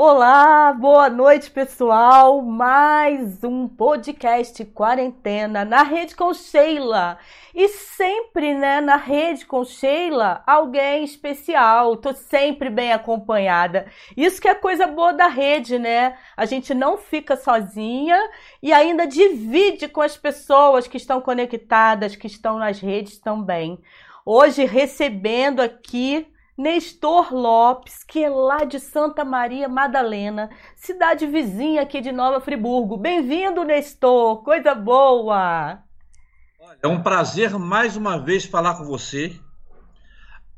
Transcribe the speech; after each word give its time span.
Olá, 0.00 0.72
boa 0.74 1.10
noite, 1.10 1.50
pessoal. 1.50 2.40
Mais 2.40 3.42
um 3.42 3.66
podcast 3.66 4.64
quarentena 4.66 5.64
na 5.64 5.82
rede 5.82 6.14
com 6.14 6.32
Sheila. 6.32 7.18
E 7.52 7.66
sempre, 7.66 8.54
né, 8.54 8.80
na 8.80 8.94
rede 8.94 9.44
com 9.44 9.64
Sheila, 9.64 10.40
alguém 10.46 11.02
especial. 11.02 11.96
Tô 11.96 12.12
sempre 12.12 12.70
bem 12.70 12.92
acompanhada. 12.92 13.86
Isso 14.16 14.40
que 14.40 14.46
é 14.46 14.54
coisa 14.54 14.86
boa 14.86 15.12
da 15.12 15.26
rede, 15.26 15.80
né? 15.80 16.16
A 16.36 16.46
gente 16.46 16.72
não 16.74 16.96
fica 16.96 17.34
sozinha 17.34 18.30
e 18.62 18.72
ainda 18.72 19.04
divide 19.04 19.88
com 19.88 20.00
as 20.00 20.16
pessoas 20.16 20.86
que 20.86 20.96
estão 20.96 21.20
conectadas, 21.20 22.14
que 22.14 22.28
estão 22.28 22.56
nas 22.56 22.78
redes 22.78 23.18
também. 23.18 23.80
Hoje 24.24 24.64
recebendo 24.64 25.58
aqui 25.58 26.24
Nestor 26.58 27.32
Lopes, 27.32 28.02
que 28.02 28.24
é 28.24 28.28
lá 28.28 28.64
de 28.64 28.80
Santa 28.80 29.24
Maria 29.24 29.68
Madalena, 29.68 30.50
cidade 30.74 31.24
vizinha 31.24 31.82
aqui 31.82 32.00
de 32.00 32.10
Nova 32.10 32.40
Friburgo. 32.40 32.96
Bem-vindo, 32.96 33.62
Nestor, 33.62 34.42
coisa 34.42 34.74
boa! 34.74 35.78
É 36.82 36.88
um 36.88 37.00
prazer 37.00 37.56
mais 37.56 37.96
uma 37.96 38.18
vez 38.18 38.44
falar 38.44 38.74
com 38.74 38.84
você. 38.84 39.38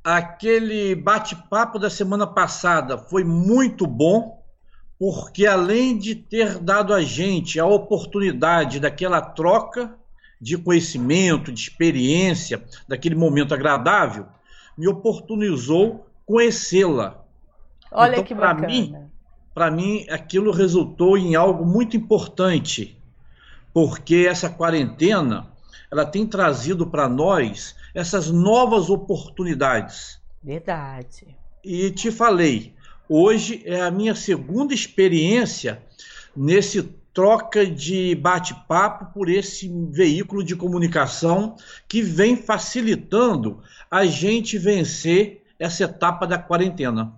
Aquele 0.03 0.95
bate-papo 0.95 1.79
da 1.79 1.91
semana 1.91 2.27
passada 2.27 2.97
foi 2.97 3.23
muito 3.23 3.87
bom, 3.87 4.43
porque 4.99 5.47
além 5.47 5.99
de 5.99 6.15
ter 6.15 6.59
dado 6.61 6.95
a 6.95 7.03
gente 7.03 7.61
a 7.61 7.67
oportunidade 7.67 8.81
daquela 8.81 9.21
troca 9.21 9.95
de 10.41 10.57
conhecimento, 10.57 11.53
de 11.53 11.61
experiência, 11.61 12.65
daquele 12.89 13.15
momento 13.15 13.53
agradável, 13.53 14.27
me 14.81 14.89
oportunizou 14.89 16.07
conhecê-la. 16.25 17.23
Olha 17.93 18.13
então, 18.13 18.25
que 18.25 18.35
bacana. 18.35 18.67
Mim, 18.67 18.97
para 19.53 19.71
mim, 19.71 20.07
aquilo 20.09 20.51
resultou 20.51 21.19
em 21.19 21.35
algo 21.35 21.67
muito 21.67 21.99
importante, 21.99 22.99
porque 23.75 24.27
essa 24.27 24.49
quarentena 24.49 25.53
ela 25.91 26.07
tem 26.07 26.27
trazido 26.27 26.87
para 26.87 27.11
nós 27.11 27.77
essas 27.95 28.31
novas 28.31 28.89
oportunidades. 28.89 30.19
Verdade. 30.43 31.37
E 31.63 31.91
te 31.91 32.11
falei, 32.11 32.73
hoje 33.07 33.63
é 33.67 33.83
a 33.83 33.91
minha 33.91 34.15
segunda 34.15 34.73
experiência 34.73 35.83
nesse 36.35 36.83
troca 37.13 37.67
de 37.67 38.15
bate-papo 38.15 39.13
por 39.13 39.29
esse 39.29 39.69
veículo 39.91 40.43
de 40.43 40.57
comunicação 40.57 41.57
que 41.89 42.01
vem 42.01 42.37
facilitando 42.37 43.63
a 43.91 44.07
gente 44.07 44.57
vencer 44.57 45.43
essa 45.59 45.85
etapa 45.85 46.27
da 46.27 46.39
quarentena. 46.39 47.13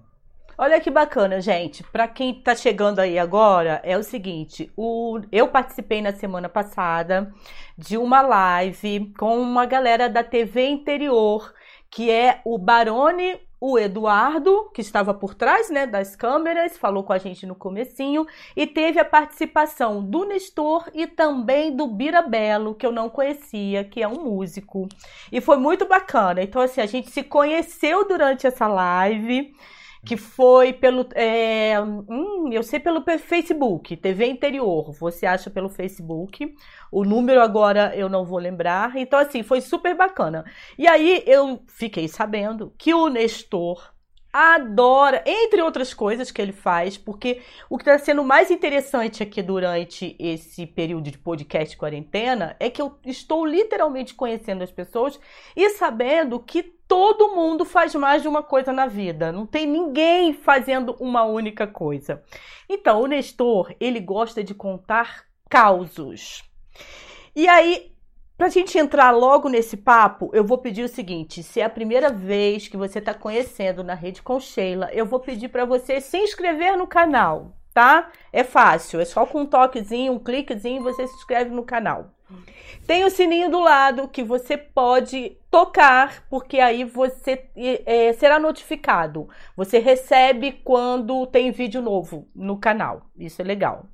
Olha 0.57 0.81
que 0.81 0.91
bacana, 0.91 1.41
gente. 1.41 1.83
Para 1.83 2.07
quem 2.07 2.39
está 2.39 2.55
chegando 2.55 2.99
aí 2.99 3.19
agora, 3.19 3.81
é 3.85 3.97
o 3.97 4.03
seguinte: 4.03 4.71
o, 4.77 5.21
eu 5.31 5.49
participei 5.49 6.01
na 6.01 6.13
semana 6.13 6.49
passada 6.49 7.33
de 7.77 7.97
uma 7.97 8.23
live 8.23 9.13
com 9.19 9.41
uma 9.41 9.67
galera 9.67 10.09
da 10.09 10.23
TV 10.23 10.67
interior, 10.69 11.53
que 11.91 12.11
é 12.11 12.41
o 12.45 12.59
Barone 12.59 13.41
o 13.65 13.79
Eduardo, 13.79 14.69
que 14.75 14.81
estava 14.81 15.15
por 15.15 15.37
trás 15.37 15.71
né, 15.71 15.87
das 15.87 16.17
câmeras, 16.17 16.77
falou 16.77 17.05
com 17.05 17.13
a 17.13 17.19
gente 17.19 17.47
no 17.47 17.55
comecinho, 17.55 18.27
e 18.57 18.67
teve 18.67 18.99
a 18.99 19.05
participação 19.05 20.03
do 20.03 20.25
Nestor 20.25 20.91
e 20.93 21.07
também 21.07 21.77
do 21.77 21.87
Birabelo, 21.87 22.75
que 22.75 22.85
eu 22.85 22.91
não 22.91 23.09
conhecia, 23.09 23.85
que 23.85 24.03
é 24.03 24.09
um 24.09 24.25
músico. 24.25 24.89
E 25.31 25.41
foi 25.41 25.59
muito 25.59 25.87
bacana. 25.87 26.43
Então, 26.43 26.61
assim, 26.61 26.81
a 26.81 26.87
gente 26.87 27.13
se 27.13 27.23
conheceu 27.23 28.05
durante 28.09 28.49
essa 28.49 28.67
live 28.67 29.55
que 30.05 30.17
foi 30.17 30.73
pelo. 30.73 31.07
É, 31.15 31.81
hum, 31.81 32.51
eu 32.53 32.63
sei 32.63 32.81
pelo 32.81 33.03
Facebook, 33.19 33.97
TV 33.97 34.27
Interior. 34.27 34.93
Você 34.93 35.27
acha 35.27 35.49
pelo 35.51 35.69
Facebook. 35.69 36.55
O 36.91 37.05
número 37.05 37.41
agora 37.41 37.95
eu 37.95 38.09
não 38.09 38.25
vou 38.25 38.39
lembrar. 38.39 38.97
Então, 38.97 39.19
assim, 39.19 39.43
foi 39.43 39.61
super 39.61 39.97
bacana. 39.97 40.45
E 40.77 40.87
aí 40.89 41.23
eu 41.27 41.63
fiquei 41.67 42.09
sabendo 42.09 42.73
que 42.77 42.93
o 42.93 43.09
Nestor 43.09 43.93
adora, 44.33 45.23
entre 45.27 45.61
outras 45.61 45.93
coisas 45.93 46.31
que 46.31 46.41
ele 46.41 46.53
faz, 46.53 46.97
porque 46.97 47.43
o 47.69 47.77
que 47.77 47.83
está 47.83 47.99
sendo 47.99 48.25
mais 48.25 48.51
interessante 48.51 49.23
aqui 49.23 49.43
durante 49.43 50.17
esse 50.19 50.67
período 50.67 51.11
de 51.11 51.19
podcast 51.19 51.77
quarentena 51.77 52.57
é 52.59 52.71
que 52.71 52.81
eu 52.81 52.99
estou 53.05 53.45
literalmente 53.45 54.15
conhecendo 54.15 54.65
as 54.65 54.71
pessoas 54.71 55.21
e 55.55 55.69
sabendo 55.71 56.41
que 56.41 56.63
todo 56.93 57.35
mundo 57.35 57.65
faz 57.65 57.95
mais 57.95 58.21
de 58.21 58.29
uma 58.29 58.43
coisa 58.43 58.71
na 58.71 58.87
vida, 58.87 59.33
não 59.33 59.47
tem 59.47 59.67
ninguém 59.67 60.35
fazendo 60.35 60.95
uma 61.01 61.25
única 61.25 61.67
coisa. 61.67 62.23
Então, 62.69 63.01
o 63.01 63.07
Nestor, 63.07 63.75
ele 63.81 63.99
gosta 63.99 64.45
de 64.45 64.53
contar 64.53 65.25
causos. 65.49 66.45
E 67.35 67.49
aí, 67.49 67.95
para 68.37 68.49
a 68.49 68.51
gente 68.51 68.77
entrar 68.77 69.11
logo 69.11 69.49
nesse 69.49 69.75
papo, 69.75 70.31
eu 70.35 70.45
vou 70.45 70.59
pedir 70.59 70.83
o 70.83 70.89
seguinte: 70.89 71.43
se 71.43 71.63
é 71.63 71.65
a 71.65 71.71
primeira 71.71 72.11
vez 72.11 72.69
que 72.69 72.77
você 72.77 72.99
está 72.99 73.15
conhecendo 73.15 73.83
na 73.83 73.95
Rede 73.95 74.21
com 74.21 74.39
Sheila, 74.39 74.91
eu 74.93 75.07
vou 75.07 75.19
pedir 75.19 75.49
para 75.49 75.65
você 75.65 75.99
se 75.99 76.19
inscrever 76.19 76.77
no 76.77 76.87
canal, 76.87 77.57
tá? 77.73 78.13
É 78.31 78.45
fácil, 78.45 79.01
é 79.01 79.07
só 79.07 79.25
com 79.25 79.41
um 79.41 79.47
toquezinho, 79.47 80.13
um 80.13 80.19
cliquezinho, 80.19 80.83
você 80.83 81.07
se 81.07 81.15
inscreve 81.15 81.53
no 81.53 81.65
canal. 81.65 82.11
Tem 82.87 83.05
o 83.05 83.11
sininho 83.11 83.51
do 83.51 83.61
lado 83.61 84.09
que 84.09 84.25
você 84.25 84.57
pode 84.57 85.37
tocar, 85.51 86.25
porque 86.29 86.59
aí 86.59 86.85
você 86.85 87.49
é, 87.57 88.13
será 88.15 88.39
notificado. 88.39 89.29
Você 89.57 89.79
recebe 89.79 90.53
quando 90.65 91.27
tem 91.27 91.53
vídeo 91.53 91.81
novo 91.81 92.29
no 92.35 92.59
canal. 92.59 93.07
Isso 93.17 93.41
é 93.41 93.45
legal. 93.45 93.87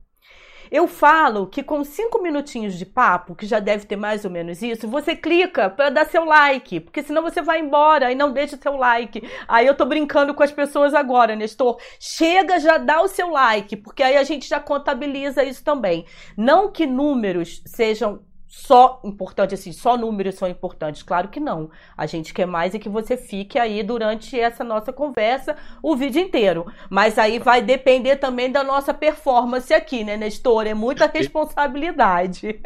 Eu 0.71 0.87
falo 0.87 1.47
que 1.47 1.63
com 1.63 1.83
cinco 1.83 2.23
minutinhos 2.23 2.75
de 2.75 2.85
papo, 2.85 3.35
que 3.35 3.47
já 3.47 3.59
deve 3.59 3.87
ter 3.87 3.97
mais 3.97 4.25
ou 4.25 4.31
menos 4.31 4.61
isso, 4.63 4.87
você 4.87 5.17
clica 5.17 5.71
para 5.71 5.89
dar 5.89 6.07
seu 6.07 6.25
like, 6.25 6.81
porque 6.81 7.03
senão 7.03 7.23
você 7.23 7.41
vai 7.41 7.61
embora 7.61 8.13
e 8.13 8.15
não 8.15 8.33
deixa 8.33 8.59
seu 8.61 8.77
like. 8.77 9.23
Aí 9.47 9.67
eu 9.67 9.75
tô 9.75 9.87
brincando 9.87 10.35
com 10.35 10.43
as 10.43 10.53
pessoas 10.53 10.93
agora, 10.93 11.35
Nestor. 11.35 11.79
Chega, 11.99 12.61
já 12.61 12.77
dá 12.77 13.01
o 13.01 13.09
seu 13.09 13.31
like, 13.31 13.77
porque 13.77 14.03
aí 14.03 14.17
a 14.17 14.25
gente 14.25 14.47
já 14.49 14.61
contabiliza 14.61 15.43
isso 15.43 15.65
também. 15.65 16.05
Não 16.37 16.71
que 16.71 16.87
números 16.87 17.63
sejam 17.65 18.21
só 18.49 18.99
importante, 19.05 19.53
assim, 19.53 19.73
só 19.73 19.95
números 19.95 20.37
são 20.37 20.49
importantes. 20.49 21.03
Claro 21.03 21.29
que 21.29 21.39
não. 21.39 21.71
A 21.95 22.07
gente 22.07 22.33
quer 22.33 22.47
mais 22.47 22.75
é 22.75 22.79
que 22.79 22.89
você 22.89 23.15
fique 23.15 23.59
aí 23.59 23.83
durante 23.83 24.41
essa 24.41 24.65
nossa 24.65 24.91
conversa 24.91 25.55
o 25.83 25.95
vídeo 25.95 26.23
inteiro. 26.23 26.67
Mas 26.89 27.19
aí 27.19 27.39
vai 27.39 27.61
depender 27.61 28.17
também 28.17 28.51
da 28.51 28.65
nossa 28.65 28.95
performance 28.95 29.73
aqui, 29.75 30.03
né, 30.03 30.17
Nestor? 30.17 30.67
É 30.67 30.73
muita 30.73 31.07
responsabilidade. 31.07 32.59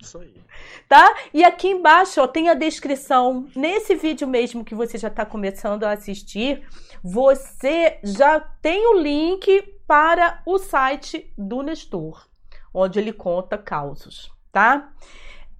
Isso 0.00 0.18
aí. 0.18 0.34
Tá? 0.86 1.16
E 1.32 1.42
aqui 1.42 1.68
embaixo 1.68 2.20
ó, 2.20 2.26
tem 2.28 2.50
a 2.50 2.54
descrição. 2.54 3.48
Nesse 3.56 3.94
vídeo 3.94 4.28
mesmo 4.28 4.64
que 4.64 4.74
você 4.74 4.98
já 4.98 5.08
está 5.08 5.24
começando 5.24 5.82
a 5.82 5.92
assistir, 5.92 6.62
você 7.02 7.98
já 8.04 8.38
tem 8.38 8.86
o 8.86 9.00
link 9.00 9.62
para 9.86 10.42
o 10.46 10.58
site 10.58 11.32
do 11.36 11.62
Nestor, 11.62 12.28
onde 12.72 13.00
ele 13.00 13.14
conta 13.14 13.56
causos 13.56 14.33
tá? 14.54 14.88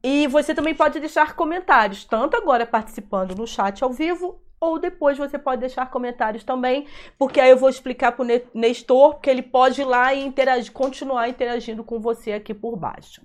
E 0.03 0.29
você 0.29 0.55
também 0.55 0.75
pode 0.75 1.01
deixar 1.01 1.35
comentários, 1.35 2.05
tanto 2.05 2.37
agora 2.37 2.65
participando 2.65 3.35
no 3.35 3.47
chat 3.47 3.83
ao 3.83 3.93
vivo, 3.93 4.41
ou 4.61 4.79
depois 4.79 5.19
você 5.19 5.39
pode 5.39 5.61
deixar 5.61 5.91
comentários 5.91 6.45
também, 6.45 6.87
porque 7.19 7.41
aí 7.41 7.51
eu 7.51 7.57
vou 7.57 7.69
explicar 7.69 8.13
para 8.13 8.25
o 8.25 8.29
Nestor, 8.55 9.19
que 9.19 9.29
ele 9.29 9.43
pode 9.43 9.81
ir 9.81 9.85
lá 9.85 10.15
e 10.15 10.25
interagir, 10.25 10.73
continuar 10.73 11.29
interagindo 11.29 11.83
com 11.83 11.99
você 11.99 12.33
aqui 12.33 12.55
por 12.55 12.77
baixo. 12.77 13.21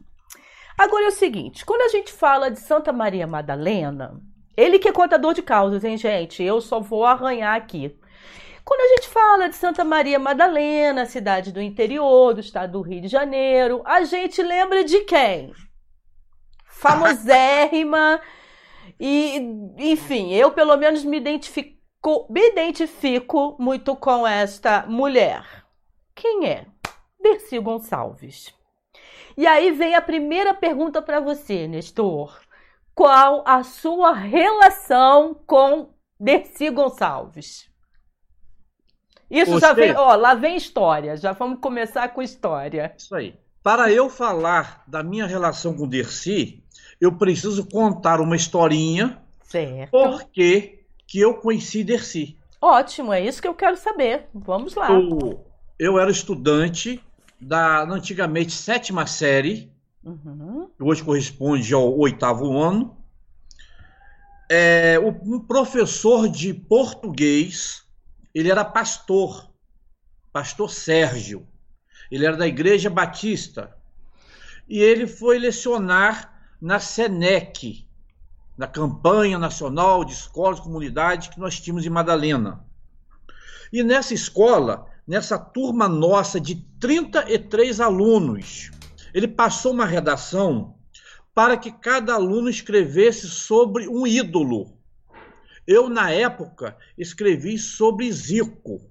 Agora 0.77 1.05
é 1.05 1.09
o 1.09 1.11
seguinte, 1.11 1.65
quando 1.65 1.81
a 1.81 1.89
gente 1.89 2.11
fala 2.11 2.49
de 2.49 2.59
Santa 2.59 2.91
Maria 2.91 3.27
Madalena, 3.27 4.19
ele 4.57 4.79
que 4.79 4.87
é 4.87 4.91
contador 4.91 5.33
de 5.33 5.41
causas, 5.41 5.83
hein, 5.83 5.97
gente? 5.97 6.41
Eu 6.41 6.59
só 6.59 6.79
vou 6.79 7.05
arranhar 7.05 7.55
aqui. 7.55 7.95
Quando 8.69 8.81
a 8.81 8.95
gente 8.97 9.09
fala 9.09 9.49
de 9.49 9.55
Santa 9.55 9.83
Maria 9.83 10.19
Madalena, 10.19 11.07
cidade 11.07 11.51
do 11.51 11.59
interior 11.59 12.35
do 12.35 12.39
estado 12.39 12.73
do 12.73 12.81
Rio 12.81 13.01
de 13.01 13.07
Janeiro, 13.07 13.81
a 13.83 14.03
gente 14.03 14.43
lembra 14.43 14.83
de 14.83 14.99
quem? 15.05 15.51
Famosérrima. 16.65 18.21
e, 18.99 19.37
enfim, 19.75 20.31
eu 20.35 20.51
pelo 20.51 20.77
menos 20.77 21.03
me 21.03 21.17
identifico, 21.17 22.27
me 22.29 22.47
identifico 22.47 23.57
muito 23.59 23.95
com 23.95 24.27
esta 24.27 24.85
mulher. 24.85 25.65
Quem 26.13 26.45
é? 26.45 26.67
Dercy 27.19 27.57
Gonçalves. 27.57 28.53
E 29.35 29.47
aí 29.47 29.71
vem 29.71 29.95
a 29.95 30.01
primeira 30.01 30.53
pergunta 30.53 31.01
para 31.01 31.19
você, 31.19 31.67
Nestor. 31.67 32.39
Qual 32.93 33.43
a 33.47 33.63
sua 33.63 34.13
relação 34.13 35.33
com 35.47 35.91
Dercy 36.19 36.69
Gonçalves? 36.69 37.68
Isso 39.29 39.59
já 39.59 39.73
vem, 39.73 39.95
ó, 39.95 40.15
lá 40.15 40.33
vem 40.33 40.55
história. 40.55 41.15
Já 41.15 41.33
vamos 41.33 41.59
começar 41.59 42.07
com 42.09 42.21
história. 42.21 42.93
Isso 42.97 43.13
aí. 43.13 43.35
Para 43.61 43.91
eu 43.91 44.09
falar 44.09 44.83
da 44.87 45.03
minha 45.03 45.27
relação 45.27 45.73
com 45.73 45.87
Dercy, 45.87 46.63
eu 46.99 47.11
preciso 47.11 47.65
contar 47.65 48.19
uma 48.19 48.35
historinha. 48.35 49.21
Certo. 49.43 49.91
Porque 49.91 50.83
que 51.07 51.19
eu 51.19 51.35
conheci 51.35 51.83
Dercy. 51.83 52.37
Ótimo, 52.61 53.13
é 53.13 53.23
isso 53.23 53.41
que 53.41 53.47
eu 53.47 53.53
quero 53.53 53.77
saber. 53.77 54.27
Vamos 54.33 54.75
lá. 54.75 54.91
O, 54.91 55.45
eu 55.77 55.99
era 55.99 56.11
estudante 56.11 57.01
da 57.39 57.83
antigamente 57.83 58.51
sétima 58.51 59.07
série, 59.07 59.71
uhum. 60.03 60.69
que 60.75 60.83
hoje 60.83 61.03
corresponde 61.03 61.73
ao 61.73 61.97
oitavo 61.97 62.57
ano. 62.57 62.97
É, 64.51 64.99
um 64.99 65.39
professor 65.39 66.27
de 66.27 66.53
português, 66.53 67.85
ele 68.39 68.51
era 68.51 68.63
pastor, 68.63 69.49
pastor 70.31 70.71
Sérgio. 70.71 71.47
Ele 72.11 72.25
era 72.25 72.37
da 72.37 72.47
Igreja 72.47 72.89
Batista. 72.89 73.75
E 74.67 74.79
ele 74.79 75.07
foi 75.07 75.39
lecionar 75.39 76.33
na 76.61 76.79
SENEC, 76.79 77.87
na 78.57 78.67
campanha 78.67 79.37
nacional 79.39 80.03
de 80.03 80.13
escolas 80.13 80.59
e 80.59 80.63
comunidades 80.63 81.27
que 81.27 81.39
nós 81.39 81.59
tínhamos 81.59 81.85
em 81.85 81.89
Madalena. 81.89 82.65
E 83.71 83.83
nessa 83.83 84.13
escola, 84.13 84.85
nessa 85.07 85.37
turma 85.37 85.87
nossa 85.87 86.39
de 86.39 86.55
33 86.79 87.79
alunos, 87.79 88.71
ele 89.13 89.27
passou 89.27 89.73
uma 89.73 89.85
redação 89.85 90.75
para 91.33 91.57
que 91.57 91.71
cada 91.71 92.13
aluno 92.13 92.49
escrevesse 92.49 93.27
sobre 93.27 93.87
um 93.87 94.05
ídolo. 94.05 94.78
Eu, 95.69 95.87
na 95.87 96.09
época, 96.09 96.75
escrevi 96.97 97.55
sobre 97.59 98.11
Zico. 98.11 98.81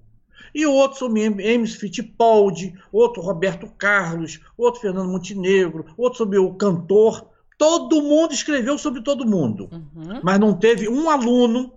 E 0.55 0.65
outros 0.65 0.99
sobre 0.99 1.23
Emes 1.23 1.75
Fittipaldi, 1.75 2.73
outro 2.89 3.21
Roberto 3.21 3.67
Carlos, 3.77 4.39
outro 4.57 4.79
Fernando 4.79 5.11
Montenegro, 5.11 5.93
outro 5.97 6.19
sobre 6.19 6.37
o 6.37 6.53
cantor. 6.53 7.29
Todo 7.57 8.01
mundo 8.01 8.33
escreveu 8.33 8.77
sobre 8.77 9.01
todo 9.01 9.27
mundo. 9.27 9.67
Uhum. 9.69 10.21
Mas 10.23 10.39
não 10.39 10.53
teve 10.53 10.87
um 10.87 11.09
aluno 11.09 11.73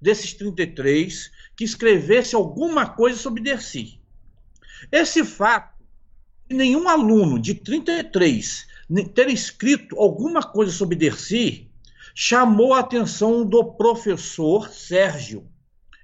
desses 0.00 0.32
33 0.34 1.28
que 1.56 1.64
escrevesse 1.64 2.36
alguma 2.36 2.88
coisa 2.88 3.18
sobre 3.18 3.42
Dercy. 3.42 4.00
Esse 4.92 5.24
fato 5.24 5.74
de 6.48 6.54
nenhum 6.54 6.88
aluno 6.88 7.36
de 7.36 7.52
33 7.52 8.64
ter 9.12 9.28
escrito 9.28 9.98
alguma 9.98 10.40
coisa 10.40 10.70
sobre 10.70 10.94
Dercy 10.94 11.65
chamou 12.18 12.72
a 12.72 12.80
atenção 12.80 13.44
do 13.44 13.62
professor 13.62 14.70
Sérgio. 14.70 15.46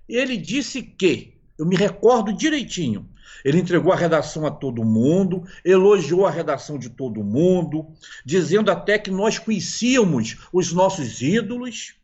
Ele 0.07 0.37
disse 0.37 0.83
que, 0.83 1.41
eu 1.59 1.65
me 1.65 1.75
recordo 1.75 2.35
direitinho, 2.35 3.09
ele 3.43 3.59
entregou 3.59 3.91
a 3.95 3.97
redação 3.97 4.45
a 4.45 4.51
todo 4.51 4.85
mundo, 4.85 5.43
elogiou 5.65 6.27
a 6.27 6.31
redação 6.31 6.79
de 6.79 6.91
todo 6.91 7.25
mundo, 7.25 7.87
dizendo 8.27 8.71
até 8.71 8.99
que 8.99 9.11
nós 9.11 9.39
conhecíamos 9.39 10.37
os 10.53 10.71
nossos 10.71 11.23
ídolos, 11.23 11.95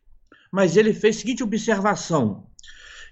mas 0.50 0.74
ele 0.74 0.94
fez 0.94 1.16
a 1.16 1.20
seguinte 1.20 1.42
observação: 1.42 2.46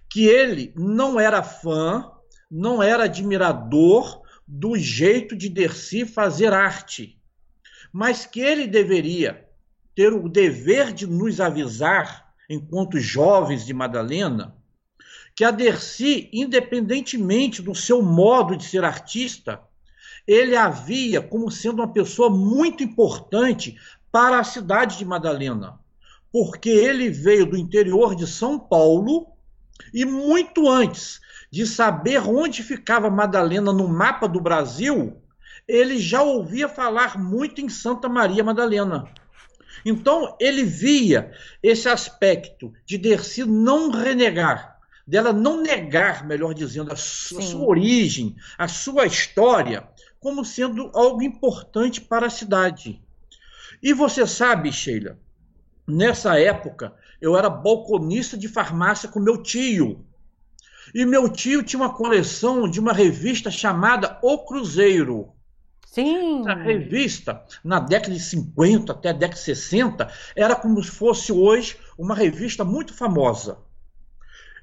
que 0.09 0.25
ele 0.25 0.73
não 0.75 1.21
era 1.21 1.43
fã, 1.43 2.11
não 2.51 2.83
era 2.83 3.05
admirador 3.05 4.23
do 4.49 4.79
jeito 4.79 5.37
de 5.37 5.51
Dercy 5.51 6.07
fazer 6.07 6.55
arte, 6.55 7.21
mas 7.93 8.25
que 8.25 8.41
ele 8.41 8.67
deveria 8.67 9.46
ter 9.97 10.13
o 10.13 10.29
dever 10.29 10.93
de 10.93 11.07
nos 11.07 11.41
avisar, 11.41 12.35
enquanto 12.51 13.01
jovens 13.01 13.65
de 13.65 13.73
Madalena, 13.73 14.55
que 15.35 15.43
a 15.43 15.51
Dercy, 15.51 16.29
independentemente 16.33 17.63
do 17.63 17.75
seu 17.75 18.03
modo 18.03 18.55
de 18.57 18.65
ser 18.65 18.85
artista, 18.85 19.61
ele 20.27 20.55
havia 20.55 21.23
como 21.23 21.51
sendo 21.51 21.77
uma 21.81 21.93
pessoa 21.93 22.29
muito 22.29 22.83
importante 22.85 23.79
para 24.13 24.39
a 24.39 24.45
cidade 24.45 24.99
de 24.99 25.05
Madalena, 25.05 25.81
porque 26.31 26.69
ele 26.69 27.09
veio 27.09 27.47
do 27.47 27.57
interior 27.57 28.15
de 28.15 28.27
São 28.27 28.59
Paulo 28.59 29.29
e 29.95 30.05
muito 30.05 30.69
antes 30.69 31.21
de 31.51 31.67
saber 31.67 32.21
onde 32.21 32.63
ficava 32.63 33.09
Madalena 33.09 33.73
no 33.73 33.89
mapa 33.89 34.29
do 34.29 34.41
Brasil, 34.41 35.23
ele 35.67 35.99
já 35.99 36.23
ouvia 36.23 36.69
falar 36.69 37.19
muito 37.19 37.63
em 37.63 37.69
Santa 37.69 38.09
Maria 38.09 38.45
Madalena. 38.45 39.07
Então, 39.89 40.37
ele 40.41 40.65
via 40.65 41.31
esse 41.63 41.89
aspecto 41.89 42.73
de 42.85 42.99
Dercy 42.99 43.45
não 43.45 43.93
renegar, 43.93 44.81
dela 45.07 45.33
não 45.33 45.63
negar, 45.63 46.27
melhor 46.27 46.53
dizendo, 46.55 46.93
a 46.93 46.97
sua, 46.97 47.41
sua 47.41 47.65
origem, 47.65 48.35
a 48.59 48.67
sua 48.67 49.07
história, 49.07 49.89
como 50.19 50.45
sendo 50.45 50.91
algo 50.93 51.23
importante 51.23 52.01
para 52.01 52.27
a 52.27 52.31
cidade. 52.31 53.01
E 53.81 53.93
você 53.93 54.27
sabe, 54.27 54.73
Sheila, 54.73 55.21
nessa 55.87 56.37
época, 56.37 56.93
eu 57.21 57.37
era 57.37 57.49
balconista 57.49 58.37
de 58.37 58.49
farmácia 58.49 59.09
com 59.09 59.21
meu 59.21 59.41
tio. 59.41 60.05
E 60.93 61.07
meu 61.07 61.29
tio 61.29 61.63
tinha 61.63 61.81
uma 61.81 61.95
coleção 61.95 62.69
de 62.69 62.81
uma 62.81 62.93
revista 62.93 63.53
chamada 63.53 64.19
O 64.21 64.39
Cruzeiro. 64.39 65.33
Sim. 65.97 66.43
Essa 66.43 66.53
revista, 66.53 67.43
na 67.65 67.81
década 67.81 68.13
de 68.13 68.21
50 68.21 68.93
até 68.93 69.09
a 69.09 69.13
década 69.13 69.39
de 69.39 69.45
60, 69.47 70.13
era 70.37 70.55
como 70.55 70.83
se 70.83 70.91
fosse 70.91 71.33
hoje 71.33 71.79
uma 71.97 72.15
revista 72.15 72.65
muito 72.67 72.93
famosa. 72.93 73.57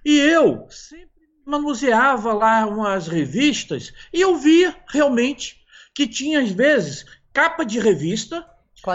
E 0.06 0.16
eu 0.20 0.68
sempre 0.70 1.10
manuseava 1.44 2.34
lá 2.34 2.68
umas 2.68 3.08
revistas 3.08 3.92
e 4.14 4.22
eu 4.22 4.36
via 4.36 4.76
realmente 4.88 5.60
que 5.96 6.08
tinha, 6.08 6.40
às 6.40 6.52
vezes, 6.52 7.04
capa 7.34 7.66
de 7.66 7.80
revista 7.80 8.48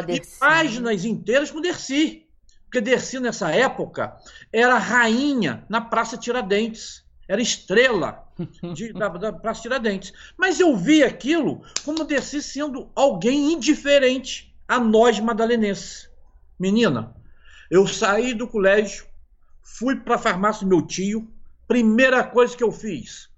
e 0.09 0.39
páginas 0.39 1.05
inteiras 1.05 1.51
com 1.51 1.61
Dercy. 1.61 2.25
Porque 2.67 2.81
Dercy, 2.81 3.19
nessa 3.19 3.51
época, 3.51 4.17
era 4.53 4.79
rainha 4.79 5.65
na 5.69 5.81
Praça 5.81 6.17
Tiradentes. 6.17 7.05
Era 7.29 7.43
estrela 7.43 8.27
de, 8.75 8.93
da, 8.95 9.09
da, 9.09 9.33
Praça 9.33 9.63
Tiradentes. 9.63 10.13
Mas 10.37 10.59
eu 10.59 10.75
vi 10.75 11.05
aquilo 11.05 11.63
como 11.85 12.05
Dercy 12.05 12.43
sendo 12.43 12.91
alguém 12.95 13.53
indiferente 13.53 14.57
a 14.67 14.81
nós 14.81 15.21
madalenenses. 15.21 16.11
Menina, 16.59 17.15
eu 17.71 17.87
saí 17.87 18.33
do 18.33 18.49
colégio, 18.49 19.07
fui 19.63 19.97
para 19.97 20.15
a 20.15 20.19
farmácia 20.19 20.67
do 20.67 20.71
meu 20.71 20.87
tio. 20.87 21.31
Primeira 21.67 22.25
coisa 22.25 22.57
que 22.57 22.65
eu 22.65 22.73
fiz 22.73 23.29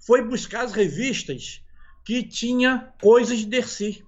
foi 0.00 0.22
buscar 0.22 0.64
as 0.64 0.72
revistas 0.72 1.62
que 2.02 2.22
tinha 2.22 2.92
coisas 3.00 3.38
de 3.38 3.46
Dercy. 3.46 4.04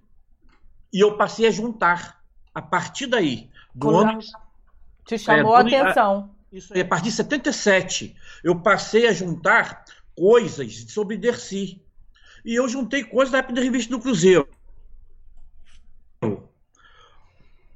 E 0.93 1.01
eu 1.01 1.17
passei 1.17 1.47
a 1.47 1.51
juntar. 1.51 2.17
A 2.55 2.63
partir 2.63 3.07
daí, 3.07 3.51
do 3.75 3.95
ano 3.99 4.19
te 5.05 5.19
chamou 5.19 5.55
é, 5.55 5.59
a 5.59 5.61
atenção. 5.61 6.36
Isso 6.53 6.73
aí, 6.73 6.81
a 6.81 6.85
partir 6.85 7.07
de 7.07 7.13
77, 7.13 8.17
eu 8.43 8.61
passei 8.61 9.07
a 9.07 9.13
juntar 9.13 9.85
coisas 10.15 10.87
sobre 10.89 11.17
Dercy. 11.17 11.83
E 12.45 12.55
eu 12.55 12.69
juntei 12.69 13.05
coisas 13.05 13.33
da 13.33 13.39
época 13.39 13.55
da 13.55 13.61
revista 13.61 13.91
do 13.91 14.01
Cruzeiro. 14.01 14.49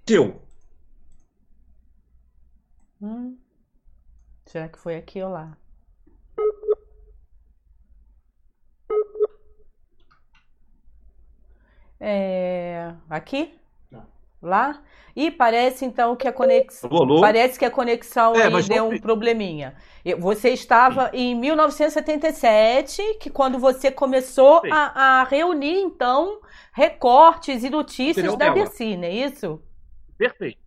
Seu. 0.08 0.42
Hum. 3.00 3.38
Será 4.46 4.68
que 4.68 4.78
foi 4.78 4.96
aqui 4.96 5.22
ou 5.22 5.30
lá? 5.30 5.56
É... 12.00 12.94
Aqui? 13.08 13.59
Lá? 14.42 14.80
E 15.14 15.30
parece 15.30 15.84
então 15.84 16.16
que 16.16 16.26
a 16.26 16.32
conexão. 16.32 16.88
Parece 17.20 17.58
que 17.58 17.64
a 17.64 17.70
conexão 17.70 18.34
é, 18.34 18.44
aí 18.44 18.62
deu 18.62 18.88
um 18.88 18.98
probleminha. 18.98 19.74
Você 20.18 20.50
estava 20.50 21.10
em 21.12 21.34
1977, 21.34 23.18
que 23.20 23.28
quando 23.28 23.58
você 23.58 23.90
começou 23.90 24.62
a, 24.70 25.20
a, 25.20 25.24
reunir, 25.24 25.80
então, 25.80 26.40
recortes 26.72 27.64
e 27.64 27.70
notícias 27.70 28.36
da 28.36 28.50
Dercy, 28.50 28.96
não 28.96 29.04
é 29.04 29.12
isso? 29.12 29.60
Perfeito. 30.16 30.58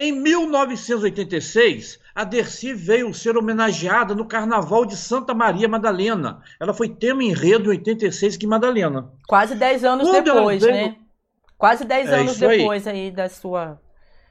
Em 0.00 0.10
1986, 0.10 2.00
a 2.14 2.24
Dercy 2.24 2.74
veio 2.74 3.14
ser 3.14 3.36
homenageada 3.36 4.12
no 4.12 4.26
Carnaval 4.26 4.84
de 4.84 4.96
Santa 4.96 5.32
Maria 5.32 5.68
Madalena. 5.68 6.42
Ela 6.58 6.74
foi 6.74 6.88
tema 6.88 7.22
enredo 7.22 7.72
em 7.72 7.76
86 7.78 8.34
aqui 8.34 8.44
em 8.44 8.48
Madalena. 8.48 9.12
Quase 9.28 9.54
10 9.54 9.84
anos 9.84 10.08
quando 10.08 10.24
depois, 10.24 10.62
veio... 10.62 10.74
né? 10.74 10.96
Quase 11.64 11.86
10 11.86 12.10
é 12.10 12.14
anos 12.16 12.36
depois 12.36 12.86
aí. 12.86 13.04
aí 13.06 13.10
da 13.10 13.26
sua. 13.26 13.80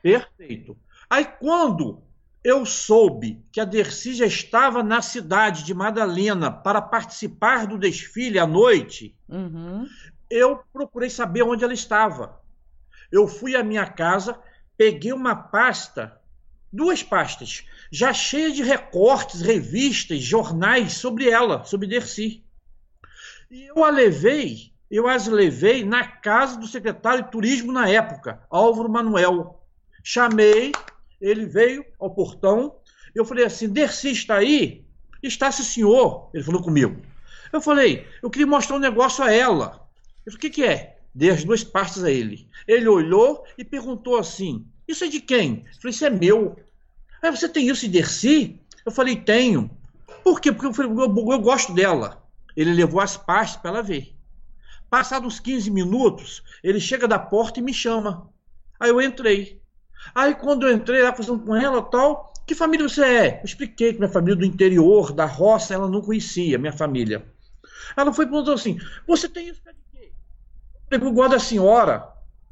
Perfeito. 0.03 0.77
Aí 1.09 1.25
quando 1.25 2.03
eu 2.43 2.63
soube 2.63 3.43
que 3.51 3.59
a 3.59 3.65
Dercy 3.65 4.13
já 4.13 4.27
estava 4.27 4.83
na 4.83 5.01
cidade 5.01 5.63
de 5.63 5.73
Madalena 5.73 6.51
para 6.51 6.79
participar 6.79 7.65
do 7.65 7.79
desfile 7.79 8.37
à 8.37 8.45
noite, 8.45 9.17
uhum. 9.27 9.87
eu 10.29 10.59
procurei 10.71 11.09
saber 11.09 11.41
onde 11.41 11.63
ela 11.63 11.73
estava. 11.73 12.39
Eu 13.11 13.27
fui 13.27 13.55
à 13.55 13.63
minha 13.63 13.87
casa, 13.87 14.39
peguei 14.77 15.11
uma 15.11 15.35
pasta, 15.35 16.21
duas 16.71 17.01
pastas, 17.01 17.65
já 17.91 18.13
cheia 18.13 18.51
de 18.51 18.61
recortes, 18.61 19.41
revistas, 19.41 20.21
jornais 20.21 20.93
sobre 20.93 21.31
ela, 21.31 21.63
sobre 21.63 21.87
Dercy. 21.87 22.43
E 23.49 23.65
eu 23.65 23.83
a 23.83 23.89
levei 23.89 24.72
eu 24.95 25.07
as 25.07 25.27
levei 25.27 25.83
na 25.83 26.05
casa 26.05 26.59
do 26.59 26.67
secretário 26.67 27.23
de 27.23 27.31
turismo 27.31 27.71
na 27.71 27.89
época, 27.89 28.41
Álvaro 28.49 28.89
Manuel. 28.89 29.59
Chamei, 30.03 30.71
ele 31.19 31.45
veio 31.45 31.83
ao 31.99 32.13
portão. 32.13 32.75
Eu 33.15 33.25
falei 33.25 33.45
assim: 33.45 33.69
Dercy 33.69 34.11
está 34.11 34.35
aí? 34.35 34.85
Está, 35.21 35.51
sim, 35.51 35.63
senhor. 35.63 36.29
Ele 36.33 36.43
falou 36.43 36.61
comigo. 36.61 37.01
Eu 37.51 37.61
falei, 37.61 38.05
eu 38.21 38.29
queria 38.29 38.45
mostrar 38.45 38.75
um 38.75 38.79
negócio 38.79 39.23
a 39.23 39.31
ela. 39.31 39.87
Eu 40.25 40.31
falei, 40.31 40.37
o 40.37 40.39
que, 40.39 40.49
que 40.49 40.63
é? 40.63 40.97
Dei 41.15 41.29
as 41.29 41.43
duas 41.43 41.63
pastas 41.63 42.03
a 42.03 42.11
ele. 42.11 42.47
Ele 42.67 42.87
olhou 42.87 43.45
e 43.57 43.63
perguntou 43.63 44.17
assim: 44.17 44.65
Isso 44.87 45.05
é 45.05 45.07
de 45.07 45.21
quem? 45.21 45.65
Eu 45.65 45.81
falei, 45.81 45.91
isso 45.91 46.05
é 46.05 46.09
meu. 46.09 46.55
Aí 47.21 47.31
você 47.31 47.47
tem 47.47 47.67
isso 47.67 47.81
de 47.81 47.93
Dercy? 47.93 48.59
Eu 48.85 48.91
falei, 48.91 49.15
tenho. 49.15 49.69
Por 50.23 50.41
quê? 50.41 50.51
Porque 50.51 50.67
eu, 50.67 50.73
falei, 50.73 50.91
eu, 50.91 51.31
eu 51.31 51.39
gosto 51.39 51.73
dela. 51.73 52.21
Ele 52.55 52.73
levou 52.73 52.99
as 52.99 53.15
pastas 53.15 53.61
para 53.61 53.71
ela 53.71 53.81
ver. 53.81 54.13
Passados 54.93 55.25
uns 55.25 55.39
15 55.39 55.71
minutos, 55.71 56.43
ele 56.63 56.79
chega 56.79 57.07
da 57.07 57.17
porta 57.17 57.59
e 57.59 57.63
me 57.63 57.73
chama. 57.73 58.29
Aí 58.79 58.91
eu 58.91 59.01
entrei. 59.01 59.59
Aí 60.13 60.35
quando 60.35 60.67
eu 60.67 60.71
entrei 60.71 61.01
lá 61.01 61.11
fazendo 61.11 61.39
com 61.39 61.55
ela 61.55 61.81
tal, 61.81 62.31
que 62.45 62.53
família 62.53 62.87
você 62.87 63.03
é? 63.03 63.39
Eu 63.39 63.45
expliquei 63.45 63.91
que 63.91 63.97
minha 63.97 64.11
família 64.11 64.35
do 64.35 64.45
interior, 64.45 65.11
da 65.11 65.25
roça, 65.25 65.73
ela 65.73 65.89
não 65.89 65.99
conhecia, 65.99 66.59
minha 66.59 66.71
família. 66.71 67.25
Ela 67.97 68.13
foi 68.13 68.27
perguntou 68.27 68.53
assim: 68.53 68.77
Você 69.07 69.27
tem 69.27 69.49
isso 69.49 69.63
de 69.65 69.73
quê? 69.91 70.11
Eu 70.91 70.99
falei, 70.99 71.11
igual 71.11 71.27
da 71.27 71.39
senhora, 71.39 72.07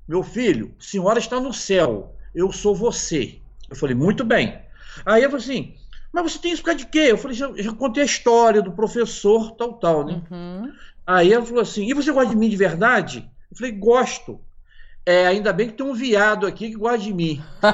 meu 0.08 0.24
filho, 0.24 0.74
senhora 0.80 1.20
está 1.20 1.40
no 1.40 1.54
céu, 1.54 2.16
eu 2.34 2.52
sou 2.52 2.74
você. 2.74 3.40
Eu 3.70 3.76
falei, 3.76 3.94
muito 3.96 4.26
bem. 4.26 4.60
Aí 5.06 5.22
eu 5.22 5.30
falei 5.30 5.46
assim, 5.46 5.76
mas 6.12 6.32
você 6.32 6.40
tem 6.40 6.52
isso 6.52 6.62
por 6.62 6.72
causa 6.72 6.80
de 6.80 6.88
quê? 6.88 7.08
Eu 7.10 7.18
falei, 7.18 7.38
já, 7.38 7.52
já 7.56 7.72
contei 7.72 8.04
a 8.04 8.06
história 8.06 8.62
do 8.62 8.72
professor, 8.72 9.52
tal, 9.52 9.74
tal, 9.74 10.06
né? 10.06 10.22
Uhum. 10.30 10.74
Aí 11.06 11.34
ela 11.34 11.46
falou 11.46 11.62
assim, 11.62 11.86
e 11.90 11.94
você 11.94 12.12
gosta 12.12 12.30
de 12.30 12.36
mim 12.36 12.50
de 12.50 12.56
verdade? 12.56 13.30
Eu 13.50 13.58
falei, 13.58 13.72
gosto. 13.72 14.40
É, 15.06 15.26
ainda 15.28 15.52
bem 15.52 15.68
que 15.70 15.74
tem 15.74 15.86
um 15.86 15.94
viado 15.94 16.46
aqui 16.46 16.70
que 16.70 16.76
gosta 16.76 17.00
de 17.00 17.14
mim. 17.14 17.44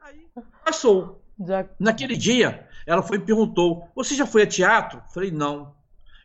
Aí 0.00 0.26
passou. 0.64 1.22
Já... 1.38 1.66
Naquele 1.78 2.16
dia, 2.16 2.66
ela 2.86 3.02
foi 3.02 3.18
e 3.18 3.20
perguntou: 3.20 3.88
Você 3.94 4.14
já 4.14 4.26
foi 4.26 4.42
a 4.42 4.46
teatro? 4.46 5.02
Eu 5.06 5.12
falei: 5.12 5.30
Não. 5.30 5.74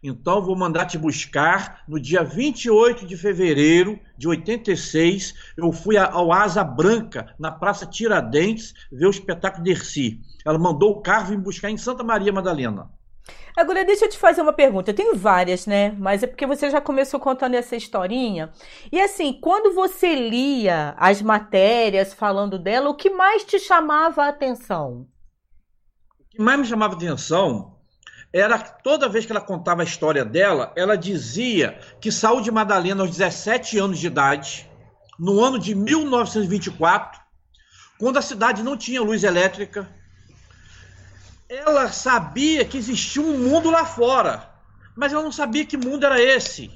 Então 0.03 0.41
vou 0.41 0.55
mandar 0.55 0.85
te 0.85 0.97
buscar 0.97 1.83
no 1.87 1.99
dia 1.99 2.23
28 2.23 3.05
de 3.05 3.15
fevereiro 3.15 3.99
de 4.17 4.27
86. 4.27 5.35
Eu 5.55 5.71
fui 5.71 5.95
ao 5.97 6.31
Asa 6.31 6.63
Branca, 6.63 7.35
na 7.37 7.51
Praça 7.51 7.85
Tiradentes, 7.85 8.73
ver 8.91 9.05
o 9.05 9.11
espetáculo 9.11 9.63
Dercy. 9.63 10.19
Ela 10.43 10.57
mandou 10.57 10.91
o 10.91 11.01
carro 11.01 11.27
vir 11.27 11.37
buscar 11.37 11.69
em 11.69 11.77
Santa 11.77 12.03
Maria 12.03 12.33
Madalena. 12.33 12.89
Agora, 13.55 13.83
deixa 13.83 14.05
eu 14.05 14.09
te 14.09 14.17
fazer 14.17 14.41
uma 14.41 14.53
pergunta. 14.53 14.91
Eu 14.91 14.95
tenho 14.95 15.15
várias, 15.15 15.65
né? 15.67 15.93
Mas 15.97 16.23
é 16.23 16.27
porque 16.27 16.47
você 16.47 16.69
já 16.69 16.79
começou 16.79 17.19
contando 17.19 17.55
essa 17.55 17.75
historinha. 17.75 18.51
E 18.91 18.99
assim, 18.99 19.33
quando 19.33 19.73
você 19.73 20.15
lia 20.15 20.95
as 20.97 21.21
matérias 21.21 22.13
falando 22.13 22.57
dela, 22.57 22.89
o 22.89 22.95
que 22.95 23.09
mais 23.09 23.43
te 23.43 23.59
chamava 23.59 24.23
a 24.23 24.29
atenção? 24.29 25.07
O 26.19 26.29
que 26.29 26.41
mais 26.41 26.59
me 26.59 26.65
chamava 26.65 26.93
a 26.93 26.97
atenção 26.97 27.77
era 28.33 28.57
toda 28.57 29.09
vez 29.09 29.25
que 29.25 29.31
ela 29.31 29.41
contava 29.41 29.81
a 29.81 29.85
história 29.85 30.23
dela, 30.23 30.71
ela 30.75 30.95
dizia 30.95 31.77
que 31.99 32.11
saiu 32.11 32.39
de 32.39 32.49
Madalena 32.49 33.03
aos 33.03 33.11
17 33.11 33.77
anos 33.77 33.99
de 33.99 34.07
idade, 34.07 34.69
no 35.19 35.43
ano 35.43 35.59
de 35.59 35.75
1924, 35.75 37.19
quando 37.99 38.17
a 38.17 38.21
cidade 38.21 38.63
não 38.63 38.77
tinha 38.77 39.01
luz 39.01 39.23
elétrica. 39.23 39.87
Ela 41.53 41.91
sabia 41.91 42.63
que 42.63 42.77
existia 42.77 43.21
um 43.21 43.37
mundo 43.37 43.69
lá 43.69 43.85
fora, 43.85 44.49
mas 44.95 45.11
ela 45.11 45.21
não 45.21 45.33
sabia 45.33 45.65
que 45.65 45.75
mundo 45.75 46.05
era 46.05 46.17
esse. 46.21 46.71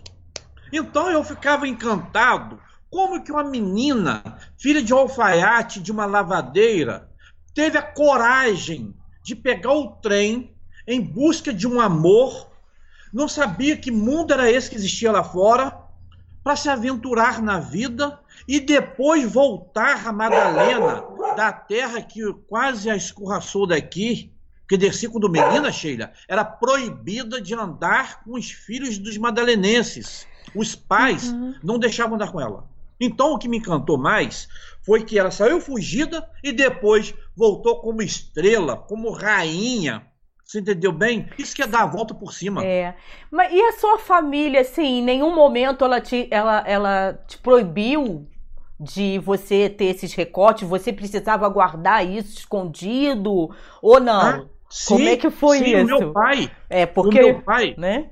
Então 0.70 1.10
eu 1.10 1.24
ficava 1.24 1.66
encantado. 1.66 2.60
Como 2.90 3.24
que 3.24 3.32
uma 3.32 3.42
menina, 3.42 4.22
filha 4.58 4.84
de 4.84 4.94
um 4.94 4.98
alfaiate 4.98 5.80
de 5.80 5.94
uma 5.94 6.06
lavadeira, 6.06 7.10
teve 7.54 7.78
a 7.78 7.82
coragem 7.82 8.94
de 9.24 9.34
pegar 9.34 9.72
o 9.72 9.92
trem 9.92 10.54
em 10.86 11.00
busca 11.00 11.54
de 11.54 11.66
um 11.66 11.80
amor, 11.80 12.52
não 13.14 13.30
sabia 13.30 13.78
que 13.78 13.90
mundo 13.90 14.34
era 14.34 14.52
esse 14.52 14.70
que 14.70 14.76
existia 14.76 15.10
lá 15.10 15.24
fora, 15.24 15.74
para 16.44 16.58
se 16.58 16.68
aventurar 16.68 17.42
na 17.42 17.60
vida 17.60 18.20
e 18.46 18.60
depois 18.60 19.24
voltar 19.32 20.06
a 20.06 20.12
Madalena, 20.12 21.02
da 21.38 21.54
terra 21.54 22.02
que 22.02 22.22
quase 22.50 22.90
a 22.90 22.96
escorraçou 22.98 23.66
daqui, 23.66 24.35
porque 24.66 24.78
desci 24.78 25.08
quando 25.08 25.30
menina, 25.30 25.72
Sheila, 25.72 26.12
era 26.28 26.44
proibida 26.44 27.40
de 27.40 27.54
andar 27.54 28.24
com 28.24 28.34
os 28.34 28.50
filhos 28.50 28.98
dos 28.98 29.16
madalenenses. 29.16 30.28
Os 30.56 30.74
pais 30.74 31.32
uhum. 31.32 31.54
não 31.64 31.78
deixavam 31.78 32.16
andar 32.16 32.32
com 32.32 32.42
ela. 32.42 32.68
Então 33.00 33.34
o 33.34 33.38
que 33.38 33.48
me 33.48 33.58
encantou 33.58 33.98
mais 33.98 34.48
foi 34.84 35.04
que 35.04 35.20
ela 35.20 35.30
saiu 35.30 35.62
fugida 35.62 36.28
e 36.44 36.52
depois 36.52 37.14
voltou 37.36 37.80
como 37.80 38.02
estrela, 38.02 38.76
como 38.76 39.12
rainha, 39.12 40.04
você 40.44 40.60
entendeu 40.60 40.92
bem? 40.92 41.28
Isso 41.40 41.56
que 41.56 41.64
é 41.64 41.68
dar 41.68 41.84
a 41.84 41.88
volta 41.88 42.14
por 42.14 42.32
cima. 42.32 42.64
É. 42.64 42.96
Mas 43.32 43.52
e 43.52 43.60
a 43.60 43.74
sua 43.74 43.98
família, 43.98 44.62
assim, 44.62 45.00
em 45.00 45.04
nenhum 45.04 45.34
momento 45.34 45.84
ela 45.84 46.00
te, 46.00 46.28
ela, 46.30 46.64
ela 46.68 47.20
te 47.28 47.38
proibiu 47.40 48.28
de 48.80 49.18
você 49.20 49.70
ter 49.70 49.86
esses 49.86 50.14
recortes? 50.14 50.68
Você 50.68 50.94
precisava 50.94 51.50
guardar 51.50 52.06
isso 52.06 52.40
escondido 52.40 53.50
ou 53.82 54.00
não? 54.00 54.22
Ah, 54.22 54.46
sim, 54.76 54.96
Como 54.96 55.08
é 55.08 55.16
que 55.16 55.30
foi 55.30 55.60
sim, 55.60 55.76
isso? 55.76 55.84
O 55.84 56.00
meu 56.00 56.12
pai. 56.12 56.52
É, 56.70 56.86
porque. 56.86 57.20
O 57.20 57.24
meu 57.24 57.42
pai. 57.42 57.76
Né? 57.78 58.10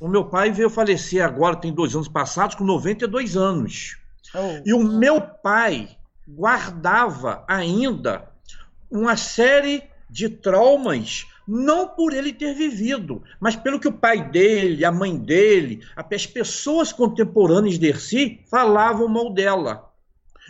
O 0.00 0.08
meu 0.08 0.24
pai 0.24 0.50
veio 0.50 0.70
falecer 0.70 1.22
agora, 1.22 1.56
tem 1.56 1.72
dois 1.72 1.94
anos 1.94 2.08
passados, 2.08 2.54
com 2.54 2.64
92 2.64 3.36
anos. 3.36 3.98
Oh. 4.34 4.62
E 4.64 4.72
o 4.72 4.82
meu 4.82 5.20
pai 5.20 5.90
guardava 6.26 7.44
ainda 7.46 8.28
uma 8.90 9.16
série 9.16 9.82
de 10.08 10.28
traumas 10.28 11.26
não 11.46 11.86
por 11.86 12.12
ele 12.12 12.32
ter 12.32 12.54
vivido, 12.54 13.22
mas 13.38 13.54
pelo 13.54 13.78
que 13.78 13.86
o 13.86 13.92
pai 13.92 14.28
dele, 14.30 14.84
a 14.84 14.90
mãe 14.90 15.16
dele, 15.16 15.80
as 15.94 16.26
pessoas 16.26 16.92
contemporâneas 16.92 17.78
de 17.78 17.94
si 17.94 18.40
falavam 18.50 19.06
mal 19.06 19.32
dela. 19.32 19.92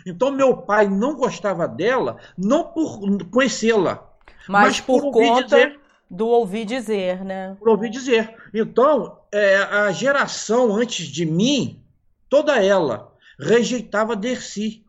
Então 0.05 0.31
meu 0.31 0.55
pai 0.55 0.87
não 0.87 1.15
gostava 1.15 1.67
dela, 1.67 2.17
não 2.37 2.63
por 2.63 2.99
conhecê-la, 3.29 4.06
mas, 4.47 4.67
mas, 4.67 4.81
por, 4.81 5.01
por 5.01 5.11
conta 5.11 5.43
dizer, 5.43 5.79
do 6.09 6.27
ouvir 6.27 6.65
dizer, 6.65 7.23
né? 7.23 7.55
Por 7.59 7.69
ouvir 7.69 7.89
dizer. 7.89 8.35
Então, 8.53 9.19
é, 9.31 9.57
a 9.57 9.91
geração 9.91 10.75
antes 10.75 11.07
de 11.07 11.25
mim, 11.25 11.81
toda 12.29 12.61
ela, 12.63 13.13
rejeitava 13.39 14.15
Dercy. 14.15 14.83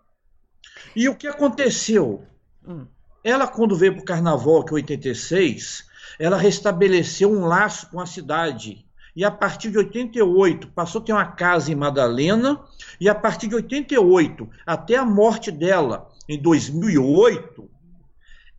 E 0.94 1.08
o 1.08 1.14
que 1.14 1.26
aconteceu? 1.26 2.24
Hum. 2.66 2.86
Ela, 3.22 3.46
quando 3.46 3.76
veio 3.76 3.94
para 3.94 4.02
o 4.02 4.04
carnaval, 4.04 4.64
que 4.64 4.72
é 4.72 4.76
86, 4.76 5.86
ela 6.18 6.36
restabeleceu 6.36 7.30
um 7.30 7.46
laço 7.46 7.90
com 7.90 8.00
a 8.00 8.06
cidade. 8.06 8.86
E 9.14 9.24
a 9.24 9.30
partir 9.30 9.70
de 9.70 9.78
88 9.78 10.68
passou 10.68 11.00
a 11.00 11.04
ter 11.04 11.12
uma 11.12 11.26
casa 11.26 11.72
em 11.72 11.74
Madalena, 11.74 12.60
e 13.00 13.08
a 13.08 13.14
partir 13.14 13.48
de 13.48 13.56
88 13.56 14.48
até 14.64 14.96
a 14.96 15.04
morte 15.04 15.50
dela 15.50 16.08
em 16.28 16.40
2008, 16.40 17.68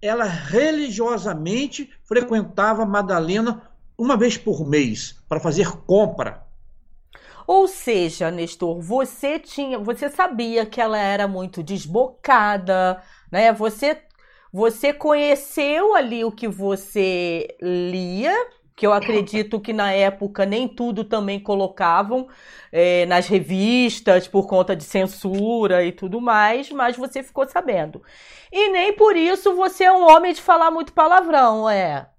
ela 0.01 0.25
religiosamente 0.25 1.89
frequentava 2.03 2.85
Madalena 2.85 3.63
uma 3.97 4.15
vez 4.15 4.37
por 4.37 4.67
mês 4.67 5.21
para 5.27 5.39
fazer 5.39 5.71
compra. 5.85 6.47
Ou 7.45 7.67
seja, 7.67 8.29
Nestor, 8.29 8.79
você 8.79 9.39
tinha, 9.39 9.79
você 9.79 10.07
sabia 10.09 10.65
que 10.65 10.79
ela 10.79 10.97
era 10.97 11.27
muito 11.27 11.63
desbocada, 11.63 13.01
né? 13.31 13.51
Você 13.53 13.97
você 14.51 14.91
conheceu 14.91 15.95
ali 15.95 16.23
o 16.23 16.31
que 16.31 16.47
você 16.47 17.55
lia, 17.61 18.33
que 18.79 18.87
eu 18.87 18.93
acredito 18.93 19.59
que 19.59 19.73
na 19.73 19.91
época 19.91 20.45
nem 20.45 20.65
tudo 20.65 21.03
também 21.03 21.37
colocavam 21.37 22.29
é, 22.71 23.05
nas 23.07 23.27
revistas 23.27 24.25
por 24.25 24.47
conta 24.47 24.73
de 24.73 24.85
censura 24.85 25.83
e 25.83 25.91
tudo 25.91 26.21
mais, 26.21 26.71
mas 26.71 26.95
você 26.95 27.21
ficou 27.21 27.45
sabendo. 27.45 28.01
E 28.49 28.69
nem 28.69 28.93
por 28.93 29.17
isso 29.17 29.53
você 29.53 29.83
é 29.83 29.91
um 29.91 30.09
homem 30.09 30.33
de 30.33 30.41
falar 30.41 30.71
muito 30.71 30.93
palavrão, 30.93 31.69
é? 31.69 32.09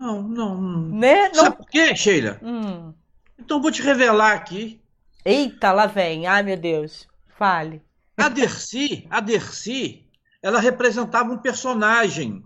Não, 0.00 0.22
não. 0.22 0.58
Né? 0.88 1.34
Sabe 1.34 1.58
por 1.58 1.68
quê, 1.68 1.94
Sheila? 1.94 2.40
Hum. 2.42 2.94
Então 3.38 3.60
vou 3.60 3.70
te 3.70 3.82
revelar 3.82 4.32
aqui. 4.32 4.80
Eita, 5.22 5.70
lá 5.70 5.84
vem. 5.84 6.26
Ai, 6.26 6.42
meu 6.42 6.56
Deus. 6.56 7.06
Fale. 7.36 7.82
A 8.16 8.30
Dercy, 8.30 9.06
a 9.10 9.20
Dercy, 9.20 10.06
ela 10.42 10.60
representava 10.60 11.30
um 11.30 11.36
personagem. 11.36 12.42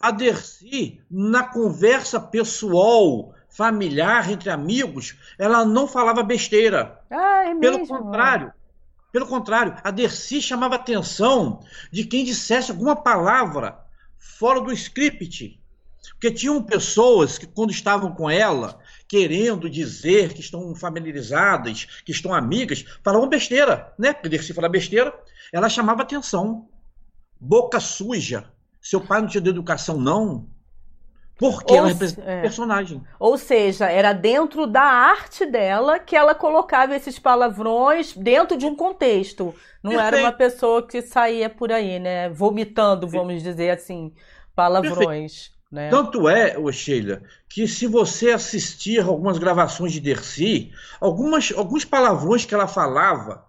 A 0.00 0.10
Dercy, 0.10 1.00
na 1.10 1.44
conversa 1.44 2.20
pessoal, 2.20 3.34
familiar, 3.48 4.30
entre 4.30 4.50
amigos, 4.50 5.16
ela 5.38 5.64
não 5.64 5.88
falava 5.88 6.22
besteira. 6.22 7.00
Ah, 7.10 7.44
é 7.44 7.54
mesmo? 7.54 7.86
Pelo 7.86 7.86
contrário, 7.86 8.52
pelo 9.16 9.26
contrário, 9.26 9.76
a 9.82 9.90
Dercy 9.90 10.42
chamava 10.42 10.74
atenção 10.74 11.60
de 11.90 12.04
quem 12.04 12.22
dissesse 12.24 12.70
alguma 12.70 12.94
palavra 12.94 13.78
fora 14.18 14.60
do 14.60 14.70
script. 14.72 15.58
Porque 16.10 16.30
tinham 16.30 16.62
pessoas 16.62 17.38
que, 17.38 17.46
quando 17.46 17.70
estavam 17.70 18.14
com 18.14 18.28
ela, 18.30 18.78
querendo 19.08 19.70
dizer 19.70 20.34
que 20.34 20.40
estão 20.40 20.74
familiarizadas, 20.74 21.86
que 22.04 22.12
estão 22.12 22.34
amigas, 22.34 22.84
falavam 23.02 23.28
besteira, 23.28 23.92
né? 23.98 24.12
Porque 24.12 24.28
Dercy 24.28 24.52
falava 24.52 24.72
besteira, 24.72 25.18
ela 25.52 25.68
chamava 25.68 26.02
atenção 26.02 26.68
boca 27.40 27.80
suja. 27.80 28.52
Seu 28.88 29.00
pai 29.00 29.20
não 29.20 29.26
te 29.28 29.40
deu 29.40 29.52
educação, 29.52 29.98
não? 30.00 30.46
Porque 31.36 31.72
Ou 31.72 31.78
ela 31.78 31.88
se- 31.88 31.92
representa 31.94 32.30
é. 32.30 32.40
personagem. 32.40 33.02
Ou 33.18 33.36
seja, 33.36 33.90
era 33.90 34.12
dentro 34.12 34.64
da 34.64 34.82
arte 34.82 35.44
dela 35.44 35.98
que 35.98 36.14
ela 36.14 36.36
colocava 36.36 36.94
esses 36.94 37.18
palavrões 37.18 38.16
dentro 38.16 38.56
de 38.56 38.64
um 38.64 38.76
contexto. 38.76 39.52
Não 39.82 39.92
era 39.92 40.02
Perfeito. 40.04 40.24
uma 40.24 40.32
pessoa 40.32 40.86
que 40.86 41.02
saía 41.02 41.50
por 41.50 41.72
aí, 41.72 41.98
né? 41.98 42.28
Vomitando, 42.30 43.08
vamos 43.08 43.42
dizer 43.42 43.70
assim, 43.70 44.14
palavrões. 44.54 45.50
Né? 45.70 45.90
Tanto 45.90 46.28
é, 46.28 46.56
ô 46.56 46.70
Sheila, 46.70 47.22
que 47.48 47.66
se 47.66 47.88
você 47.88 48.30
assistir 48.30 49.00
algumas 49.00 49.36
gravações 49.36 49.92
de 49.92 50.00
Dercy, 50.00 50.72
algumas, 51.00 51.52
alguns 51.56 51.84
palavrões 51.84 52.44
que 52.44 52.54
ela 52.54 52.68
falava, 52.68 53.44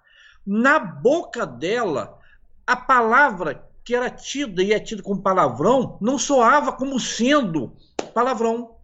na 0.45 0.79
boca 0.79 1.45
dela, 1.45 2.17
a 2.65 2.75
palavra 2.75 3.66
que 3.87 3.95
era 3.95 4.09
tida 4.09 4.61
e 4.61 4.73
é 4.73 4.79
tida 4.81 5.01
como 5.01 5.21
palavrão 5.21 5.97
não 6.01 6.19
soava 6.19 6.73
como 6.73 6.99
sendo 6.99 7.73
palavrão. 8.13 8.75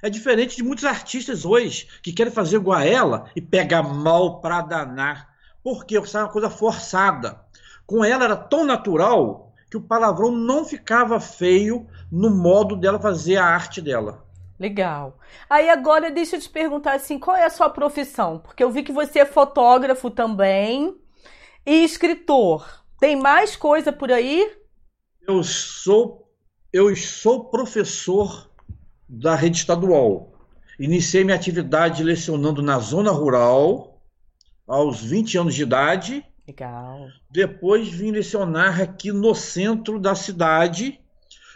É 0.00 0.08
diferente 0.08 0.54
de 0.54 0.62
muitos 0.62 0.84
artistas 0.84 1.44
hoje 1.44 1.88
que 2.00 2.12
querem 2.12 2.32
fazer 2.32 2.58
igual 2.58 2.78
a 2.78 2.84
ela 2.84 3.28
e 3.34 3.40
pega 3.40 3.82
mal 3.82 4.40
pra 4.40 4.62
danar. 4.62 5.28
Porque 5.60 5.98
isso 5.98 6.16
é 6.16 6.20
uma 6.20 6.30
coisa 6.30 6.48
forçada. 6.48 7.44
Com 7.84 8.04
ela 8.04 8.22
era 8.22 8.36
tão 8.36 8.64
natural 8.64 9.52
que 9.68 9.76
o 9.76 9.82
palavrão 9.82 10.30
não 10.30 10.64
ficava 10.64 11.18
feio 11.18 11.88
no 12.08 12.30
modo 12.30 12.76
dela 12.76 13.00
fazer 13.00 13.38
a 13.38 13.44
arte 13.44 13.82
dela. 13.82 14.24
Legal. 14.56 15.18
Aí 15.50 15.68
agora 15.68 16.12
deixa 16.12 16.36
eu 16.36 16.40
te 16.40 16.48
perguntar 16.48 16.94
assim, 16.94 17.18
qual 17.18 17.36
é 17.36 17.44
a 17.44 17.50
sua 17.50 17.70
profissão? 17.70 18.38
Porque 18.38 18.62
eu 18.62 18.70
vi 18.70 18.84
que 18.84 18.92
você 18.92 19.18
é 19.18 19.26
fotógrafo 19.26 20.12
também 20.12 20.96
e 21.66 21.82
escritor. 21.82 22.83
Tem 23.04 23.16
mais 23.16 23.54
coisa 23.54 23.92
por 23.92 24.10
aí? 24.10 24.50
Eu 25.28 25.42
sou 25.42 26.26
eu 26.72 26.96
sou 26.96 27.50
professor 27.50 28.50
da 29.06 29.34
rede 29.34 29.58
estadual. 29.58 30.32
Iniciei 30.80 31.22
minha 31.22 31.36
atividade 31.36 32.02
lecionando 32.02 32.62
na 32.62 32.78
zona 32.78 33.10
rural 33.10 34.00
aos 34.66 35.02
20 35.02 35.36
anos 35.36 35.54
de 35.54 35.64
idade. 35.64 36.24
Legal. 36.48 37.08
Depois 37.30 37.90
vim 37.90 38.10
lecionar 38.10 38.80
aqui 38.80 39.12
no 39.12 39.34
centro 39.34 40.00
da 40.00 40.14
cidade. 40.14 40.98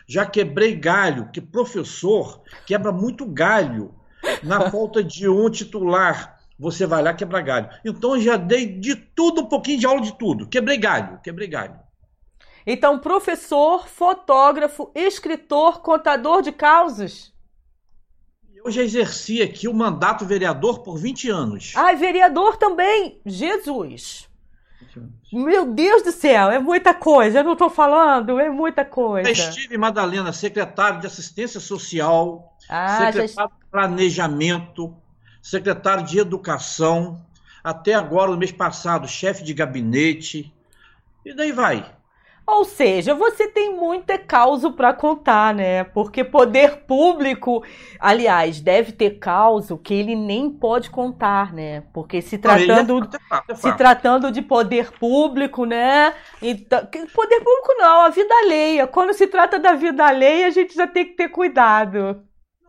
Já 0.06 0.26
quebrei 0.26 0.76
galho, 0.76 1.30
que 1.32 1.40
professor 1.40 2.42
quebra 2.66 2.92
muito 2.92 3.24
galho. 3.24 3.94
Na 4.42 4.68
falta 4.70 5.02
de 5.02 5.26
um 5.26 5.48
titular, 5.48 6.37
você 6.58 6.86
vai 6.86 7.02
lá 7.02 7.14
quebrar 7.14 7.42
galho. 7.42 7.70
Então 7.84 8.16
eu 8.16 8.20
já 8.20 8.36
dei 8.36 8.66
de 8.66 8.96
tudo, 8.96 9.42
um 9.42 9.46
pouquinho 9.46 9.78
de 9.78 9.86
aula 9.86 10.00
de 10.00 10.16
tudo. 10.18 10.46
Quebrei 10.48 10.76
galho, 10.76 11.20
quebrei 11.22 11.46
galho. 11.48 11.78
Então, 12.66 12.98
professor, 12.98 13.88
fotógrafo, 13.88 14.90
escritor, 14.94 15.80
contador 15.80 16.42
de 16.42 16.52
causas. 16.52 17.32
Eu 18.54 18.70
já 18.70 18.82
exerci 18.82 19.40
aqui 19.40 19.68
o 19.68 19.72
mandato 19.72 20.26
vereador 20.26 20.80
por 20.80 20.98
20 20.98 21.30
anos. 21.30 21.72
Ah, 21.76 21.94
vereador 21.94 22.56
também. 22.56 23.20
Jesus. 23.24 24.28
Meu 25.32 25.72
Deus 25.72 26.02
do 26.02 26.12
céu, 26.12 26.50
é 26.50 26.58
muita 26.58 26.92
coisa. 26.92 27.38
Eu 27.40 27.44
não 27.44 27.56
tô 27.56 27.70
falando, 27.70 28.38
é 28.38 28.50
muita 28.50 28.84
coisa. 28.84 29.30
Estive, 29.30 29.78
Madalena, 29.78 30.32
secretário 30.32 31.00
de 31.00 31.06
Assistência 31.06 31.60
Social, 31.60 32.56
Ah, 32.68 33.10
já 33.10 33.12
secretário 33.12 33.52
de 33.58 33.66
Planejamento, 33.70 34.96
secretário 35.40 36.04
de 36.04 36.18
Educação, 36.18 37.20
até 37.62 37.94
agora, 37.94 38.30
no 38.30 38.36
mês 38.36 38.52
passado, 38.52 39.06
chefe 39.08 39.42
de 39.42 39.52
gabinete, 39.54 40.52
e 41.24 41.34
daí 41.34 41.52
vai. 41.52 41.98
Ou 42.48 42.64
seja, 42.64 43.14
você 43.14 43.46
tem 43.46 43.76
muita 43.76 44.16
causa 44.16 44.70
para 44.70 44.94
contar, 44.94 45.52
né? 45.52 45.84
Porque 45.84 46.24
poder 46.24 46.78
público, 46.86 47.62
aliás, 48.00 48.58
deve 48.58 48.90
ter 48.90 49.18
causa 49.18 49.76
que 49.76 49.92
ele 49.92 50.16
nem 50.16 50.48
pode 50.48 50.88
contar, 50.88 51.52
né? 51.52 51.82
Porque 51.92 52.22
se 52.22 52.38
tratando, 52.38 53.04
é 53.04 53.18
fato, 53.28 53.50
é 53.50 53.54
fato, 53.54 53.60
se 53.60 53.76
tratando 53.76 54.32
de 54.32 54.40
poder 54.40 54.90
público, 54.92 55.66
né? 55.66 56.14
Então, 56.40 56.78
poder 57.14 57.40
público 57.40 57.74
não, 57.76 58.06
a 58.06 58.08
vida 58.08 58.34
alheia. 58.34 58.86
Quando 58.86 59.12
se 59.12 59.26
trata 59.26 59.58
da 59.58 59.74
vida 59.74 60.06
alheia, 60.06 60.46
a 60.46 60.50
gente 60.50 60.74
já 60.74 60.86
tem 60.86 61.04
que 61.04 61.16
ter 61.16 61.28
cuidado. 61.28 62.26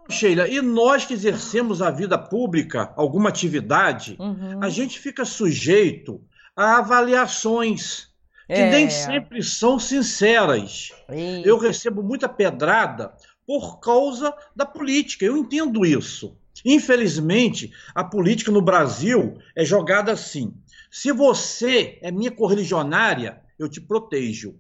Sheila, 0.10 0.48
e 0.48 0.62
nós 0.62 1.06
que 1.06 1.14
exercemos 1.14 1.82
a 1.82 1.92
vida 1.92 2.18
pública, 2.18 2.92
alguma 2.96 3.30
atividade, 3.30 4.16
Uhum. 4.20 4.60
a 4.62 4.70
gente 4.70 5.00
fica 5.00 5.24
sujeito 5.24 6.22
a 6.56 6.78
avaliações 6.80 8.08
que 8.48 8.54
É. 8.54 8.72
nem 8.72 8.90
sempre 8.90 9.44
são 9.44 9.78
sinceras. 9.78 10.92
Eita. 11.08 11.48
Eu 11.48 11.58
recebo 11.60 12.02
muita 12.02 12.28
pedrada 12.28 13.14
por 13.46 13.80
causa 13.80 14.34
da 14.56 14.66
política. 14.66 15.24
Eu 15.26 15.38
entendo 15.38 15.86
isso. 15.86 16.36
Infelizmente, 16.66 17.72
a 17.94 18.04
política 18.04 18.52
no 18.52 18.62
Brasil 18.62 19.38
é 19.56 19.64
jogada 19.64 20.12
assim. 20.12 20.54
Se 20.90 21.12
você 21.12 22.00
é 22.02 22.12
minha 22.12 22.32
correligionária, 22.32 23.40
eu 23.58 23.70
te 23.70 23.80
protejo. 23.80 24.56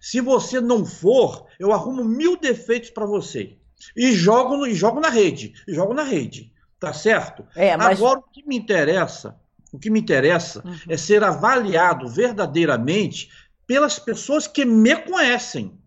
Se 0.00 0.20
você 0.20 0.60
não 0.60 0.86
for, 0.86 1.46
eu 1.58 1.72
arrumo 1.72 2.04
mil 2.04 2.36
defeitos 2.36 2.90
para 2.90 3.04
você. 3.04 3.56
E 3.96 4.12
jogo, 4.12 4.56
no, 4.56 4.66
e 4.66 4.74
jogo 4.74 5.00
na 5.00 5.08
rede. 5.08 5.52
E 5.66 5.74
jogo 5.74 5.94
na 5.94 6.02
rede. 6.02 6.52
Tá 6.78 6.92
certo? 6.92 7.44
É, 7.54 7.76
mas 7.76 7.98
Agora, 7.98 8.18
o 8.18 8.22
que 8.22 8.46
me 8.46 8.56
interessa, 8.56 9.36
o 9.72 9.78
que 9.78 9.88
me 9.90 10.00
interessa 10.00 10.62
Uhum. 10.64 10.76
é 10.88 10.96
ser 10.96 11.22
avaliado 11.22 12.08
verdadeiramente 12.08 13.30
pelas 13.66 13.98
pessoas 13.98 14.46
que 14.46 14.64
me 14.64 14.94
conhecem. 14.96 15.78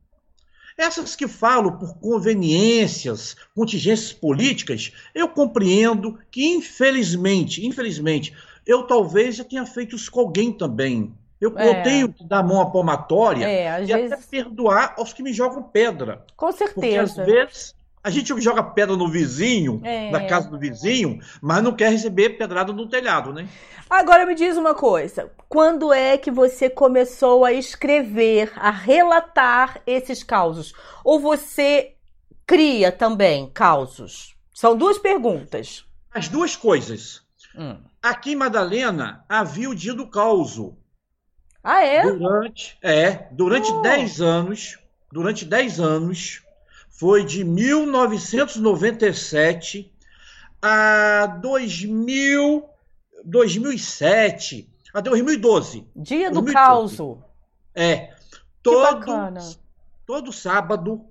Essas 0.77 1.15
que 1.15 1.27
falam 1.27 1.77
por 1.77 1.97
conveniências, 1.99 3.35
contingências 3.55 4.11
políticas, 4.13 4.91
eu 5.13 5.27
compreendo 5.29 6.17
que, 6.31 6.45
infelizmente, 6.45 7.65
infelizmente, 7.65 8.33
eu 8.65 8.83
talvez 8.83 9.35
já 9.37 9.43
tenha 9.43 9.65
feito 9.65 9.95
isso 9.95 10.11
com 10.11 10.19
alguém 10.21 10.51
também. 10.51 11.13
Eu, 11.39 11.53
É. 11.57 11.67
eu 11.79 11.83
tenho 11.83 12.13
que 12.13 12.25
dar 12.25 12.41
mão 12.43 12.61
à 12.61 12.65
palmatória 12.71 13.45
é, 13.45 13.83
e 13.83 13.93
até 13.93 14.07
vezes, 14.07 14.25
perdoar 14.25 14.95
aos 14.97 15.13
que 15.13 15.21
me 15.21 15.31
jogam 15.33 15.61
pedra. 15.63 16.25
com 16.35 16.47
Porque 16.51 16.95
às 16.97 17.11
certeza. 17.11 17.23
vezes 17.23 17.75
a 18.05 18.09
gente 18.11 18.39
joga 18.39 18.61
pedra 18.61 18.95
no 18.95 19.09
vizinho, 19.09 19.81
É. 19.83 20.11
na 20.11 20.27
casa 20.27 20.47
do 20.47 20.59
vizinho, 20.59 21.19
mas 21.41 21.63
não 21.63 21.73
quer 21.75 21.89
receber 21.91 22.37
pedrada 22.37 22.71
no 22.71 22.87
telhado, 22.87 23.33
né? 23.33 23.47
Agora 23.89 24.25
me 24.25 24.35
diz 24.35 24.55
uma 24.57 24.75
coisa. 24.75 25.31
Quando 25.49 25.91
é 25.91 26.15
que 26.17 26.29
você 26.29 26.69
começou 26.69 27.43
a 27.43 27.51
escrever, 27.51 28.51
a 28.55 28.69
relatar 28.71 29.81
esses 29.87 30.23
causos? 30.23 30.73
Ou 31.03 31.19
você 31.19 31.93
cria 32.45 32.91
também 32.91 33.49
causos? 33.51 34.35
São 34.53 34.77
duas 34.77 34.97
perguntas. 34.99 35.83
As 36.13 36.27
duas 36.27 36.55
coisas. 36.55 37.21
Hum. 37.57 37.77
Aqui 38.03 38.33
em 38.33 38.35
Madalena 38.35 39.25
havia 39.27 39.69
o 39.69 39.75
dia 39.75 39.93
do 39.95 40.07
causo. 40.07 40.77
Ah, 41.63 41.83
é? 41.83 42.03
Durante, 42.03 42.77
é, 42.83 43.27
durante 43.31 43.71
Oh. 43.71 43.81
10 43.81 44.21
anos, 44.21 44.77
durante 45.11 45.43
10 45.45 45.79
anos, 45.79 46.41
foi 46.97 47.25
de 47.25 47.43
1997 47.43 49.91
a 50.61 51.25
2000, 51.41 52.63
2007, 53.23 54.69
a 54.93 55.01
2012. 55.01 55.85
Dia 55.95 56.29
do 56.29 56.41
2012. 56.41 56.53
causo. 56.53 57.23
É, 57.73 58.13
todo, 58.63 59.05
todo 60.05 60.31
sábado, 60.31 61.03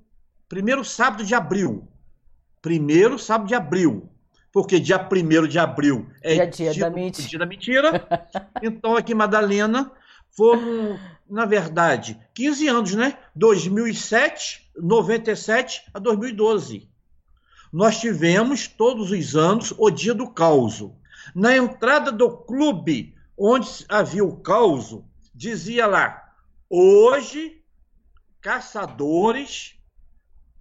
primeiro 0.49 0.83
sábado 0.85 1.25
de 1.25 1.35
abril. 1.35 1.87
Primeiro 2.63 3.19
sábado 3.19 3.49
de 3.49 3.55
abril. 3.55 4.09
Porque 4.51 4.81
dia 4.81 4.97
1 4.99 5.47
de 5.49 5.59
abril 5.59 6.09
é 6.23 6.35
Dia- 6.35 6.47
dia 6.47 6.73
tido 6.73 6.81
da 6.83 6.91
mentira. 6.91 7.29
dia 7.29 7.39
da 7.39 7.47
mentira. 7.47 8.09
então, 8.63 8.97
aqui 8.97 9.13
em 9.13 9.17
Madalena, 9.17 9.91
foram, 10.31 10.99
na 11.29 11.45
verdade, 11.47 12.21
15 12.35 12.69
anos, 12.69 12.95
né? 12.95 13.19
2007, 13.35 14.71
97 14.77 15.85
a 15.93 15.99
2012. 15.99 16.89
Nós 17.73 17.99
tivemos 18.01 18.69
todos 18.69 19.11
os 19.11 19.35
anos 19.37 19.75
o 19.77 19.91
dia 19.91 20.15
do 20.15 20.31
causo. 20.31 20.95
Na 21.35 21.57
entrada 21.57 22.13
do 22.13 22.31
clube 22.31 23.17
onde 23.37 23.85
havia 23.89 24.25
o 24.25 24.37
causo, 24.37 25.05
dizia 25.35 25.87
lá: 25.87 26.23
hoje, 26.71 27.63
caçadores, 28.41 29.75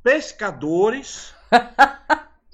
pescadores, 0.01 1.33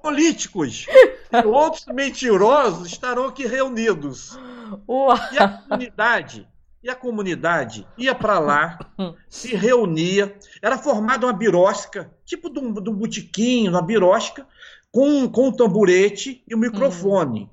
políticos 0.00 0.86
e 1.32 1.46
outros 1.46 1.86
mentirosos 1.86 2.86
estarão 2.88 3.26
aqui 3.26 3.46
reunidos. 3.46 4.38
Ua- 4.86 5.18
E 5.32 5.38
a 5.38 5.48
comunidade, 5.48 6.48
e 6.84 6.90
a 6.90 6.94
comunidade 6.94 7.86
ia 7.96 8.14
para 8.14 8.38
lá, 8.38 8.78
se 9.26 9.56
reunia, 9.56 10.36
era 10.60 10.76
formada 10.76 11.26
uma 11.26 11.32
birosca, 11.32 12.12
tipo 12.26 12.50
de 12.50 12.58
um, 12.58 12.74
de 12.74 12.90
um 12.90 12.94
botiquinho, 12.94 13.70
uma 13.70 13.80
birosca, 13.80 14.46
com, 14.92 15.26
com 15.30 15.48
um 15.48 15.52
tamburete 15.52 16.44
e 16.46 16.54
um 16.54 16.58
microfone. 16.58 17.50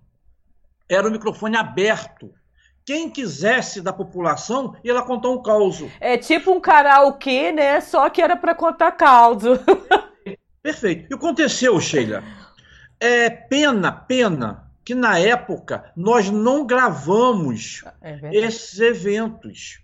Era 0.88 1.08
um 1.08 1.12
microfone 1.12 1.56
aberto. 1.56 2.34
Quem 2.86 3.10
quisesse 3.10 3.80
da 3.80 3.94
população 3.94 4.76
ia 4.84 4.94
lá 4.94 5.02
contar 5.02 5.30
um 5.30 5.42
caos. 5.42 5.82
É 6.02 6.18
tipo 6.18 6.52
um 6.52 6.60
karaokê, 6.60 7.54
né? 7.54 7.80
Só 7.80 8.10
que 8.10 8.22
era 8.22 8.36
para 8.36 8.54
contar 8.54 8.92
causo. 8.92 9.52
Perfeito. 10.62 11.08
E 11.10 11.16
aconteceu, 11.16 11.80
Sheila? 11.80 12.22
É 13.00 13.30
pena, 13.30 13.92
pena 13.92 14.71
que 14.84 14.96
na 14.96 15.20
época 15.20 15.92
nós 15.96 16.30
não 16.30 16.66
gravamos 16.66 17.84
é 18.02 18.36
esses 18.36 18.80
eventos. 18.80 19.80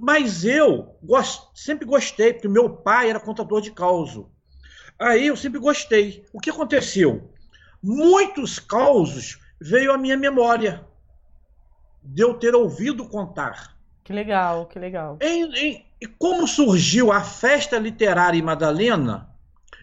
Mas 0.00 0.44
eu 0.44 0.96
gost... 1.02 1.42
sempre 1.54 1.84
gostei, 1.84 2.32
porque 2.32 2.48
meu 2.48 2.70
pai 2.70 3.10
era 3.10 3.20
contador 3.20 3.60
de 3.60 3.70
causo. 3.70 4.30
Aí 4.98 5.26
eu 5.26 5.36
sempre 5.36 5.60
gostei. 5.60 6.24
O 6.32 6.40
que 6.40 6.50
aconteceu? 6.50 7.30
Muitos 7.82 8.58
causos 8.58 9.38
veio 9.60 9.92
à 9.92 9.98
minha 9.98 10.16
memória 10.16 10.86
de 12.02 12.22
eu 12.22 12.34
ter 12.34 12.54
ouvido 12.54 13.08
contar. 13.08 13.76
Que 14.02 14.12
legal, 14.12 14.66
que 14.66 14.78
legal. 14.78 15.18
e 16.00 16.06
como 16.06 16.46
surgiu 16.46 17.10
a 17.12 17.22
festa 17.22 17.78
literária 17.78 18.38
em 18.38 18.42
Madalena, 18.42 19.30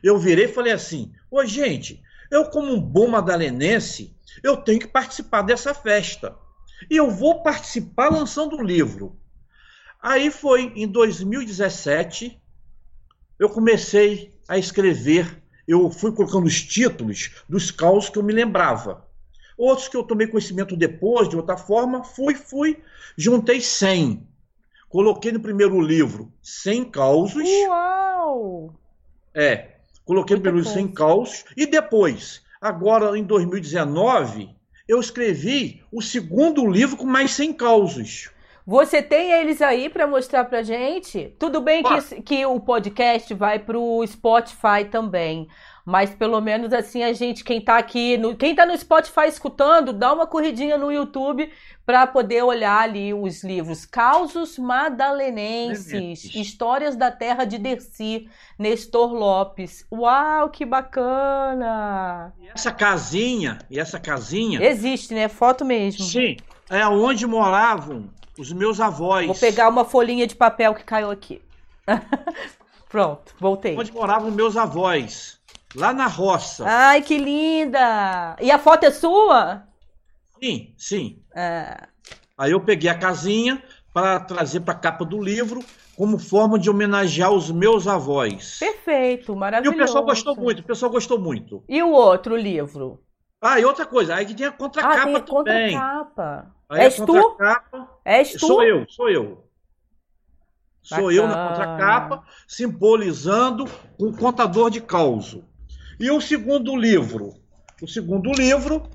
eu 0.04 0.18
virei 0.18 0.46
e 0.46 0.54
falei 0.54 0.74
assim: 0.74 1.12
ô 1.30 1.44
gente, 1.46 2.02
eu, 2.30 2.46
como 2.46 2.72
um 2.72 2.80
bom 2.80 3.08
madalenense, 3.08 4.16
eu 4.44 4.58
tenho 4.58 4.80
que 4.80 4.88
participar 4.88 5.42
dessa 5.42 5.74
festa. 5.74 6.36
E 6.90 6.96
eu 6.98 7.10
vou 7.10 7.44
participar 7.44 8.10
lançando 8.10 8.58
um 8.58 8.64
livro. 8.64 9.18
Aí 10.02 10.32
foi 10.32 10.74
em 10.76 10.88
2017, 10.88 12.42
eu 13.38 13.50
comecei 13.50 14.36
a 14.48 14.58
escrever, 14.58 15.42
eu 15.68 15.92
fui 15.92 16.12
colocando 16.12 16.48
os 16.48 16.62
títulos 16.62 17.44
dos 17.48 17.70
causos 17.70 18.10
que 18.10 18.18
eu 18.18 18.24
me 18.24 18.34
lembrava. 18.34 19.08
Outros 19.58 19.88
que 19.88 19.96
eu 19.96 20.04
tomei 20.04 20.26
conhecimento 20.26 20.76
depois, 20.76 21.30
de 21.30 21.38
outra 21.38 21.56
forma, 21.56 22.04
fui, 22.04 22.34
fui, 22.34 22.82
juntei 23.16 23.62
100. 23.62 24.28
Coloquei 24.90 25.32
no 25.32 25.40
primeiro 25.40 25.80
livro 25.80 26.34
100 26.42 26.86
causos. 26.86 27.48
Uau! 27.68 28.74
É, 29.34 29.76
coloquei 30.04 30.36
Muita 30.36 30.52
no 30.52 30.56
primeiro 30.56 30.58
livro 30.58 30.74
100 30.74 30.88
causos. 30.94 31.46
E 31.56 31.66
depois, 31.66 32.41
agora 32.62 33.18
em 33.18 33.24
2019, 33.24 34.50
eu 34.88 35.00
escrevi 35.00 35.84
o 35.92 36.02
segundo 36.02 36.68
livro 36.68 36.96
com 36.96 37.08
mais 37.08 37.32
100 37.32 37.54
causos. 37.54 38.30
Você 38.66 39.02
tem 39.02 39.32
eles 39.32 39.60
aí 39.60 39.90
para 39.90 40.06
mostrar 40.06 40.46
pra 40.46 40.62
gente? 40.62 41.36
Tudo 41.40 41.60
bem 41.60 41.82
que, 41.82 42.22
que 42.22 42.46
o 42.46 42.60
podcast 42.60 43.34
vai 43.34 43.58
pro 43.58 44.06
Spotify 44.06 44.86
também. 44.90 45.48
Mas 45.86 46.14
pelo 46.14 46.40
menos 46.40 46.72
assim 46.74 47.04
a 47.04 47.12
gente, 47.14 47.44
quem 47.44 47.60
tá 47.60 47.78
aqui, 47.78 48.18
no, 48.18 48.36
quem 48.36 48.54
tá 48.54 48.66
no 48.66 48.78
Spotify 48.78 49.28
escutando, 49.28 49.92
dá 49.92 50.14
uma 50.14 50.28
corridinha 50.28 50.78
no 50.78 50.92
YouTube 50.92 51.52
para 51.86 52.06
poder 52.06 52.44
olhar 52.44 52.82
ali 52.84 53.14
os 53.14 53.44
livros 53.44 53.86
Causos 53.86 54.58
Madalenenses, 54.58 56.24
Histórias 56.36 56.96
da 56.96 57.12
Terra 57.12 57.44
de 57.46 57.58
Dercy, 57.58 58.30
Nestor 58.58 59.14
Lopes. 59.14 59.86
Uau, 59.92 60.50
que 60.50 60.66
bacana! 60.66 62.34
E 62.40 62.48
essa 62.50 62.72
casinha, 62.72 63.60
e 63.70 63.80
essa 63.80 64.00
casinha. 64.00 64.64
Existe, 64.64 65.14
né? 65.14 65.28
Foto 65.28 65.66
mesmo. 65.66 66.06
Sim, 66.06 66.38
é 66.70 66.88
onde 66.88 67.26
moravam 67.26 68.10
os 68.38 68.54
meus 68.54 68.80
avós. 68.80 69.26
Vou 69.26 69.36
pegar 69.36 69.68
uma 69.68 69.84
folhinha 69.84 70.28
de 70.28 70.36
papel 70.36 70.74
que 70.76 70.84
caiu 70.84 71.10
aqui. 71.10 71.42
Pronto, 72.88 73.34
voltei. 73.40 73.78
Onde 73.78 73.92
moravam 73.92 74.30
meus 74.32 74.58
avós. 74.58 75.41
Lá 75.76 75.94
na 75.94 76.08
roça. 76.08 76.66
Ai, 76.68 77.02
que 77.02 77.18
linda! 77.18 78.36
E 78.42 78.52
a 78.52 78.60
foto 78.60 78.86
é 78.86 78.92
sua? 78.92 79.64
Sim, 80.42 80.74
sim. 80.78 81.24
É. 81.36 81.88
Aí 82.38 82.52
eu 82.52 82.60
peguei 82.60 82.90
a 82.90 82.98
casinha 82.98 83.62
para 83.94 84.20
trazer 84.20 84.62
para 84.62 84.74
a 84.74 84.78
capa 84.78 85.06
do 85.06 85.22
livro 85.22 85.64
como 85.96 86.18
forma 86.18 86.58
de 86.58 86.70
homenagear 86.70 87.32
os 87.32 87.52
meus 87.52 87.88
avós. 87.88 88.58
Perfeito, 88.60 89.36
maravilhoso. 89.36 89.78
E 89.78 89.82
o 89.82 89.86
pessoal 89.86 90.04
gostou 90.04 90.36
muito, 90.36 90.60
o 90.60 90.64
pessoal 90.64 90.92
gostou 90.92 91.20
muito. 91.20 91.64
E 91.70 91.84
o 91.84 91.92
outro 91.92 92.36
livro? 92.36 93.04
Ah, 93.42 93.60
e 93.60 93.66
outra 93.66 93.86
coisa, 93.86 94.16
aí 94.16 94.26
que 94.26 94.34
tem 94.34 94.48
a 94.48 94.52
contracapa 94.52 95.02
ah, 95.02 95.06
tem 95.06 95.16
a 95.16 95.22
também. 95.22 95.74
Contracapa. 95.74 96.56
Aí 96.70 96.82
És 96.82 96.96
tu? 96.96 97.38
És 98.06 98.32
tu? 98.32 98.40
Sou 98.40 98.64
eu, 98.64 98.86
sou 98.90 99.10
eu. 99.10 99.48
Bacana. 100.84 101.02
Sou 101.02 101.12
eu 101.12 101.28
na 101.28 101.48
contracapa, 101.50 102.24
simbolizando 102.48 103.66
um 104.00 104.12
contador 104.12 104.70
de 104.70 104.82
causo. 104.82 105.46
E 106.02 106.10
o 106.10 106.20
segundo 106.20 106.76
livro? 106.76 107.36
O 107.80 107.88
segundo 107.88 108.32
livro, 108.32 108.90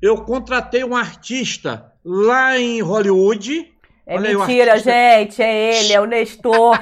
eu 0.00 0.18
contratei 0.18 0.84
um 0.84 0.94
artista 0.94 1.90
lá 2.04 2.58
em 2.58 2.82
Hollywood. 2.82 3.72
É 4.06 4.16
Olha 4.16 4.38
mentira, 4.38 4.74
aí, 4.74 4.80
gente, 4.80 5.40
é 5.40 5.80
ele, 5.80 5.92
é 5.94 5.98
o 5.98 6.04
Nestor. 6.04 6.78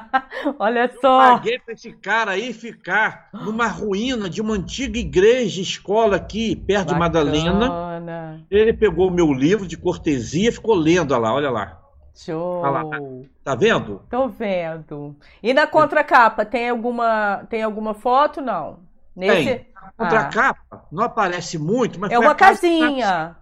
Olha 0.60 0.92
só. 1.00 1.30
Eu 1.30 1.36
paguei 1.36 1.58
para 1.60 1.72
esse 1.72 1.92
cara 1.92 2.32
aí 2.32 2.52
ficar 2.52 3.30
numa 3.32 3.68
ruína 3.68 4.28
de 4.28 4.42
uma 4.42 4.52
antiga 4.52 4.98
igreja, 4.98 5.62
escola 5.62 6.16
aqui, 6.16 6.54
perto 6.54 6.92
Bacana. 6.92 6.92
de 6.92 6.98
Madalena. 6.98 8.46
Ele 8.50 8.74
pegou 8.74 9.08
o 9.08 9.14
meu 9.14 9.32
livro 9.32 9.66
de 9.66 9.78
cortesia, 9.78 10.52
ficou 10.52 10.74
lendo, 10.74 11.12
olha 11.12 11.22
lá, 11.22 11.34
olha 11.34 11.50
lá. 11.50 11.83
Show. 12.14 12.62
Olha 12.62 12.82
lá. 12.82 12.98
Tá 13.42 13.54
vendo? 13.56 14.02
Tô 14.08 14.28
vendo. 14.28 15.16
E 15.42 15.52
na 15.52 15.66
contracapa, 15.66 16.44
tem 16.44 16.70
alguma, 16.70 17.44
tem 17.50 17.62
alguma 17.62 17.92
foto? 17.92 18.40
Não. 18.40 18.78
Nesse... 19.16 19.44
Tem. 19.44 19.74
A 19.74 19.92
contracapa 19.92 20.60
ah. 20.70 20.80
não 20.90 21.04
aparece 21.04 21.58
muito, 21.58 22.00
mas 22.00 22.10
é 22.10 22.18
uma 22.18 22.34
casinha. 22.34 23.36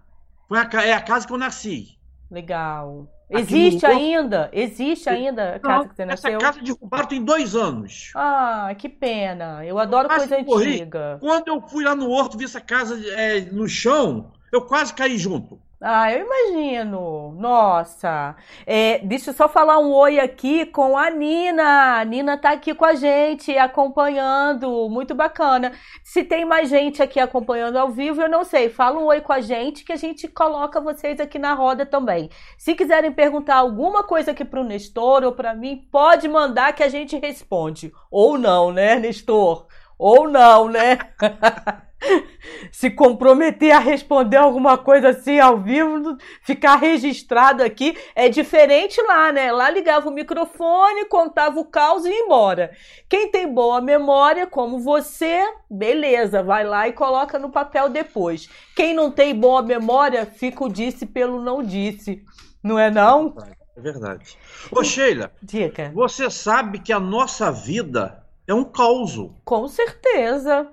Foi 0.49 0.57
a, 0.57 0.83
é 0.83 0.93
a 0.93 1.01
casa 1.01 1.25
que 1.25 1.31
eu 1.31 1.37
nasci. 1.37 1.97
Legal. 2.29 3.07
Existe 3.29 3.85
ainda? 3.85 4.49
Existe 4.51 5.09
ainda 5.09 5.55
a 5.55 5.59
casa 5.59 5.77
não, 5.77 5.87
que 5.87 5.95
você 5.95 6.05
nasceu? 6.05 6.31
Essa 6.31 6.39
casa 6.39 6.61
derrubaram 6.61 7.07
tem 7.07 7.23
dois 7.23 7.55
anos. 7.55 8.11
Ah, 8.15 8.73
que 8.77 8.89
pena. 8.89 9.65
Eu 9.65 9.79
adoro 9.79 10.07
quase 10.07 10.27
coisa 10.43 10.69
antiga. 10.69 11.17
Quando 11.19 11.47
eu 11.47 11.61
fui 11.61 11.83
lá 11.83 11.95
no 11.95 12.09
horto 12.11 12.37
vi 12.37 12.45
essa 12.45 12.61
casa 12.61 12.99
é, 13.11 13.41
no 13.41 13.67
chão, 13.67 14.31
eu 14.51 14.61
quase 14.61 14.93
caí 14.93 15.17
junto. 15.17 15.59
Ah, 15.85 16.09
eu 16.13 16.25
imagino. 16.25 17.33
Nossa. 17.37 18.37
É, 18.65 18.99
deixa 18.99 19.31
eu 19.31 19.33
só 19.33 19.49
falar 19.49 19.79
um 19.79 19.91
oi 19.91 20.17
aqui 20.17 20.65
com 20.65 20.97
a 20.97 21.09
Nina. 21.09 21.99
A 21.99 22.05
Nina 22.05 22.37
tá 22.37 22.51
aqui 22.51 22.73
com 22.73 22.85
a 22.85 22.95
gente, 22.95 23.57
acompanhando. 23.57 24.87
Muito 24.89 25.13
bacana. 25.13 25.73
Se 26.01 26.23
tem 26.23 26.45
mais 26.45 26.69
gente 26.69 27.03
aqui 27.03 27.19
acompanhando 27.19 27.75
ao 27.75 27.89
vivo, 27.89 28.21
eu 28.21 28.29
não 28.29 28.45
sei. 28.45 28.69
Fala 28.69 28.97
um 28.97 29.07
oi 29.07 29.19
com 29.19 29.33
a 29.33 29.41
gente 29.41 29.83
que 29.83 29.91
a 29.91 29.97
gente 29.97 30.25
coloca 30.29 30.79
vocês 30.79 31.19
aqui 31.19 31.37
na 31.37 31.53
roda 31.53 31.85
também. 31.85 32.29
Se 32.57 32.75
quiserem 32.75 33.11
perguntar 33.11 33.55
alguma 33.55 34.03
coisa 34.03 34.31
aqui 34.31 34.45
pro 34.45 34.63
Nestor 34.63 35.25
ou 35.25 35.33
para 35.33 35.53
mim, 35.53 35.85
pode 35.91 36.29
mandar 36.29 36.71
que 36.71 36.83
a 36.83 36.87
gente 36.87 37.17
responde. 37.17 37.91
Ou 38.09 38.37
não, 38.37 38.71
né, 38.71 38.97
Nestor? 38.97 39.67
Ou 39.99 40.29
não, 40.29 40.69
né? 40.69 40.97
se 42.71 42.89
comprometer 42.89 43.71
a 43.71 43.79
responder 43.79 44.37
alguma 44.37 44.77
coisa 44.77 45.09
assim 45.09 45.39
ao 45.39 45.57
vivo, 45.59 46.17
ficar 46.41 46.75
registrado 46.75 47.63
aqui, 47.63 47.97
é 48.15 48.29
diferente 48.29 49.01
lá, 49.01 49.31
né? 49.31 49.51
Lá 49.51 49.69
ligava 49.69 50.09
o 50.09 50.13
microfone, 50.13 51.05
contava 51.05 51.59
o 51.59 51.65
caos 51.65 52.05
e 52.05 52.09
ia 52.09 52.19
embora. 52.19 52.71
Quem 53.09 53.29
tem 53.29 53.51
boa 53.51 53.81
memória, 53.81 54.47
como 54.47 54.79
você, 54.79 55.43
beleza, 55.69 56.43
vai 56.43 56.63
lá 56.63 56.87
e 56.87 56.93
coloca 56.93 57.39
no 57.39 57.49
papel 57.49 57.89
depois. 57.89 58.49
Quem 58.75 58.93
não 58.93 59.11
tem 59.11 59.35
boa 59.35 59.61
memória, 59.61 60.25
fica 60.25 60.63
o 60.63 60.69
disse 60.69 61.05
pelo 61.05 61.41
não 61.41 61.63
disse. 61.63 62.23
Não 62.63 62.79
é 62.79 62.89
não? 62.89 63.35
É 63.75 63.81
verdade. 63.81 64.37
Ô 64.71 64.83
Sheila, 64.83 65.31
Dica. 65.41 65.91
você 65.93 66.29
sabe 66.29 66.79
que 66.79 66.93
a 66.93 66.99
nossa 66.99 67.51
vida 67.51 68.23
é 68.47 68.53
um 68.53 68.63
caos. 68.63 69.17
Com 69.43 69.67
certeza. 69.67 70.69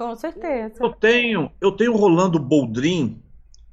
Com 0.00 0.16
certeza. 0.16 0.82
Eu 0.82 0.94
tenho, 0.94 1.52
eu 1.60 1.72
tenho 1.72 1.92
o 1.92 1.96
Rolando 1.98 2.38
Boldrin, 2.38 3.22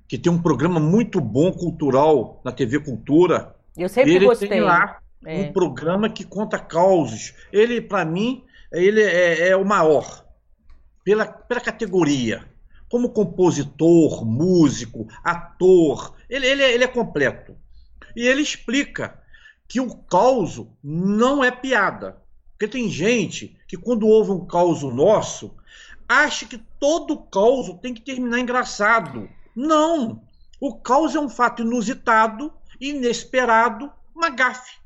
que 0.10 0.18
tem 0.18 0.30
um 0.30 0.42
programa 0.42 0.78
muito 0.78 1.22
bom 1.22 1.54
cultural 1.54 2.42
na 2.44 2.52
TV 2.52 2.82
Cultura. 2.82 3.56
Eu 3.78 3.88
sempre 3.88 4.16
ele 4.16 4.26
gostei. 4.26 4.50
Tem 4.50 4.60
lá 4.60 5.00
é. 5.26 5.40
um 5.40 5.54
programa 5.54 6.10
que 6.10 6.26
conta 6.26 6.60
causos. 6.60 7.34
Ele, 7.50 7.80
para 7.80 8.04
mim, 8.04 8.44
ele 8.74 9.02
é, 9.02 9.52
é, 9.52 9.56
o 9.56 9.64
maior 9.64 10.26
pela, 11.02 11.26
pela 11.26 11.62
categoria. 11.62 12.44
Como 12.90 13.14
compositor, 13.14 14.26
músico, 14.26 15.08
ator, 15.24 16.14
ele, 16.30 16.46
ele, 16.46 16.62
ele 16.62 16.84
é 16.84 16.88
completo. 16.88 17.56
E 18.14 18.28
ele 18.28 18.42
explica 18.42 19.18
que 19.66 19.80
o 19.80 19.96
caos 19.96 20.62
não 20.84 21.42
é 21.42 21.52
piada. 21.52 22.18
Porque 22.52 22.68
tem 22.68 22.90
gente 22.90 23.56
que, 23.66 23.78
quando 23.78 24.08
ouve 24.08 24.32
um 24.32 24.46
caos 24.46 24.82
nosso, 24.82 25.56
acha 26.08 26.46
que 26.46 26.58
todo 26.80 27.24
caos 27.24 27.70
tem 27.82 27.94
que 27.94 28.02
terminar 28.02 28.40
engraçado. 28.40 29.30
Não! 29.56 30.22
O 30.60 30.76
caos 30.76 31.16
é 31.16 31.20
um 31.20 31.30
fato 31.30 31.62
inusitado, 31.62 32.52
inesperado, 32.80 33.92
uma 34.16 34.30
gafe 34.30 34.78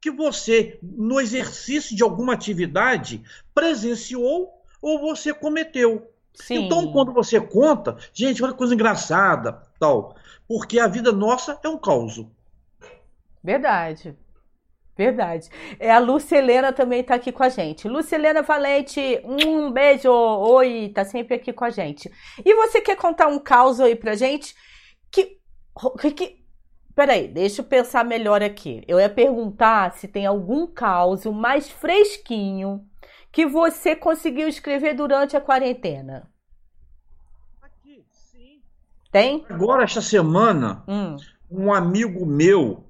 que 0.00 0.10
você, 0.10 0.78
no 0.82 1.20
exercício 1.20 1.96
de 1.96 2.02
alguma 2.02 2.34
atividade, 2.34 3.24
presenciou 3.52 4.52
ou 4.80 5.00
você 5.00 5.34
cometeu. 5.34 6.08
Sim. 6.32 6.66
Então, 6.66 6.92
quando 6.92 7.12
você 7.12 7.40
conta, 7.40 7.96
gente, 8.12 8.42
olha 8.42 8.52
que 8.52 8.58
coisa 8.58 8.74
engraçada, 8.74 9.62
tal, 9.80 10.14
porque 10.46 10.78
a 10.78 10.86
vida 10.86 11.10
nossa 11.10 11.58
é 11.60 11.68
um 11.68 11.78
caos. 11.78 12.24
Verdade. 13.42 14.16
Verdade. 14.96 15.50
É, 15.78 15.92
a 15.92 15.98
Lucelena 15.98 16.72
também 16.72 17.00
está 17.00 17.16
aqui 17.16 17.30
com 17.30 17.42
a 17.42 17.48
gente. 17.50 17.86
Lucelena 17.86 18.42
Valente, 18.42 19.20
um 19.24 19.70
beijo. 19.70 20.10
Oi, 20.10 20.90
tá 20.94 21.04
sempre 21.04 21.34
aqui 21.34 21.52
com 21.52 21.64
a 21.64 21.70
gente. 21.70 22.10
E 22.44 22.54
você 22.54 22.80
quer 22.80 22.96
contar 22.96 23.26
um 23.26 23.38
caos 23.38 23.78
aí 23.78 23.94
pra 23.94 24.14
gente? 24.14 24.54
Que, 25.10 25.38
que, 26.14 26.46
Peraí, 26.96 27.28
deixa 27.28 27.60
eu 27.60 27.66
pensar 27.66 28.06
melhor 28.06 28.42
aqui. 28.42 28.82
Eu 28.88 28.98
ia 28.98 29.10
perguntar 29.10 29.92
se 29.92 30.08
tem 30.08 30.24
algum 30.24 30.66
caos 30.66 31.26
mais 31.26 31.68
fresquinho 31.68 32.82
que 33.30 33.44
você 33.44 33.94
conseguiu 33.94 34.48
escrever 34.48 34.94
durante 34.94 35.36
a 35.36 35.40
quarentena. 35.42 36.26
Aqui, 37.60 38.02
sim. 38.10 38.62
Tem? 39.12 39.44
Agora, 39.50 39.84
esta 39.84 40.00
semana, 40.00 40.82
hum. 40.88 41.16
um 41.50 41.70
amigo 41.70 42.24
meu, 42.24 42.85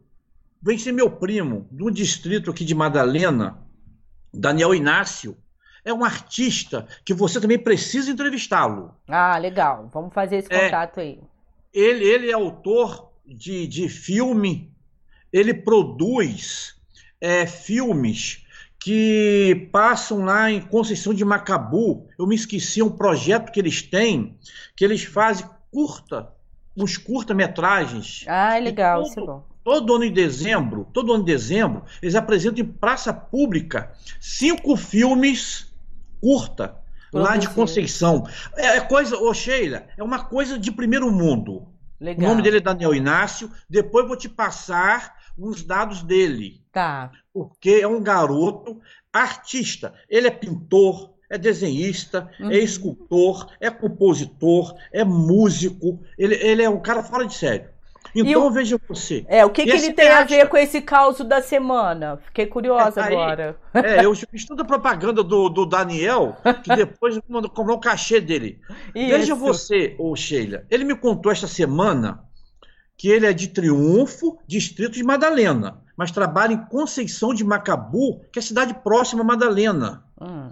vem 0.67 0.77
ser 0.77 0.91
meu 0.91 1.09
primo, 1.09 1.69
do 1.71 1.89
distrito 1.93 2.51
aqui 2.51 2.65
de 2.65 2.75
Madalena, 2.75 3.57
Daniel 4.35 4.75
Inácio, 4.75 5.37
é 5.85 5.95
um 5.95 6.05
artista 6.05 6.89
que 7.05 7.15
você 7.15 7.41
também 7.41 7.57
precisa 7.57 8.11
entrevistá-lo. 8.11 8.93
Ah, 9.07 9.39
legal. 9.39 9.89
Vamos 9.95 10.13
fazer 10.13 10.39
esse 10.39 10.53
é. 10.53 10.65
contato 10.65 10.99
é, 10.99 11.03
aí. 11.05 11.21
Ele, 11.73 12.05
ele 12.05 12.31
é 12.33 12.35
autor 12.35 13.13
de, 13.25 13.69
de 13.69 13.89
filme, 13.89 14.75
ele 15.33 15.55
produz 15.55 16.75
é, 17.21 17.47
filmes 17.47 18.45
que 18.81 19.69
passam 19.71 20.25
lá 20.25 20.51
em 20.51 20.61
Conceição 20.61 21.15
de 21.15 21.25
Macabu. 21.25 22.09
Eu 22.19 22.27
me 22.27 22.35
esqueci 22.35 22.83
um 22.83 22.91
projeto 22.91 23.53
que 23.53 23.61
eles 23.61 23.83
têm, 23.83 24.37
que 24.75 24.85
eles 24.85 25.05
fazem 25.05 25.49
curta, 25.71 26.29
uns 26.77 26.97
curta-metragens. 26.97 28.25
Ah, 28.27 28.59
legal, 28.59 29.03
todo, 29.03 29.11
isso 29.11 29.21
é 29.21 29.27
bom. 29.27 29.56
Todo 29.67 29.97
ano 29.97 30.05
em 30.05 30.13
dezembro, 30.13 30.87
todo 30.93 31.13
ano 31.13 31.25
em 31.25 31.27
dezembro, 31.27 31.83
eles 32.01 32.15
apresentam 32.15 32.65
em 32.65 32.69
praça 32.69 33.13
pública 33.13 33.91
cinco 34.21 34.77
filmes 34.77 35.75
curta 36.21 36.77
lá 37.13 37.37
de 37.37 37.49
Conceição. 37.51 38.29
É, 38.55 38.77
é 38.77 38.81
coisa, 38.81 39.17
ô 39.17 39.35
Sheila, 39.35 39.89
é 39.97 40.05
uma 40.05 40.23
coisa 40.23 40.57
de 40.57 40.71
primeiro 40.71 41.11
mundo. 41.11 41.67
Legal. 41.99 42.27
O 42.27 42.29
nome 42.29 42.43
dele 42.43 42.59
é 42.59 42.61
Daniel 42.61 42.95
Inácio. 42.95 43.51
Depois 43.69 44.07
vou 44.07 44.17
te 44.17 44.29
passar 44.29 45.17
uns 45.37 45.65
dados 45.65 46.01
dele. 46.01 46.63
Tá. 46.71 47.11
Porque 47.33 47.81
é 47.83 47.89
um 47.89 48.01
garoto 48.01 48.81
artista. 49.13 49.95
Ele 50.09 50.29
é 50.29 50.31
pintor, 50.31 51.13
é 51.29 51.37
desenhista, 51.37 52.31
é 52.39 52.45
uhum. 52.45 52.51
é 52.53 52.59
escultor, 52.59 53.49
é 53.61 53.69
compositor, 53.69 54.77
é 54.93 55.03
músico. 55.03 56.01
Ele, 56.17 56.37
ele 56.37 56.63
é 56.63 56.71
um 56.71 56.79
cara 56.79 57.03
fora 57.03 57.27
de 57.27 57.35
sério. 57.35 57.75
Então, 58.17 58.47
o... 58.47 58.51
veja 58.51 58.81
você. 58.89 59.25
É, 59.29 59.45
o 59.45 59.51
que, 59.51 59.65
que 59.65 59.71
ele 59.71 59.93
tem 59.93 60.09
a 60.09 60.25
ver 60.25 60.49
com 60.49 60.57
esse 60.57 60.81
caos 60.81 61.19
da 61.19 61.43
semana? 61.43 62.19
Fiquei 62.27 62.47
curiosa 62.47 63.01
é, 63.01 63.05
aí, 63.05 63.13
agora. 63.13 63.57
É, 63.75 64.05
eu 64.05 64.15
fiz 64.31 64.45
toda 64.47 64.63
a 64.63 64.67
propaganda 64.67 65.23
do, 65.23 65.49
do 65.49 65.67
Daniel, 65.67 66.37
que 66.63 66.75
depois 66.75 67.19
comprou 67.55 67.77
o 67.77 67.81
cachê 67.81 68.21
dele. 68.21 68.61
Isso. 68.95 69.09
Veja 69.09 69.35
você, 69.35 69.95
ô 69.99 70.15
Sheila, 70.17 70.65
ele 70.71 70.85
me 70.85 70.97
contou 70.97 71.31
esta 71.31 71.47
semana 71.47 72.25
que 72.97 73.09
ele 73.09 73.27
é 73.27 73.33
de 73.33 73.49
Triunfo, 73.49 74.39
distrito 74.47 74.93
de 74.93 75.05
Madalena, 75.05 75.83
mas 75.97 76.11
trabalha 76.11 76.55
em 76.55 76.65
Conceição 76.67 77.35
de 77.35 77.45
Macabu, 77.45 78.21
que 78.33 78.39
é 78.39 78.41
a 78.41 78.43
cidade 78.43 78.75
próxima 78.83 79.21
a 79.21 79.25
Madalena. 79.25 80.05
Hum. 80.21 80.51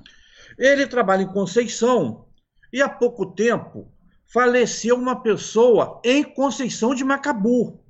Ele 0.58 0.86
trabalha 0.86 1.22
em 1.22 1.32
Conceição 1.32 2.26
e 2.72 2.82
há 2.82 2.88
pouco 2.88 3.26
tempo 3.26 3.93
faleceu 4.34 4.96
uma 4.96 5.14
pessoa 5.14 6.00
em 6.02 6.24
Conceição 6.24 6.92
de 6.92 7.04
Macabu. 7.04 7.80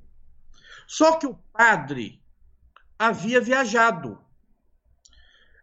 Só 0.87 1.13
que 1.13 1.27
o 1.27 1.39
padre 1.51 2.21
havia 2.99 3.41
viajado. 3.41 4.19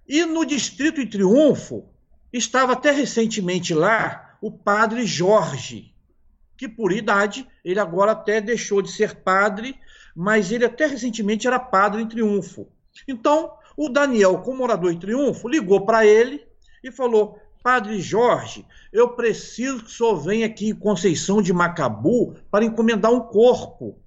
E 0.07 0.25
no 0.25 0.43
Distrito 0.43 1.05
de 1.05 1.11
Triunfo 1.11 1.87
estava 2.33 2.73
até 2.73 2.89
recentemente 2.89 3.75
lá 3.75 4.39
o 4.41 4.51
padre 4.51 5.05
Jorge, 5.05 5.93
que 6.57 6.67
por 6.67 6.91
idade 6.91 7.47
ele 7.63 7.79
agora 7.79 8.13
até 8.13 8.41
deixou 8.41 8.81
de 8.81 8.91
ser 8.91 9.17
padre, 9.17 9.79
mas 10.15 10.51
ele 10.51 10.65
até 10.65 10.87
recentemente 10.87 11.45
era 11.45 11.59
padre 11.59 12.01
em 12.01 12.07
Triunfo. 12.07 12.67
Então, 13.07 13.53
o 13.77 13.87
Daniel, 13.87 14.39
como 14.39 14.57
morador 14.57 14.91
em 14.91 14.97
Triunfo, 14.97 15.47
ligou 15.47 15.85
para 15.85 16.07
ele 16.07 16.43
e 16.83 16.91
falou: 16.91 17.39
Padre 17.63 18.01
Jorge, 18.01 18.65
eu 18.91 19.09
preciso 19.09 19.83
que 19.83 19.85
o 19.85 19.89
senhor 19.89 20.15
venha 20.17 20.47
aqui 20.47 20.69
em 20.69 20.75
Conceição 20.75 21.41
de 21.41 21.53
Macabu 21.53 22.35
para 22.49 22.65
encomendar 22.65 23.11
um 23.11 23.19
corpo. 23.19 23.99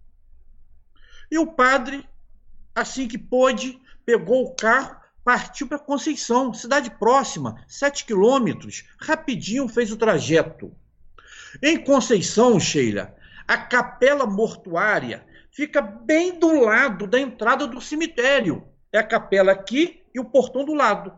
E 1.31 1.39
o 1.39 1.47
padre, 1.47 2.05
assim 2.75 3.07
que 3.07 3.17
pôde, 3.17 3.81
pegou 4.05 4.45
o 4.45 4.55
carro, 4.55 4.97
partiu 5.25 5.69
para 5.69 5.79
Conceição, 5.79 6.53
cidade 6.53 6.91
próxima, 6.91 7.65
sete 7.69 8.05
quilômetros, 8.05 8.85
rapidinho 8.99 9.69
fez 9.69 9.93
o 9.93 9.97
trajeto. 9.97 10.75
Em 11.63 11.83
Conceição, 11.83 12.59
Sheila, 12.59 13.15
a 13.47 13.57
capela 13.57 14.27
mortuária 14.27 15.25
fica 15.53 15.81
bem 15.81 16.39
do 16.39 16.61
lado 16.61 17.07
da 17.07 17.21
entrada 17.21 17.67
do 17.67 17.81
cemitério. 17.81 18.67
É 18.93 18.99
a 18.99 19.07
capela 19.07 19.53
aqui 19.53 20.03
e 20.13 20.19
o 20.19 20.25
portão 20.25 20.65
do 20.65 20.75
lado. 20.75 21.17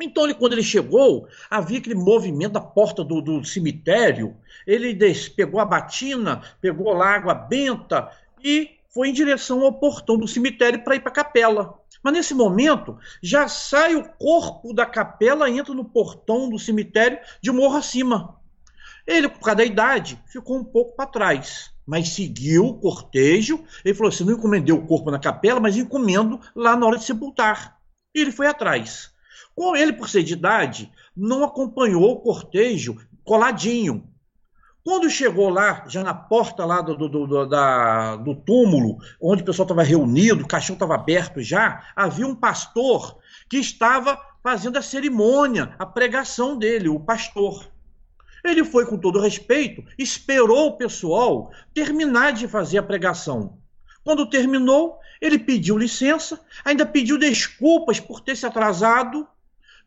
Então, 0.00 0.24
ele, 0.24 0.34
quando 0.34 0.54
ele 0.54 0.62
chegou, 0.62 1.28
havia 1.50 1.78
aquele 1.78 1.94
movimento 1.94 2.52
da 2.52 2.60
porta 2.60 3.04
do, 3.04 3.20
do 3.20 3.44
cemitério. 3.44 4.36
Ele 4.66 4.94
des, 4.94 5.28
pegou 5.28 5.60
a 5.60 5.64
batina, 5.64 6.42
pegou 6.60 6.92
lá 6.92 7.08
a 7.08 7.14
água 7.14 7.34
benta 7.34 8.10
e 8.42 8.70
foi 8.88 9.08
em 9.08 9.12
direção 9.12 9.62
ao 9.62 9.72
portão 9.72 10.16
do 10.16 10.26
cemitério 10.26 10.82
para 10.82 10.96
ir 10.96 11.00
para 11.00 11.10
a 11.10 11.14
capela. 11.14 11.78
Mas 12.02 12.12
nesse 12.12 12.34
momento, 12.34 12.98
já 13.22 13.46
sai 13.46 13.94
o 13.94 14.08
corpo 14.18 14.72
da 14.72 14.86
capela, 14.86 15.50
entra 15.50 15.74
no 15.74 15.84
portão 15.84 16.48
do 16.48 16.58
cemitério 16.58 17.18
de 17.42 17.52
morro 17.52 17.76
acima. 17.76 18.40
Ele, 19.06 19.28
por 19.28 19.40
causa 19.40 19.56
da 19.56 19.64
idade, 19.64 20.18
ficou 20.26 20.56
um 20.56 20.64
pouco 20.64 20.96
para 20.96 21.06
trás, 21.06 21.70
mas 21.86 22.10
seguiu 22.10 22.66
o 22.66 22.78
cortejo. 22.78 23.64
Ele 23.84 23.94
falou 23.94 24.08
assim: 24.08 24.24
não 24.24 24.34
encomendei 24.34 24.74
o 24.74 24.86
corpo 24.86 25.10
na 25.10 25.18
capela, 25.18 25.60
mas 25.60 25.76
encomendo 25.76 26.40
lá 26.54 26.76
na 26.76 26.86
hora 26.86 26.98
de 26.98 27.04
sepultar. 27.04 27.78
E 28.14 28.20
ele 28.20 28.32
foi 28.32 28.46
atrás. 28.46 29.09
Com 29.60 29.76
ele, 29.76 29.92
por 29.92 30.08
ser 30.08 30.22
de 30.22 30.32
idade, 30.32 30.90
não 31.14 31.44
acompanhou 31.44 32.12
o 32.12 32.20
cortejo 32.20 32.96
coladinho. 33.22 34.08
Quando 34.82 35.10
chegou 35.10 35.50
lá, 35.50 35.84
já 35.86 36.02
na 36.02 36.14
porta 36.14 36.64
lá 36.64 36.80
do, 36.80 36.96
do, 36.96 37.26
do, 37.26 37.44
da, 37.44 38.16
do 38.16 38.34
túmulo, 38.34 38.96
onde 39.20 39.42
o 39.42 39.44
pessoal 39.44 39.64
estava 39.64 39.82
reunido, 39.82 40.44
o 40.44 40.48
caixão 40.48 40.72
estava 40.72 40.94
aberto 40.94 41.42
já, 41.42 41.92
havia 41.94 42.26
um 42.26 42.34
pastor 42.34 43.18
que 43.50 43.58
estava 43.58 44.18
fazendo 44.42 44.78
a 44.78 44.82
cerimônia, 44.82 45.74
a 45.78 45.84
pregação 45.84 46.56
dele, 46.56 46.88
o 46.88 46.98
pastor. 46.98 47.70
Ele 48.42 48.64
foi 48.64 48.86
com 48.86 48.96
todo 48.96 49.20
respeito, 49.20 49.84
esperou 49.98 50.68
o 50.68 50.76
pessoal 50.78 51.52
terminar 51.74 52.32
de 52.32 52.48
fazer 52.48 52.78
a 52.78 52.82
pregação. 52.82 53.58
Quando 54.02 54.30
terminou, 54.30 54.98
ele 55.20 55.38
pediu 55.38 55.76
licença, 55.76 56.40
ainda 56.64 56.86
pediu 56.86 57.18
desculpas 57.18 58.00
por 58.00 58.22
ter 58.22 58.34
se 58.34 58.46
atrasado 58.46 59.28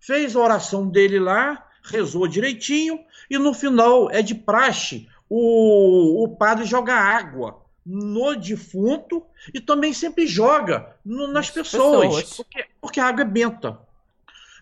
fez 0.06 0.36
a 0.36 0.40
oração 0.40 0.88
dele 0.88 1.18
lá, 1.18 1.66
rezou 1.82 2.28
direitinho, 2.28 3.00
e 3.30 3.38
no 3.38 3.54
final 3.54 4.12
é 4.12 4.22
de 4.22 4.36
praxe 4.36 5.08
o, 5.30 6.24
o 6.24 6.36
padre 6.36 6.66
joga 6.66 6.94
água 6.94 7.64
no 7.86 8.36
defunto 8.36 9.26
e 9.54 9.60
também 9.60 9.94
sempre 9.94 10.28
joga 10.28 10.96
no, 11.06 11.28
nas 11.28 11.50
pessoas, 11.50 12.08
pessoas. 12.08 12.34
Porque, 12.36 12.66
porque 12.80 13.00
a 13.00 13.08
água 13.08 13.22
é 13.22 13.26
benta. 13.26 13.80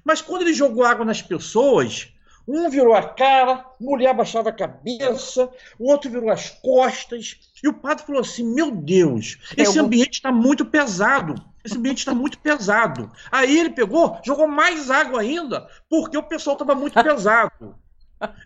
Mas 0.04 0.21
quando 0.21 0.43
ele 0.43 0.54
jogou 0.54 0.84
água 0.84 1.06
nas 1.06 1.21
pessoas, 1.21 2.13
um 2.51 2.69
virou 2.69 2.93
a 2.93 3.01
cara, 3.03 3.65
mulher 3.79 4.09
abaixava 4.09 4.49
a 4.49 4.53
cabeça, 4.53 5.49
o 5.79 5.89
outro 5.89 6.09
virou 6.09 6.29
as 6.29 6.49
costas, 6.49 7.37
e 7.63 7.67
o 7.67 7.73
padre 7.73 8.05
falou 8.05 8.21
assim: 8.21 8.43
Meu 8.43 8.71
Deus, 8.71 9.37
esse 9.55 9.79
ambiente 9.79 10.15
está 10.15 10.31
muito 10.31 10.65
pesado. 10.65 11.35
Esse 11.63 11.77
ambiente 11.77 11.99
está 11.99 12.13
muito 12.13 12.39
pesado. 12.39 13.11
Aí 13.31 13.59
ele 13.59 13.69
pegou, 13.69 14.19
jogou 14.25 14.47
mais 14.47 14.89
água 14.89 15.21
ainda, 15.21 15.67
porque 15.87 16.17
o 16.17 16.23
pessoal 16.23 16.55
estava 16.55 16.73
muito 16.73 16.93
pesado. 17.01 17.75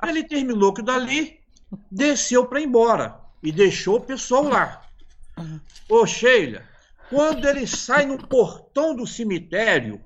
Ele 0.06 0.24
terminou 0.24 0.74
que 0.74 0.82
dali, 0.82 1.40
desceu 1.90 2.46
para 2.46 2.60
ir 2.60 2.66
embora 2.66 3.18
e 3.42 3.52
deixou 3.52 3.98
o 3.98 4.02
pessoal 4.02 4.44
lá. 4.44 4.82
Ô 5.90 6.06
Sheila, 6.06 6.64
quando 7.10 7.48
ele 7.48 7.66
sai 7.66 8.06
no 8.06 8.18
portão 8.18 8.96
do 8.96 9.08
cemitério, 9.08 10.02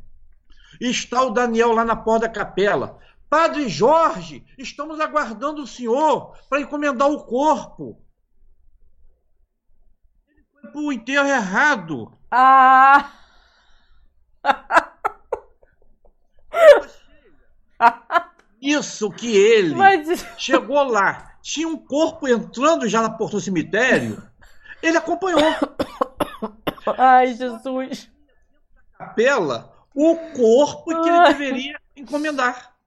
está 0.80 1.24
o 1.24 1.32
Daniel 1.32 1.72
lá 1.72 1.84
na 1.84 1.96
porta 1.96 2.28
da 2.28 2.34
capela. 2.34 3.00
Padre 3.30 3.70
Jorge, 3.70 4.44
estamos 4.58 5.00
aguardando 5.00 5.62
o 5.62 5.68
senhor 5.68 6.36
para 6.50 6.62
encomendar 6.62 7.08
o 7.08 7.24
corpo. 7.24 8.04
Ele 10.28 10.44
foi 10.52 10.72
para 10.72 10.82
o 10.82 10.92
enterro 10.92 11.28
errado. 11.28 12.18
Ah! 12.32 13.12
Isso 18.60 19.10
que 19.12 19.38
ele 19.38 19.76
Mas... 19.76 20.26
chegou 20.38 20.84
lá, 20.84 21.38
tinha 21.42 21.68
um 21.68 21.78
corpo 21.78 22.28
entrando 22.28 22.90
já 22.90 23.02
na 23.02 23.10
porta 23.10 23.38
do 23.38 23.42
cemitério, 23.42 24.22
ele 24.82 24.98
acompanhou. 24.98 25.40
Ai, 26.98 27.34
Jesus. 27.36 28.12
capela 28.98 29.74
o 29.94 30.16
corpo 30.34 30.86
que 31.02 31.10
ele 31.10 31.24
deveria 31.28 31.80
encomendar. 31.96 32.79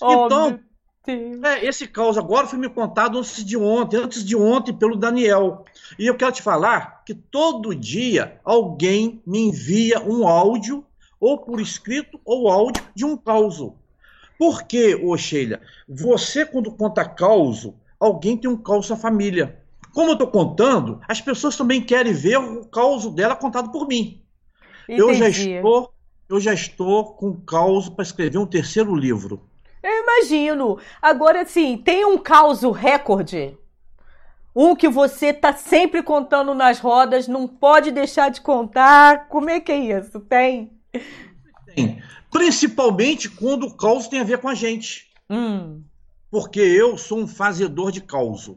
Oh, 0.00 0.26
então, 0.26 0.60
é, 1.06 1.66
esse 1.66 1.86
caos 1.86 2.16
agora 2.16 2.46
foi 2.46 2.58
me 2.58 2.68
contado 2.68 3.18
antes 3.18 3.44
de 3.44 3.56
ontem, 3.56 3.98
antes 3.98 4.24
de 4.24 4.34
ontem 4.34 4.72
pelo 4.72 4.96
Daniel. 4.96 5.64
E 5.98 6.06
eu 6.06 6.16
quero 6.16 6.32
te 6.32 6.42
falar 6.42 7.04
que 7.04 7.14
todo 7.14 7.74
dia 7.74 8.40
alguém 8.42 9.22
me 9.26 9.40
envia 9.40 10.00
um 10.00 10.26
áudio, 10.26 10.84
ou 11.20 11.38
por 11.38 11.60
escrito, 11.60 12.18
ou 12.24 12.48
áudio, 12.48 12.82
de 12.94 13.04
um 13.04 13.16
caos. 13.16 13.62
Por 14.38 14.62
quê, 14.64 14.94
ô 14.94 15.16
Sheila? 15.16 15.60
Você, 15.88 16.44
quando 16.44 16.72
conta 16.72 17.04
caos, 17.04 17.70
alguém 18.00 18.36
tem 18.36 18.50
um 18.50 18.56
caos 18.56 18.88
na 18.88 18.96
família. 18.96 19.60
Como 19.92 20.10
eu 20.10 20.14
estou 20.14 20.28
contando, 20.28 21.00
as 21.06 21.20
pessoas 21.20 21.56
também 21.56 21.82
querem 21.82 22.12
ver 22.12 22.38
o 22.38 22.64
caos 22.66 23.06
dela 23.14 23.36
contado 23.36 23.70
por 23.70 23.86
mim. 23.86 24.22
Entendi. 24.88 25.00
Eu 25.00 25.14
já 25.14 25.28
estou, 25.28 25.94
eu 26.28 26.40
já 26.40 26.52
estou 26.52 27.14
com 27.14 27.34
caos 27.34 27.88
para 27.88 28.02
escrever 28.02 28.38
um 28.38 28.46
terceiro 28.46 28.94
livro. 28.96 29.48
Eu 29.84 30.02
imagino. 30.02 30.78
Agora, 31.02 31.44
sim, 31.44 31.76
tem 31.76 32.06
um 32.06 32.16
caos 32.16 32.62
recorde? 32.62 33.54
Um 34.56 34.74
que 34.74 34.88
você 34.88 35.30
tá 35.30 35.52
sempre 35.52 36.02
contando 36.02 36.54
nas 36.54 36.78
rodas, 36.78 37.28
não 37.28 37.46
pode 37.46 37.90
deixar 37.90 38.30
de 38.30 38.40
contar. 38.40 39.28
Como 39.28 39.50
é 39.50 39.60
que 39.60 39.70
é 39.70 39.98
isso? 39.98 40.20
Tem? 40.20 40.72
Tem. 41.74 42.02
Principalmente 42.30 43.28
quando 43.28 43.66
o 43.66 43.76
caos 43.76 44.08
tem 44.08 44.20
a 44.20 44.24
ver 44.24 44.38
com 44.38 44.48
a 44.48 44.54
gente. 44.54 45.12
Hum. 45.28 45.82
Porque 46.30 46.60
eu 46.60 46.96
sou 46.96 47.18
um 47.18 47.28
fazedor 47.28 47.92
de 47.92 48.00
caos. 48.00 48.50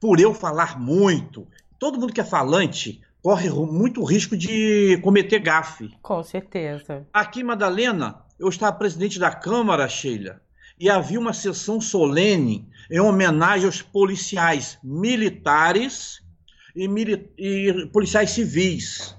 Por 0.00 0.18
eu 0.18 0.34
falar 0.34 0.80
muito, 0.80 1.46
todo 1.78 2.00
mundo 2.00 2.12
que 2.12 2.20
é 2.20 2.24
falante 2.24 3.00
corre 3.22 3.48
muito 3.50 4.02
risco 4.02 4.36
de 4.36 4.98
cometer 5.02 5.38
gafe. 5.38 5.94
Com 6.02 6.22
certeza. 6.22 7.06
Aqui, 7.12 7.44
Madalena, 7.44 8.24
eu 8.40 8.48
estava 8.48 8.74
presidente 8.74 9.18
da 9.18 9.30
Câmara, 9.30 9.86
Sheila, 9.86 10.40
e 10.78 10.88
havia 10.88 11.20
uma 11.20 11.34
sessão 11.34 11.78
solene 11.78 12.66
em 12.90 12.98
homenagem 12.98 13.66
aos 13.66 13.82
policiais 13.82 14.78
militares 14.82 16.22
e, 16.74 16.88
mili 16.88 17.30
e 17.36 17.86
policiais 17.92 18.30
civis. 18.30 19.14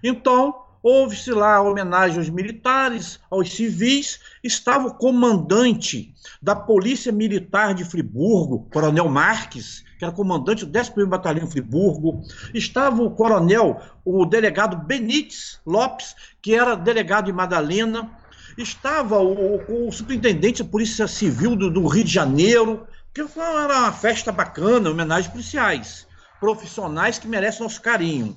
Então, 0.00 0.54
houve-se 0.80 1.32
lá 1.32 1.60
homenagem 1.60 2.18
aos 2.18 2.30
militares, 2.30 3.18
aos 3.28 3.52
civis, 3.52 4.20
estava 4.44 4.86
o 4.86 4.94
comandante 4.94 6.14
da 6.40 6.54
Polícia 6.54 7.10
Militar 7.10 7.74
de 7.74 7.84
Friburgo, 7.84 8.68
Coronel 8.72 9.08
Marques, 9.08 9.84
que 9.98 10.04
era 10.04 10.14
comandante 10.14 10.64
do 10.64 10.70
11º 10.70 11.06
Batalhão 11.06 11.50
Friburgo, 11.50 12.22
estava 12.54 13.02
o 13.02 13.10
coronel, 13.10 13.80
o 14.04 14.24
delegado 14.24 14.76
Benites 14.76 15.58
Lopes, 15.66 16.14
que 16.40 16.54
era 16.54 16.76
delegado 16.76 17.24
de 17.24 17.32
Madalena, 17.32 18.08
estava 18.58 19.18
o, 19.20 19.86
o 19.88 19.92
superintendente 19.92 20.62
da 20.62 20.68
Polícia 20.68 21.06
Civil 21.06 21.54
do, 21.54 21.70
do, 21.70 21.86
Rio 21.86 22.04
de 22.04 22.12
Janeiro, 22.12 22.86
que 23.12 23.20
era 23.20 23.78
uma 23.78 23.92
festa 23.92 24.32
bacana, 24.32 24.90
homenagem 24.90 25.30
policiais, 25.30 26.06
profissionais 26.40 27.18
que 27.18 27.28
merecem 27.28 27.62
nosso 27.62 27.80
carinho. 27.80 28.36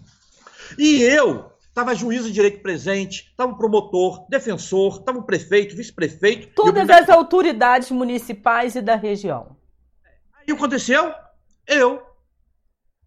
E 0.78 1.02
eu 1.02 1.52
estava 1.68 1.96
juiz 1.96 2.26
de 2.26 2.32
direito 2.32 2.62
presente, 2.62 3.30
estava 3.30 3.54
o 3.54 3.58
promotor, 3.58 4.26
defensor, 4.30 4.98
estava 5.00 5.20
o 5.20 5.24
prefeito, 5.24 5.76
vice-prefeito. 5.76 6.54
Todas 6.54 6.90
as 6.90 7.10
autoridades 7.10 7.90
municipais 7.92 8.76
e 8.76 8.82
da 8.82 8.96
região. 8.96 9.56
Aí 10.36 10.54
aconteceu? 10.54 11.14
Eu, 11.66 12.02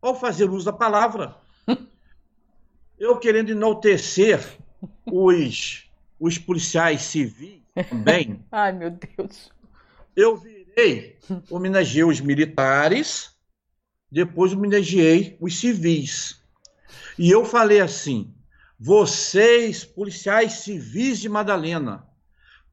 ao 0.01 0.19
fazer 0.19 0.49
uso 0.49 0.65
da 0.65 0.73
palavra, 0.73 1.37
eu 2.99 3.19
querendo 3.19 3.51
enaltecer 3.51 4.41
os 5.05 5.92
os 6.23 6.39
policiais 6.39 7.03
civis 7.03 7.61
também. 7.91 8.45
Ai, 8.53 8.71
meu 8.71 8.91
Deus. 8.91 9.51
Eu 10.15 10.37
virei, 10.37 11.19
homenageei 11.51 12.05
os 12.05 12.21
militares, 12.21 13.35
depois 14.09 14.53
homenageei 14.53 15.37
os 15.41 15.59
civis. 15.59 16.41
E 17.19 17.29
eu 17.29 17.45
falei 17.45 17.81
assim: 17.81 18.33
vocês, 18.79 19.85
policiais 19.85 20.53
civis 20.53 21.19
de 21.19 21.29
Madalena, 21.29 22.07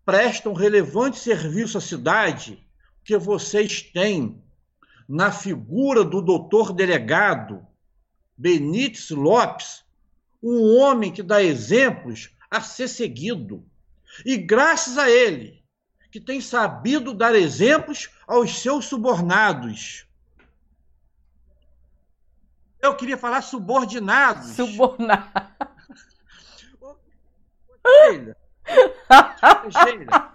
prestam 0.06 0.54
relevante 0.54 1.18
serviço 1.18 1.80
à 1.80 1.82
cidade 1.82 2.64
que 3.04 3.18
vocês 3.18 3.82
têm 3.82 4.44
na 5.08 5.32
figura 5.32 6.04
do 6.04 6.22
doutor 6.22 6.72
delegado 6.72 7.66
Benítez 8.38 9.10
Lopes, 9.10 9.84
um 10.42 10.78
homem 10.78 11.12
que 11.12 11.24
dá 11.24 11.42
exemplos 11.42 12.30
a 12.50 12.62
ser 12.62 12.88
seguido. 12.88 13.66
E 14.26 14.38
graças 14.38 14.98
a 14.98 15.10
ele, 15.10 15.64
que 16.12 16.20
tem 16.20 16.42
sabido 16.42 17.14
dar 17.14 17.36
exemplos 17.36 18.10
aos 18.28 18.60
seus 18.60 18.86
subornados. 18.86 20.06
Eu 22.82 22.96
queria 22.96 23.18
falar 23.18 23.42
subordinados. 23.42 24.56
Sheila, 29.72 30.34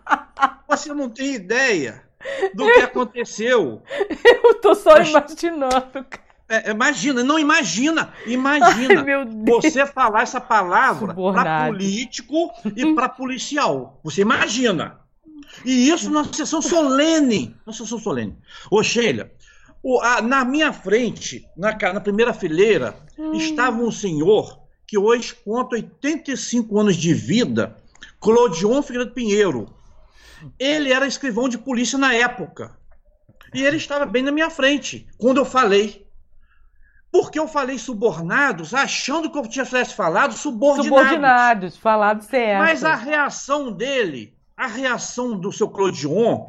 você 0.68 0.92
não 0.92 1.09
tem 1.09 1.35
ideia 1.35 2.09
do 2.55 2.66
que 2.66 2.81
aconteceu. 2.81 3.83
Eu 4.24 4.61
tô 4.61 4.74
só 4.74 4.98
Mas... 4.98 5.09
imaginando, 5.09 6.05
cara. 6.05 6.24
É, 6.62 6.71
imagina, 6.71 7.25
não 7.25 7.38
imagina, 7.38 8.12
imagina 8.27 9.05
Ai, 9.07 9.27
você 9.45 9.87
falar 9.87 10.23
essa 10.23 10.40
palavra 10.40 11.14
para 11.14 11.67
político 11.67 12.51
e 12.77 12.95
para 12.95 13.09
policial. 13.09 14.01
Você 14.05 14.23
imagina. 14.23 15.01
E 15.64 15.88
isso 15.88 16.11
numa 16.11 16.33
sessão 16.33 16.62
solene. 16.62 17.57
Numa 17.67 17.77
sessão 17.77 17.99
solene. 17.99 18.37
Ô, 18.71 18.83
Sheila, 18.83 19.31
o, 19.83 20.01
a, 20.01 20.23
na 20.23 20.45
minha 20.45 20.73
frente, 20.73 21.47
na, 21.57 21.77
na 21.93 22.01
primeira 22.01 22.33
fileira, 22.33 22.97
hum. 23.19 23.35
estava 23.35 23.77
um 23.77 23.90
senhor 23.90 24.61
que 24.87 24.97
hoje 24.97 25.35
conta 25.45 25.77
85 25.77 26.79
anos 26.79 26.97
de 26.97 27.12
vida, 27.12 27.77
Clodion 28.21 28.83
Figueiredo 28.83 29.12
Pinheiro. 29.12 29.67
Ele 30.59 30.93
era 30.93 31.07
escrivão 31.07 31.49
de 31.49 31.59
polícia 31.59 31.99
na 31.99 32.14
época. 32.14 32.77
E 33.55 33.62
ele 33.62 33.77
estava 33.77 34.05
bem 34.05 34.23
na 34.23 34.33
minha 34.33 34.51
frente, 34.51 35.07
quando 35.17 35.38
eu 35.38 35.45
falei. 35.45 36.04
Porque 37.14 37.38
eu 37.38 37.46
falei 37.46 37.79
subornados, 37.79 38.74
achando 38.74 39.31
que 39.31 39.38
eu 39.38 39.46
tivesse 39.46 39.94
falado 39.94 40.33
subordinados. 40.35 40.88
Subordinados, 40.88 41.77
falado 41.77 42.22
certo. 42.22 42.59
Mas 42.59 42.83
a 42.83 42.96
reação 42.96 43.70
dele, 43.70 44.37
a 44.57 44.66
reação 44.66 45.38
do 45.38 45.53
seu 45.53 45.70
Clodion, 45.70 46.48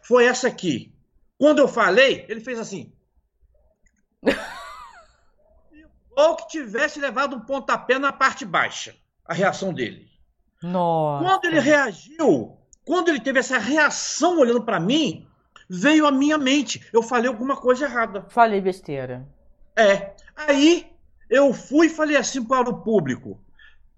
foi 0.00 0.24
essa 0.24 0.48
aqui. 0.48 0.90
Quando 1.36 1.58
eu 1.58 1.68
falei, 1.68 2.24
ele 2.30 2.40
fez 2.40 2.58
assim. 2.58 2.94
Ou 6.16 6.34
que 6.36 6.48
tivesse 6.48 6.98
levado 6.98 7.36
um 7.36 7.40
pontapé 7.40 7.98
na 7.98 8.10
parte 8.10 8.46
baixa. 8.46 8.96
A 9.22 9.34
reação 9.34 9.70
dele. 9.70 10.08
Nossa. 10.62 11.26
Quando 11.26 11.44
ele 11.44 11.60
reagiu, 11.60 12.56
quando 12.86 13.10
ele 13.10 13.20
teve 13.20 13.40
essa 13.40 13.58
reação 13.58 14.38
olhando 14.38 14.62
para 14.62 14.80
mim, 14.80 15.28
veio 15.68 16.06
à 16.06 16.10
minha 16.10 16.38
mente. 16.38 16.88
Eu 16.90 17.02
falei 17.02 17.28
alguma 17.28 17.54
coisa 17.58 17.84
errada. 17.84 18.24
Falei 18.30 18.62
besteira. 18.62 19.35
É. 19.76 20.14
Aí 20.34 20.90
eu 21.28 21.52
fui 21.52 21.86
e 21.86 21.90
falei 21.90 22.16
assim 22.16 22.42
para 22.42 22.70
o 22.70 22.82
público, 22.82 23.40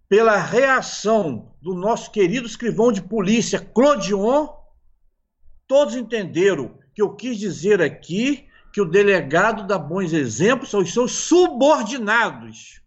pela 0.08 0.36
reação 0.36 1.52
do 1.60 1.74
nosso 1.74 2.10
querido 2.10 2.46
escrivão 2.46 2.90
de 2.90 3.02
polícia, 3.02 3.60
Clodion, 3.60 4.48
todos 5.66 5.94
entenderam 5.94 6.78
que 6.94 7.02
eu 7.02 7.14
quis 7.14 7.38
dizer 7.38 7.82
aqui 7.82 8.48
que 8.72 8.80
o 8.80 8.84
delegado 8.84 9.66
dá 9.66 9.78
bons 9.78 10.12
exemplos 10.12 10.74
aos 10.74 10.92
seus 10.92 11.12
subordinados. 11.12 12.80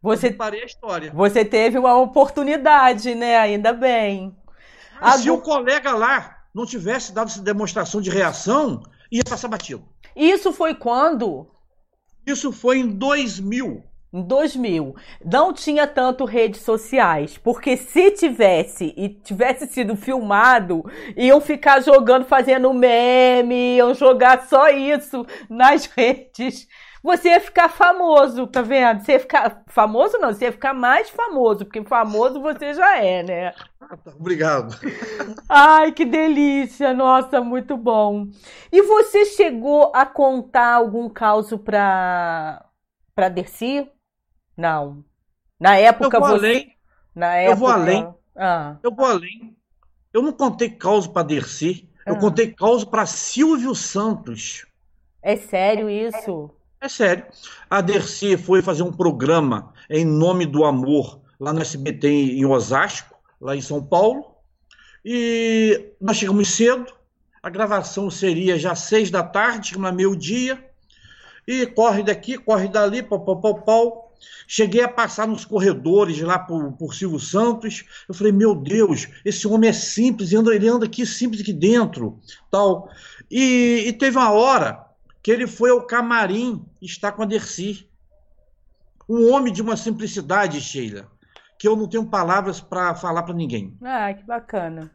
Você 0.00 0.30
parei 0.30 0.62
a 0.62 0.66
história. 0.66 1.12
Você 1.12 1.44
teve 1.44 1.76
uma 1.78 1.96
oportunidade, 1.96 3.14
né? 3.14 3.36
Ainda 3.36 3.72
bem. 3.72 4.36
Ah, 5.00 5.18
se 5.18 5.30
o 5.30 5.38
colega 5.38 5.92
lá 5.92 6.38
não 6.54 6.64
tivesse 6.64 7.12
dado 7.12 7.28
essa 7.28 7.42
demonstração 7.42 8.00
de 8.00 8.10
reação, 8.10 8.82
ia 9.10 9.22
passar 9.24 9.48
batido. 9.48 9.84
Isso 10.14 10.52
foi 10.52 10.74
quando? 10.74 11.48
Isso 12.26 12.52
foi 12.52 12.78
em 12.78 12.88
2000. 12.88 13.82
Em 14.12 14.22
2000. 14.22 14.96
Não 15.24 15.52
tinha 15.52 15.86
tanto 15.86 16.24
redes 16.24 16.62
sociais, 16.62 17.36
porque 17.36 17.76
se 17.76 18.10
tivesse 18.12 18.94
e 18.96 19.08
tivesse 19.08 19.66
sido 19.66 19.94
filmado, 19.96 20.82
iam 21.14 21.40
ficar 21.40 21.80
jogando, 21.80 22.24
fazendo 22.24 22.72
meme, 22.72 23.76
iam 23.76 23.92
jogar 23.92 24.46
só 24.48 24.70
isso 24.70 25.26
nas 25.48 25.86
redes. 25.94 26.66
Você 27.02 27.28
ia 27.28 27.40
ficar 27.40 27.68
famoso, 27.68 28.46
tá 28.46 28.60
vendo? 28.60 29.00
Você 29.00 29.12
ia 29.12 29.20
ficar 29.20 29.62
famoso 29.68 30.18
não, 30.18 30.32
você 30.32 30.46
ia 30.46 30.52
ficar 30.52 30.74
mais 30.74 31.08
famoso, 31.08 31.64
porque 31.64 31.82
famoso 31.84 32.40
você 32.40 32.74
já 32.74 32.98
é, 32.98 33.22
né? 33.22 33.54
Obrigado. 34.18 34.74
Ai, 35.48 35.92
que 35.92 36.04
delícia! 36.04 36.92
Nossa, 36.92 37.40
muito 37.40 37.76
bom. 37.76 38.26
E 38.72 38.82
você 38.82 39.24
chegou 39.24 39.92
a 39.94 40.04
contar 40.04 40.74
algum 40.74 41.08
caso 41.08 41.58
para 41.58 42.64
para 43.14 43.28
Dercy? 43.28 43.88
Não. 44.56 45.04
Na 45.58 45.76
época 45.76 46.16
eu 46.16 46.20
falei, 46.20 46.60
você 46.60 46.72
Na 47.14 47.36
época. 47.36 47.52
Eu 47.52 47.56
vou 47.56 47.68
além. 47.68 48.14
Ah. 48.36 48.76
Eu 48.82 48.94
vou 48.94 49.06
além. 49.06 49.56
Eu 50.12 50.22
não 50.22 50.32
contei 50.32 50.70
causa 50.70 51.08
para 51.08 51.22
Dercy, 51.22 51.88
eu 52.06 52.14
ah. 52.14 52.18
contei 52.18 52.52
causa 52.52 52.86
para 52.86 53.06
Silvio 53.06 53.74
Santos. 53.74 54.66
É 55.22 55.36
sério 55.36 55.90
isso? 55.90 56.50
É 56.80 56.88
sério. 56.88 57.26
A 57.68 57.80
Dercy 57.80 58.36
foi 58.36 58.62
fazer 58.62 58.82
um 58.84 58.92
programa 58.92 59.72
em 59.90 60.04
nome 60.04 60.46
do 60.46 60.64
amor 60.64 61.20
lá 61.38 61.52
no 61.52 61.60
SBT 61.60 62.08
em 62.08 62.44
Osasco, 62.44 63.16
lá 63.40 63.56
em 63.56 63.60
São 63.60 63.82
Paulo. 63.82 64.36
E 65.04 65.92
nós 66.00 66.16
chegamos 66.16 66.48
cedo. 66.48 66.86
A 67.42 67.50
gravação 67.50 68.10
seria 68.10 68.58
já 68.58 68.74
seis 68.74 69.10
da 69.10 69.22
tarde, 69.22 69.68
chegamos 69.68 69.92
meio-dia. 69.92 70.64
E 71.46 71.66
corre 71.66 72.02
daqui, 72.02 72.38
corre 72.38 72.68
dali, 72.68 73.02
pau, 73.02 73.24
pau, 73.24 73.40
pau, 73.40 73.62
pau. 73.62 74.14
Cheguei 74.46 74.82
a 74.82 74.88
passar 74.88 75.26
nos 75.26 75.44
corredores 75.44 76.20
lá 76.20 76.38
por, 76.38 76.72
por 76.72 76.94
Silvio 76.94 77.18
Santos. 77.18 77.84
Eu 78.08 78.14
falei, 78.14 78.32
meu 78.32 78.54
Deus, 78.54 79.08
esse 79.24 79.48
homem 79.48 79.70
é 79.70 79.72
simples, 79.72 80.32
ele 80.32 80.68
anda 80.68 80.86
aqui 80.86 81.04
simples 81.04 81.40
aqui 81.40 81.52
dentro. 81.52 82.20
tal. 82.50 82.88
E, 83.30 83.84
e 83.86 83.92
teve 83.92 84.16
uma 84.16 84.30
hora 84.30 84.87
que 85.22 85.30
ele 85.30 85.46
foi 85.46 85.70
ao 85.70 85.86
camarim 85.86 86.64
estar 86.80 87.12
com 87.12 87.22
a 87.22 87.26
Dercy. 87.26 87.88
Um 89.08 89.32
homem 89.32 89.52
de 89.52 89.62
uma 89.62 89.76
simplicidade, 89.76 90.60
Sheila, 90.60 91.10
que 91.58 91.66
eu 91.66 91.74
não 91.74 91.88
tenho 91.88 92.06
palavras 92.06 92.60
para 92.60 92.94
falar 92.94 93.22
para 93.22 93.34
ninguém. 93.34 93.76
Ah, 93.82 94.12
que 94.12 94.22
bacana. 94.24 94.90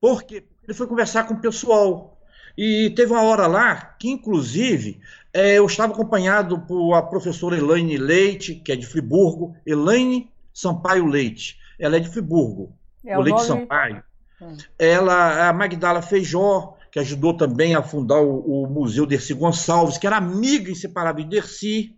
Porque 0.00 0.44
ele 0.64 0.74
foi 0.74 0.86
conversar 0.86 1.24
com 1.24 1.34
o 1.34 1.40
pessoal. 1.40 2.18
E 2.56 2.90
teve 2.90 3.12
uma 3.12 3.22
hora 3.22 3.46
lá 3.46 3.76
que, 3.98 4.10
inclusive, 4.10 5.00
é, 5.32 5.58
eu 5.58 5.66
estava 5.66 5.92
acompanhado 5.92 6.60
por 6.60 6.94
a 6.94 7.02
professora 7.02 7.56
Elaine 7.56 7.96
Leite, 7.96 8.54
que 8.54 8.72
é 8.72 8.76
de 8.76 8.86
Friburgo, 8.86 9.54
Elaine 9.64 10.32
Sampaio 10.52 11.06
Leite. 11.06 11.58
Ela 11.78 11.96
é 11.96 12.00
de 12.00 12.08
Friburgo, 12.08 12.76
é 13.04 13.16
o, 13.16 13.20
Leite 13.20 13.46
nome... 13.48 13.60
Sampaio. 13.60 14.02
Hum. 14.42 14.56
Ela, 14.78 15.48
a 15.48 15.52
Magdala 15.52 16.02
Feijó, 16.02 16.76
que 16.90 16.98
ajudou 16.98 17.36
também 17.36 17.74
a 17.74 17.82
fundar 17.82 18.20
o, 18.20 18.64
o 18.64 18.66
Museu 18.66 19.06
Dercy 19.06 19.34
Gonçalves, 19.34 19.98
que 19.98 20.06
era 20.06 20.16
amiga 20.16 20.70
inseparável 20.70 21.24
de 21.24 21.30
Dercy. 21.30 21.96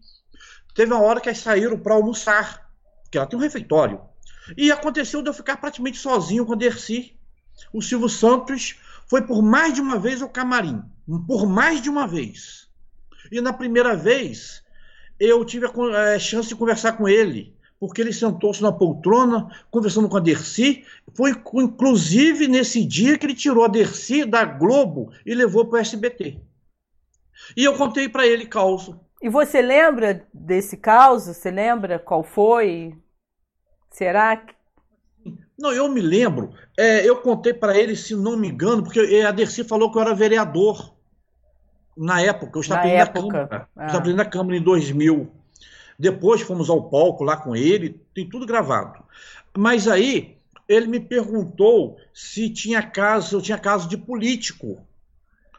Teve 0.74 0.92
uma 0.92 1.02
hora 1.02 1.20
que 1.20 1.28
eles 1.28 1.38
saíram 1.38 1.78
para 1.78 1.94
almoçar, 1.94 2.70
porque 3.02 3.16
ela 3.16 3.26
tem 3.26 3.38
um 3.38 3.42
refeitório. 3.42 4.00
E 4.56 4.70
aconteceu 4.70 5.22
de 5.22 5.30
eu 5.30 5.34
ficar 5.34 5.56
praticamente 5.56 5.98
sozinho 5.98 6.44
com 6.44 6.56
Dercy. 6.56 7.16
O 7.72 7.80
Silvio 7.80 8.08
Santos 8.08 8.78
foi 9.06 9.22
por 9.22 9.42
mais 9.42 9.74
de 9.74 9.80
uma 9.80 9.98
vez 9.98 10.20
ao 10.20 10.28
camarim. 10.28 10.82
Por 11.26 11.46
mais 11.46 11.80
de 11.80 11.88
uma 11.88 12.06
vez. 12.06 12.68
E 13.30 13.40
na 13.40 13.52
primeira 13.52 13.96
vez, 13.96 14.62
eu 15.18 15.44
tive 15.44 15.66
a 15.66 15.98
é, 16.00 16.18
chance 16.18 16.48
de 16.48 16.56
conversar 16.56 16.92
com 16.92 17.08
ele, 17.08 17.56
porque 17.82 18.00
ele 18.00 18.12
sentou-se 18.12 18.62
na 18.62 18.70
poltrona, 18.70 19.50
conversando 19.68 20.08
com 20.08 20.16
a 20.16 20.20
Dercy. 20.20 20.84
Foi 21.16 21.32
inclusive 21.54 22.46
nesse 22.46 22.84
dia 22.84 23.18
que 23.18 23.26
ele 23.26 23.34
tirou 23.34 23.64
a 23.64 23.68
Dercy 23.68 24.24
da 24.24 24.44
Globo 24.44 25.10
e 25.26 25.34
levou 25.34 25.66
para 25.66 25.78
o 25.78 25.80
SBT. 25.80 26.40
E 27.56 27.64
eu 27.64 27.76
contei 27.76 28.08
para 28.08 28.24
ele 28.24 28.46
causa. 28.46 29.00
E 29.20 29.28
você 29.28 29.60
lembra 29.60 30.24
desse 30.32 30.76
caos? 30.76 31.26
Você 31.26 31.50
lembra 31.50 31.98
qual 31.98 32.22
foi? 32.22 32.94
Será 33.90 34.36
que 34.36 34.54
não, 35.58 35.72
eu 35.72 35.88
me 35.88 36.00
lembro. 36.00 36.52
É, 36.78 37.04
eu 37.08 37.16
contei 37.16 37.52
para 37.52 37.76
ele, 37.76 37.96
se 37.96 38.14
não 38.14 38.36
me 38.36 38.48
engano, 38.48 38.84
porque 38.84 39.00
a 39.26 39.32
Dercy 39.32 39.64
falou 39.64 39.90
que 39.90 39.98
eu 39.98 40.02
era 40.02 40.14
vereador 40.14 40.94
na 41.96 42.20
época. 42.22 42.58
Eu 42.58 42.60
estava 42.60 42.86
na, 42.86 42.94
na 42.94 43.06
Câmara. 43.08 43.68
Ah. 43.74 43.82
Eu 43.82 43.86
estava 43.86 44.12
na 44.12 44.24
Câmara 44.24 44.56
em 44.56 44.62
2000. 44.62 45.41
Depois 46.02 46.40
fomos 46.40 46.68
ao 46.68 46.90
palco 46.90 47.22
lá 47.22 47.36
com 47.36 47.54
ele, 47.54 47.90
tem 48.12 48.28
tudo 48.28 48.44
gravado. 48.44 49.04
Mas 49.56 49.86
aí 49.86 50.36
ele 50.68 50.88
me 50.88 50.98
perguntou 50.98 51.96
se 52.12 52.50
tinha 52.50 52.82
caso, 52.82 53.36
eu 53.36 53.40
tinha 53.40 53.56
caso 53.56 53.88
de 53.88 53.96
político. 53.96 54.84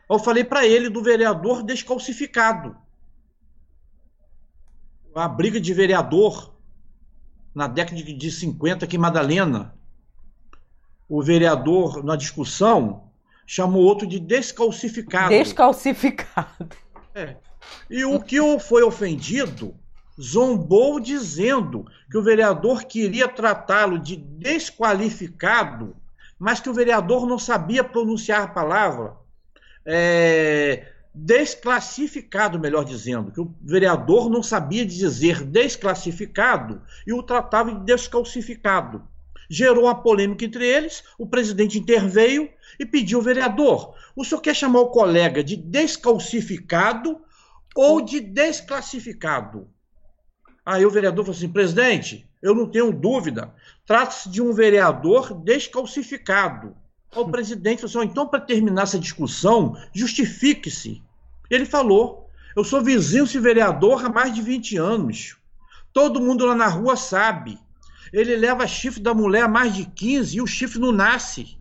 Eu 0.09 0.19
falei 0.19 0.43
para 0.43 0.67
ele 0.67 0.89
do 0.89 1.01
vereador 1.01 1.63
descalcificado. 1.63 2.75
A 5.15 5.29
briga 5.29 5.61
de 5.61 5.73
vereador 5.73 6.53
na 7.55 7.65
década 7.65 8.03
de 8.03 8.29
50 8.29 8.83
aqui 8.83 8.97
em 8.97 8.99
Madalena. 8.99 9.73
O 11.07 11.23
vereador, 11.23 12.03
na 12.03 12.17
discussão, 12.17 13.09
chamou 13.47 13.81
outro 13.81 14.05
de 14.05 14.19
descalcificado. 14.19 15.29
Descalcificado. 15.29 16.67
É. 17.15 17.37
E 17.89 18.03
o 18.03 18.19
que 18.19 18.41
foi 18.59 18.83
ofendido 18.83 19.73
zombou 20.19 20.99
dizendo 20.99 21.85
que 22.09 22.17
o 22.17 22.23
vereador 22.23 22.83
queria 22.83 23.27
tratá-lo 23.27 23.97
de 23.99 24.15
desqualificado, 24.15 25.95
mas 26.37 26.59
que 26.59 26.69
o 26.69 26.73
vereador 26.73 27.25
não 27.25 27.39
sabia 27.39 27.83
pronunciar 27.83 28.43
a 28.43 28.47
palavra. 28.47 29.13
É, 29.85 30.87
desclassificado, 31.13 32.59
melhor 32.59 32.83
dizendo, 32.83 33.31
que 33.31 33.39
o 33.39 33.53
vereador 33.61 34.29
não 34.29 34.41
sabia 34.41 34.85
dizer 34.85 35.43
desclassificado 35.43 36.81
e 37.05 37.13
o 37.13 37.21
tratava 37.21 37.73
de 37.73 37.85
descalcificado. 37.85 39.03
Gerou 39.49 39.83
uma 39.83 39.95
polêmica 39.95 40.45
entre 40.45 40.65
eles, 40.65 41.03
o 41.17 41.27
presidente 41.27 41.77
interveio 41.77 42.49
e 42.79 42.85
pediu 42.85 43.19
ao 43.19 43.23
vereador: 43.23 43.95
o 44.15 44.23
senhor 44.23 44.41
quer 44.41 44.55
chamar 44.55 44.79
o 44.79 44.89
colega 44.89 45.43
de 45.43 45.55
descalcificado 45.55 47.21
ou 47.75 48.01
de 48.01 48.19
desclassificado? 48.19 49.67
Aí 50.65 50.85
o 50.85 50.89
vereador 50.89 51.25
falou 51.25 51.37
assim: 51.37 51.49
presidente, 51.49 52.27
eu 52.41 52.55
não 52.55 52.67
tenho 52.67 52.91
dúvida, 52.91 53.53
trata-se 53.85 54.29
de 54.29 54.41
um 54.41 54.53
vereador 54.53 55.33
descalcificado 55.33 56.75
ao 57.11 57.29
presidente, 57.29 57.81
falou 57.81 58.01
assim, 58.01 58.11
então 58.11 58.27
para 58.27 58.39
terminar 58.39 58.83
essa 58.83 58.99
discussão, 58.99 59.75
justifique-se. 59.93 61.03
Ele 61.49 61.65
falou, 61.65 62.29
eu 62.55 62.63
sou 62.63 62.81
vizinho 62.81 63.25
e 63.25 63.39
vereador 63.39 64.05
há 64.05 64.09
mais 64.09 64.33
de 64.33 64.41
20 64.41 64.77
anos. 64.77 65.37
Todo 65.91 66.21
mundo 66.21 66.45
lá 66.45 66.55
na 66.55 66.67
rua 66.67 66.95
sabe. 66.95 67.59
Ele 68.11 68.35
leva 68.35 68.67
chifre 68.67 69.01
da 69.01 69.13
mulher 69.13 69.43
há 69.43 69.47
mais 69.47 69.73
de 69.73 69.85
15 69.85 70.37
e 70.37 70.41
o 70.41 70.47
chifre 70.47 70.79
não 70.79 70.91
nasce. 70.91 71.57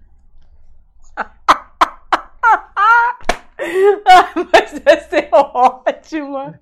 Mas 4.53 4.79
vai 4.83 5.01
ser 5.09 5.29
ótima. 5.33 6.61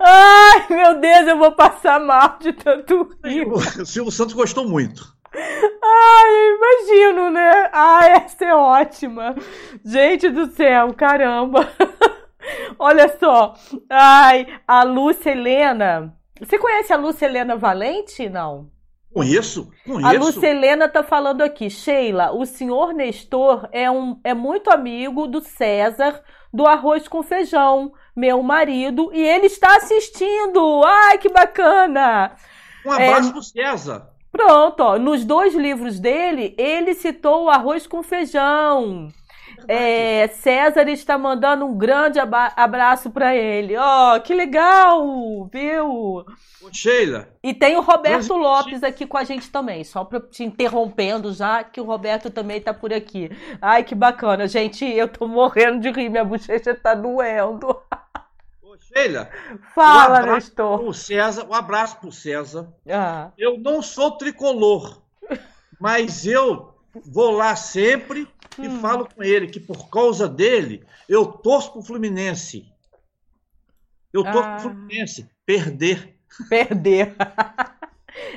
Ai, 0.00 0.66
meu 0.70 1.00
Deus, 1.00 1.26
eu 1.26 1.38
vou 1.38 1.52
passar 1.52 2.00
mal 2.00 2.38
de 2.40 2.52
tanto 2.52 3.10
rir. 3.24 3.46
O 3.46 3.60
Silvio 3.84 4.10
Santos 4.10 4.34
gostou 4.34 4.68
muito. 4.68 5.02
Ai, 5.32 6.56
imagino, 6.56 7.30
né? 7.30 7.70
Ai, 7.72 8.12
essa 8.12 8.44
é 8.44 8.54
ótima. 8.54 9.34
Gente 9.84 10.28
do 10.30 10.50
céu, 10.50 10.92
caramba. 10.94 11.68
Olha 12.78 13.16
só. 13.18 13.54
Ai, 13.88 14.46
a 14.66 14.82
Lúcia 14.82 15.30
Helena. 15.30 16.14
Você 16.40 16.58
conhece 16.58 16.92
a 16.92 16.96
Lúcia 16.96 17.26
Helena 17.26 17.56
Valente? 17.56 18.28
Não. 18.28 18.70
Conheço, 19.12 19.70
conheço. 19.84 20.06
A 20.06 20.12
Lúcia 20.12 20.48
Helena 20.48 20.88
tá 20.88 21.02
falando 21.02 21.42
aqui. 21.42 21.68
Sheila, 21.68 22.32
o 22.32 22.46
senhor 22.46 22.92
Nestor 22.92 23.68
é, 23.72 23.90
um, 23.90 24.18
é 24.22 24.32
muito 24.32 24.70
amigo 24.70 25.26
do 25.26 25.40
César 25.40 26.22
do 26.52 26.66
Arroz 26.66 27.06
com 27.06 27.22
Feijão, 27.22 27.92
meu 28.14 28.42
marido, 28.42 29.10
e 29.12 29.20
ele 29.20 29.46
está 29.46 29.76
assistindo. 29.76 30.82
Ai, 30.84 31.18
que 31.18 31.28
bacana. 31.28 32.32
Um 32.84 32.92
abraço 32.92 33.28
é, 33.28 33.32
pro 33.32 33.42
César. 33.42 34.10
Pronto, 34.32 34.80
ó, 34.80 34.98
nos 34.98 35.24
dois 35.24 35.54
livros 35.54 35.98
dele, 35.98 36.54
ele 36.56 36.94
citou 36.94 37.44
o 37.44 37.50
arroz 37.50 37.86
com 37.86 38.02
feijão. 38.02 39.08
É, 39.68 40.28
César 40.28 40.88
está 40.88 41.16
mandando 41.16 41.64
um 41.64 41.76
grande 41.76 42.18
abraço 42.18 43.10
para 43.10 43.34
ele. 43.34 43.76
Ó, 43.76 44.16
oh, 44.16 44.20
que 44.20 44.34
legal, 44.34 45.48
viu? 45.52 46.24
Ô, 46.62 46.72
Sheila. 46.72 47.28
E 47.42 47.54
tem 47.54 47.76
o 47.76 47.80
Roberto 47.80 48.34
Lopes 48.34 48.82
aqui 48.82 49.06
com 49.06 49.16
a 49.16 49.24
gente 49.24 49.50
também, 49.50 49.84
só 49.84 50.04
para 50.04 50.20
te 50.20 50.44
interrompendo 50.44 51.32
já, 51.32 51.64
que 51.64 51.80
o 51.80 51.84
Roberto 51.84 52.30
também 52.30 52.58
está 52.58 52.74
por 52.74 52.92
aqui. 52.92 53.30
Ai, 53.60 53.84
que 53.84 53.94
bacana, 53.94 54.46
gente, 54.46 54.84
eu 54.84 55.08
tô 55.08 55.26
morrendo 55.26 55.80
de 55.80 55.90
rir, 55.90 56.08
minha 56.08 56.24
bochecha 56.24 56.74
tá 56.74 56.94
doendo. 56.94 57.76
Sheila, 58.92 59.30
fala, 59.72 60.22
um 60.22 60.34
Nestor. 60.34 60.84
O 60.84 60.92
César, 60.92 61.46
um 61.48 61.54
abraço 61.54 61.98
pro 61.98 62.10
César. 62.10 62.72
Ah. 62.88 63.30
Eu 63.38 63.58
não 63.58 63.80
sou 63.80 64.12
tricolor, 64.12 65.00
mas 65.78 66.26
eu 66.26 66.74
vou 67.06 67.30
lá 67.30 67.54
sempre 67.54 68.26
e 68.58 68.68
hum. 68.68 68.80
falo 68.80 69.08
com 69.08 69.22
ele 69.22 69.46
que 69.46 69.60
por 69.60 69.88
causa 69.88 70.28
dele 70.28 70.84
eu 71.08 71.26
torço 71.26 71.72
pro 71.72 71.82
Fluminense. 71.82 72.66
Eu 74.12 74.24
torço 74.24 74.38
ah. 74.38 74.52
pro 74.56 74.70
Fluminense. 74.70 75.30
Perder. 75.44 76.16
Perder. 76.48 77.14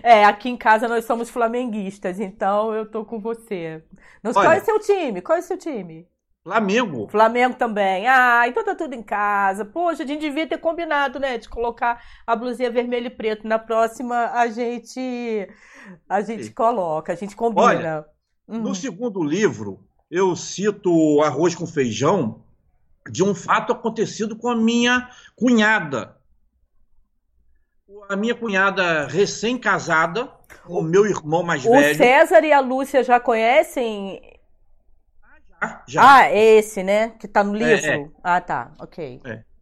É, 0.03 0.23
aqui 0.23 0.49
em 0.49 0.55
casa 0.55 0.87
nós 0.87 1.03
somos 1.03 1.31
flamenguistas, 1.31 2.19
então 2.19 2.73
eu 2.75 2.85
tô 2.85 3.03
com 3.03 3.19
você. 3.19 3.83
Olha, 4.23 4.33
qual 4.33 4.51
é 4.51 4.61
o 4.61 4.63
seu 4.65 4.79
time? 4.79 5.19
Qual 5.19 5.35
é 5.35 5.41
o 5.41 5.43
seu 5.43 5.57
time? 5.57 6.07
Flamengo. 6.43 7.07
Flamengo 7.09 7.55
também. 7.55 8.07
Ah, 8.07 8.47
então 8.47 8.63
tá 8.63 8.75
tudo 8.75 8.93
em 8.93 9.01
casa. 9.01 9.65
Poxa, 9.65 10.03
a 10.03 10.05
gente 10.05 10.21
devia 10.21 10.47
ter 10.47 10.59
combinado, 10.59 11.19
né? 11.19 11.39
De 11.39 11.49
colocar 11.49 12.03
a 12.25 12.35
blusinha 12.35 12.69
vermelho 12.69 13.07
e 13.07 13.09
preto. 13.09 13.47
Na 13.47 13.57
próxima 13.57 14.31
a 14.31 14.47
gente 14.47 15.49
a 16.07 16.21
gente 16.21 16.45
Sim. 16.45 16.53
coloca, 16.53 17.11
a 17.11 17.15
gente 17.15 17.35
combina. 17.35 17.65
Olha, 17.65 18.05
Uhum. 18.47 18.59
No 18.59 18.75
segundo 18.75 19.23
livro, 19.23 19.79
eu 20.13 20.35
cito 20.35 21.23
arroz 21.23 21.55
com 21.55 21.65
feijão 21.65 22.43
de 23.09 23.23
um 23.23 23.33
fato 23.33 23.73
acontecido 23.73 24.35
com 24.35 24.47
a 24.47 24.55
minha 24.55 25.09
cunhada. 25.35 26.15
A 28.07 28.15
minha 28.15 28.35
cunhada 28.35 29.07
recém-casada, 29.07 30.29
com 30.65 30.75
o 30.75 30.83
meu 30.83 31.07
irmão 31.07 31.41
mais 31.41 31.65
O 31.65 31.71
velho. 31.71 31.97
César 31.97 32.43
e 32.43 32.53
a 32.53 32.59
Lúcia 32.59 33.03
já 33.03 33.19
conhecem? 33.19 34.21
Já, 35.59 35.83
já. 35.87 36.15
Ah, 36.15 36.25
é 36.29 36.57
esse, 36.57 36.83
né? 36.83 37.09
Que 37.19 37.27
tá 37.27 37.43
no 37.43 37.55
livro? 37.55 37.85
É, 37.85 38.01
é. 38.01 38.09
Ah, 38.23 38.39
tá. 38.39 38.71
Ok. 38.77 39.19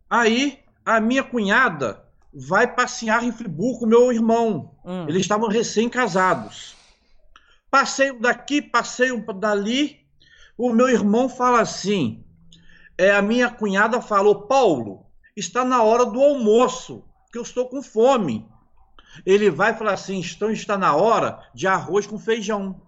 Aí, 0.10 0.60
a 0.86 1.00
minha 1.00 1.24
cunhada 1.24 2.04
vai 2.34 2.68
passear 2.68 3.24
em 3.24 3.32
Friburgo 3.32 3.80
com 3.80 3.86
meu 3.86 4.12
irmão. 4.12 4.76
Hum. 4.84 5.06
Eles 5.08 5.22
estavam 5.22 5.48
recém-casados. 5.48 6.76
Passeio 7.70 8.20
daqui, 8.20 8.62
passeio 8.62 9.24
dali. 9.34 10.01
O 10.62 10.72
meu 10.72 10.88
irmão 10.88 11.28
fala 11.28 11.60
assim: 11.60 12.24
é, 12.96 13.10
a 13.10 13.20
minha 13.20 13.50
cunhada 13.50 14.00
falou, 14.00 14.44
Paulo, 14.44 15.08
está 15.36 15.66
na 15.66 15.82
hora 15.82 16.06
do 16.06 16.22
almoço, 16.22 17.04
que 17.32 17.40
eu 17.40 17.42
estou 17.42 17.68
com 17.68 17.82
fome. 17.82 18.48
Ele 19.26 19.50
vai 19.50 19.74
falar 19.76 19.94
assim: 19.94 20.20
então 20.20 20.52
está 20.52 20.78
na 20.78 20.96
hora 20.96 21.50
de 21.52 21.66
arroz 21.66 22.06
com 22.06 22.20
feijão. 22.20 22.80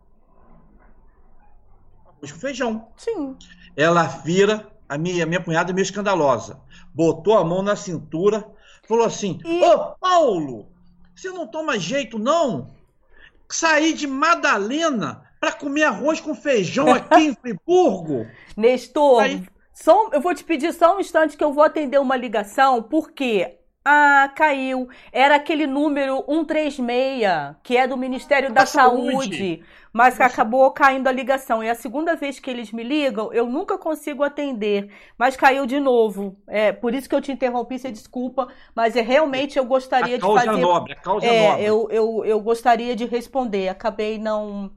Arroz 2.06 2.32
com 2.32 2.38
feijão. 2.38 2.90
Sim. 2.96 3.36
Ela 3.76 4.04
vira, 4.04 4.72
a 4.88 4.96
minha, 4.96 5.24
a 5.24 5.28
minha 5.28 5.44
cunhada 5.44 5.72
é 5.72 5.74
meio 5.74 5.82
escandalosa, 5.82 6.62
botou 6.94 7.40
a 7.40 7.44
mão 7.44 7.64
na 7.64 7.76
cintura, 7.76 8.48
falou 8.88 9.04
assim: 9.04 9.40
E- 9.44 9.64
Ô 9.64 9.96
Paulo, 9.96 10.72
você 11.16 11.32
não 11.32 11.48
toma 11.48 11.80
jeito 11.80 12.20
não? 12.20 12.76
Sair 13.50 13.94
de 13.94 14.06
Madalena 14.06 15.23
para 15.44 15.52
comer 15.52 15.84
arroz 15.84 16.22
com 16.22 16.34
feijão 16.34 16.88
aqui 16.90 17.20
em 17.28 17.34
Friburgo? 17.36 18.26
Nestor, 18.56 19.24
Aí- 19.24 19.44
só, 19.74 20.08
eu 20.14 20.22
vou 20.22 20.34
te 20.34 20.42
pedir 20.42 20.72
só 20.74 20.96
um 20.96 21.02
instante 21.02 21.36
que 21.36 21.44
eu 21.44 21.52
vou 21.52 21.66
atender 21.66 22.00
uma 22.00 22.16
ligação, 22.16 22.82
porque. 22.82 23.58
Ah, 23.86 24.32
caiu. 24.34 24.88
Era 25.12 25.36
aquele 25.36 25.68
número 25.68 26.24
136, 26.26 27.58
que 27.62 27.76
é 27.76 27.86
do 27.86 27.98
Ministério 27.98 28.48
da, 28.48 28.62
Da 28.62 28.66
Saúde, 28.66 29.12
Saúde. 29.12 29.64
mas 29.92 30.16
que 30.16 30.24
acabou 30.24 30.72
caindo 30.72 31.08
a 31.08 31.12
ligação. 31.12 31.62
É 31.62 31.70
a 31.70 31.76
segunda 31.76 32.16
vez 32.16 32.40
que 32.40 32.50
eles 32.50 32.72
me 32.72 32.82
ligam, 32.82 33.34
eu 33.34 33.46
nunca 33.46 33.78
consigo 33.78 34.24
atender, 34.24 34.90
mas 35.18 35.36
caiu 35.36 35.66
de 35.66 35.82
novo. 35.82 36.38
É, 36.48 36.72
por 36.72 36.94
isso 36.96 37.10
que 37.10 37.16
eu 37.16 37.20
te 37.20 37.34
interrompi, 37.34 37.78
você 37.78 37.92
desculpa, 37.92 38.48
mas 38.74 38.96
é 38.96 39.02
realmente 39.02 39.60
eu 39.60 39.66
gostaria 39.66 40.16
A 40.16 40.18
de 40.18 40.22
causa 40.22 40.46
fazer. 40.46 40.62
nobre, 40.62 40.94
a 40.94 40.96
causa 40.96 41.26
É, 41.26 41.50
nobre. 41.50 41.66
eu, 41.66 41.88
eu, 41.92 42.26
eu 42.26 42.40
gostaria 42.40 42.96
de 42.96 43.04
responder, 43.06 43.68
acabei 43.68 44.18
não, 44.18 44.72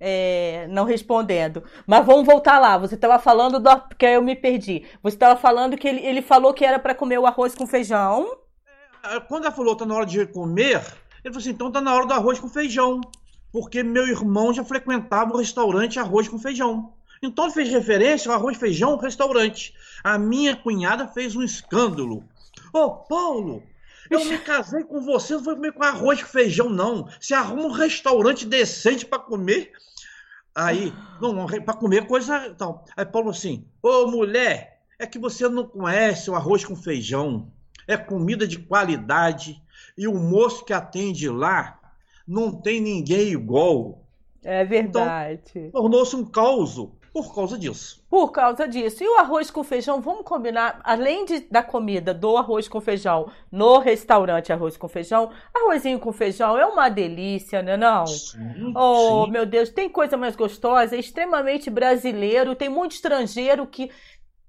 é, 0.00 0.66
não 0.70 0.84
respondendo. 0.84 1.62
Mas 1.86 2.04
vamos 2.04 2.26
voltar 2.26 2.58
lá. 2.58 2.78
Você 2.78 2.94
estava 2.94 3.18
falando 3.18 3.58
do. 3.58 3.80
Porque 3.80 4.06
eu 4.06 4.22
me 4.22 4.36
perdi. 4.36 4.84
Você 5.02 5.16
estava 5.16 5.38
falando 5.38 5.76
que 5.76 5.88
ele, 5.88 6.00
ele 6.04 6.22
falou 6.22 6.54
que 6.54 6.64
era 6.64 6.78
para 6.78 6.94
comer 6.94 7.18
o 7.18 7.26
arroz 7.26 7.54
com 7.54 7.66
feijão. 7.66 8.38
Ah, 9.02 9.20
Quando 9.20 9.44
ela 9.44 9.54
falou 9.54 9.76
tá 9.76 9.86
na 9.86 9.94
hora 9.94 10.06
de 10.06 10.26
comer, 10.26 10.82
ele 11.24 11.32
falou 11.32 11.38
assim: 11.38 11.50
então 11.50 11.70
tá 11.70 11.80
na 11.80 11.94
hora 11.94 12.06
do 12.06 12.14
arroz 12.14 12.38
com 12.38 12.48
feijão. 12.48 13.00
Porque 13.52 13.82
meu 13.82 14.06
irmão 14.06 14.52
já 14.52 14.62
frequentava 14.62 15.32
o 15.32 15.38
restaurante 15.38 15.98
arroz 15.98 16.28
com 16.28 16.38
feijão. 16.38 16.92
Então 17.22 17.46
ele 17.46 17.54
fez 17.54 17.68
referência 17.70 18.30
ao 18.30 18.36
arroz 18.36 18.56
feijão 18.56 18.96
restaurante. 18.96 19.74
A 20.04 20.18
minha 20.18 20.54
cunhada 20.54 21.08
fez 21.08 21.34
um 21.34 21.42
escândalo. 21.42 22.22
Ô, 22.72 22.90
Paulo, 22.90 23.62
eu 24.10 24.24
me 24.24 24.38
casei 24.38 24.84
com 24.84 25.00
você, 25.00 25.34
não 25.34 25.44
foi 25.44 25.54
comer 25.54 25.72
com 25.72 25.82
arroz 25.82 26.22
com 26.22 26.28
feijão, 26.28 26.68
não. 26.68 27.08
Você 27.20 27.34
arruma 27.34 27.64
um 27.64 27.72
restaurante 27.72 28.46
decente 28.46 29.04
para 29.04 29.18
comer. 29.18 29.72
Aí, 30.54 30.92
não, 31.20 31.46
para 31.46 31.74
comer 31.74 32.06
coisa. 32.06 32.46
Então. 32.46 32.82
Aí 32.96 33.04
Paulo 33.04 33.30
assim: 33.30 33.66
Ô 33.82 34.06
mulher, 34.06 34.80
é 34.98 35.06
que 35.06 35.18
você 35.18 35.48
não 35.48 35.66
conhece 35.66 36.30
o 36.30 36.34
arroz 36.34 36.64
com 36.64 36.74
feijão. 36.74 37.50
É 37.86 37.96
comida 37.96 38.46
de 38.46 38.58
qualidade. 38.58 39.62
E 39.96 40.06
o 40.06 40.14
moço 40.14 40.64
que 40.64 40.72
atende 40.72 41.28
lá 41.28 41.78
não 42.26 42.52
tem 42.52 42.80
ninguém 42.80 43.28
igual. 43.28 44.04
É 44.44 44.64
verdade. 44.64 45.70
Tornou-se 45.72 46.14
um 46.14 46.24
caos 46.24 46.76
por 47.12 47.34
causa 47.34 47.58
disso. 47.58 48.02
Por 48.08 48.30
causa 48.32 48.66
disso. 48.66 49.04
E 49.04 49.08
o 49.08 49.18
arroz 49.18 49.50
com 49.50 49.62
feijão, 49.62 50.00
vamos 50.00 50.24
combinar, 50.24 50.80
além 50.82 51.26
de, 51.26 51.40
da 51.40 51.62
comida 51.62 52.14
do 52.14 52.38
arroz 52.38 52.66
com 52.66 52.80
feijão 52.80 53.30
no 53.52 53.78
restaurante 53.78 54.50
arroz 54.52 54.76
com 54.78 54.88
feijão, 54.88 55.30
arrozinho 55.54 55.98
com 55.98 56.10
feijão 56.12 56.56
é 56.56 56.64
uma 56.64 56.88
delícia, 56.88 57.60
né 57.62 57.76
não? 57.76 58.06
Sim, 58.06 58.72
Oh, 58.74 59.26
sim. 59.26 59.30
meu 59.30 59.44
Deus, 59.44 59.68
tem 59.70 59.90
coisa 59.90 60.16
mais 60.16 60.36
gostosa, 60.36 60.96
é 60.96 60.98
extremamente 60.98 61.68
brasileiro, 61.70 62.54
tem 62.54 62.68
muito 62.70 62.92
estrangeiro 62.92 63.66
que 63.66 63.90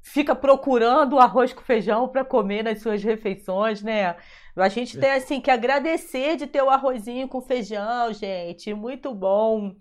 fica 0.02 0.36
procurando 0.36 1.14
o 1.16 1.20
arroz 1.20 1.54
com 1.54 1.62
feijão 1.62 2.08
para 2.08 2.24
comer 2.26 2.64
nas 2.64 2.82
suas 2.82 3.04
refeições, 3.04 3.82
né? 3.84 4.16
A 4.56 4.70
gente 4.70 4.98
tem 4.98 5.12
assim 5.12 5.40
que 5.40 5.52
agradecer 5.52 6.36
de 6.36 6.48
ter 6.48 6.62
o 6.62 6.70
arrozinho 6.70 7.28
com 7.28 7.42
feijão, 7.42 8.12
gente, 8.14 8.74
muito 8.74 9.14
bom. 9.14 9.74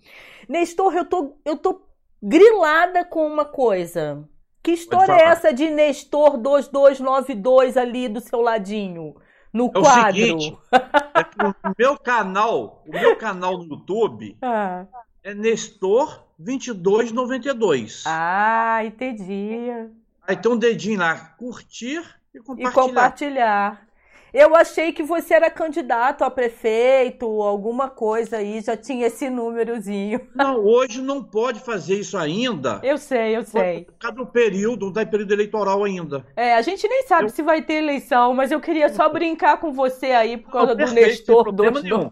Nestor, 0.49 0.95
eu 0.95 1.05
tô 1.05 1.37
eu 1.45 1.57
tô 1.57 1.81
grilada 2.23 3.05
com 3.05 3.27
uma 3.27 3.45
coisa. 3.45 4.29
Que 4.63 4.73
história 4.73 5.13
é 5.13 5.23
essa 5.23 5.53
de 5.53 5.71
Nestor 5.71 6.37
2292 6.37 7.77
ali 7.77 8.09
do 8.09 8.21
seu 8.21 8.41
ladinho, 8.41 9.15
no 9.53 9.67
É 9.75 9.79
o 9.79 9.83
quadro? 9.83 10.15
seguinte, 10.15 10.59
É 10.73 11.47
o 11.47 11.75
meu 11.79 11.99
canal, 11.99 12.83
o 12.87 12.91
meu 12.91 13.17
canal 13.17 13.59
no 13.59 13.65
YouTube 13.65 14.37
Ah, 14.43 14.85
é 15.23 15.33
Nestor 15.35 16.25
2292. 16.39 18.05
ah, 18.07 18.85
entendi. 18.85 19.69
Aí 20.27 20.37
tem 20.37 20.53
um 20.53 20.59
dedinho 20.59 20.99
lá, 21.01 21.17
curtir 21.39 22.03
e 22.35 22.39
E 22.39 22.71
compartilhar. 22.71 23.88
Eu 24.33 24.55
achei 24.55 24.93
que 24.93 25.03
você 25.03 25.35
era 25.35 25.51
candidato 25.51 26.23
a 26.23 26.31
prefeito, 26.31 27.25
alguma 27.43 27.89
coisa 27.89 28.37
aí, 28.39 28.61
já 28.61 28.77
tinha 28.77 29.07
esse 29.07 29.31
númerozinho. 29.31 30.21
Não, 30.35 30.57
hoje 30.65 31.01
não 31.01 31.23
pode 31.25 31.61
fazer 31.61 31.95
isso 31.97 32.17
ainda. 32.19 32.81
Eu 32.83 32.99
sei, 32.99 33.37
eu 33.37 33.43
sei. 33.45 33.85
Por 33.85 33.95
causa 33.99 34.17
do 34.17 34.27
período, 34.27 34.83
não 34.83 34.89
está 34.89 35.03
em 35.03 35.07
período 35.07 35.33
eleitoral 35.33 35.83
ainda. 35.85 36.27
É, 36.37 36.55
a 36.55 36.63
gente 36.63 36.87
nem 36.89 37.03
sabe 37.07 37.25
Eu- 37.25 37.31
se 37.31 37.43
vai 37.43 37.63
ter 37.63 37.75
eleição, 37.75 38.35
mas 38.35 38.51
eu 38.53 38.61
queria 38.61 38.89
só 38.91 39.09
brincar 39.09 39.59
com 39.59 39.73
você 39.73 40.07
aí 40.07 40.37
por 40.37 40.51
causa 40.53 40.69
Não, 40.69 40.75
do 40.75 40.79
perfeito, 40.79 41.07
Nestor 41.09 41.35
sem 41.37 41.43
problema 41.45 41.81
22. 41.81 42.01
nenhum. 42.01 42.11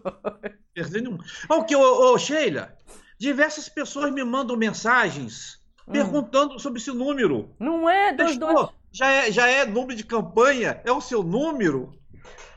Perder 0.73 1.01
nenhum. 1.01 1.17
Ó, 1.49 1.63
que, 1.63 1.75
ô, 1.75 2.17
Sheila, 2.17 2.73
diversas 3.19 3.69
pessoas 3.69 4.11
me 4.11 4.23
mandam 4.23 4.55
mensagens 4.57 5.57
Hum. 5.87 5.91
perguntando 5.93 6.59
sobre 6.59 6.79
esse 6.79 6.91
número. 6.91 7.49
Não 7.59 7.89
é, 7.89 8.11
Nestor, 8.11 8.53
dois. 8.53 8.69
já 8.91 9.09
é, 9.11 9.31
já 9.31 9.47
é 9.47 9.65
número 9.65 9.95
de 9.95 10.03
campanha? 10.03 10.81
É 10.83 10.91
o 10.91 10.99
seu 10.99 11.23
número? 11.23 11.91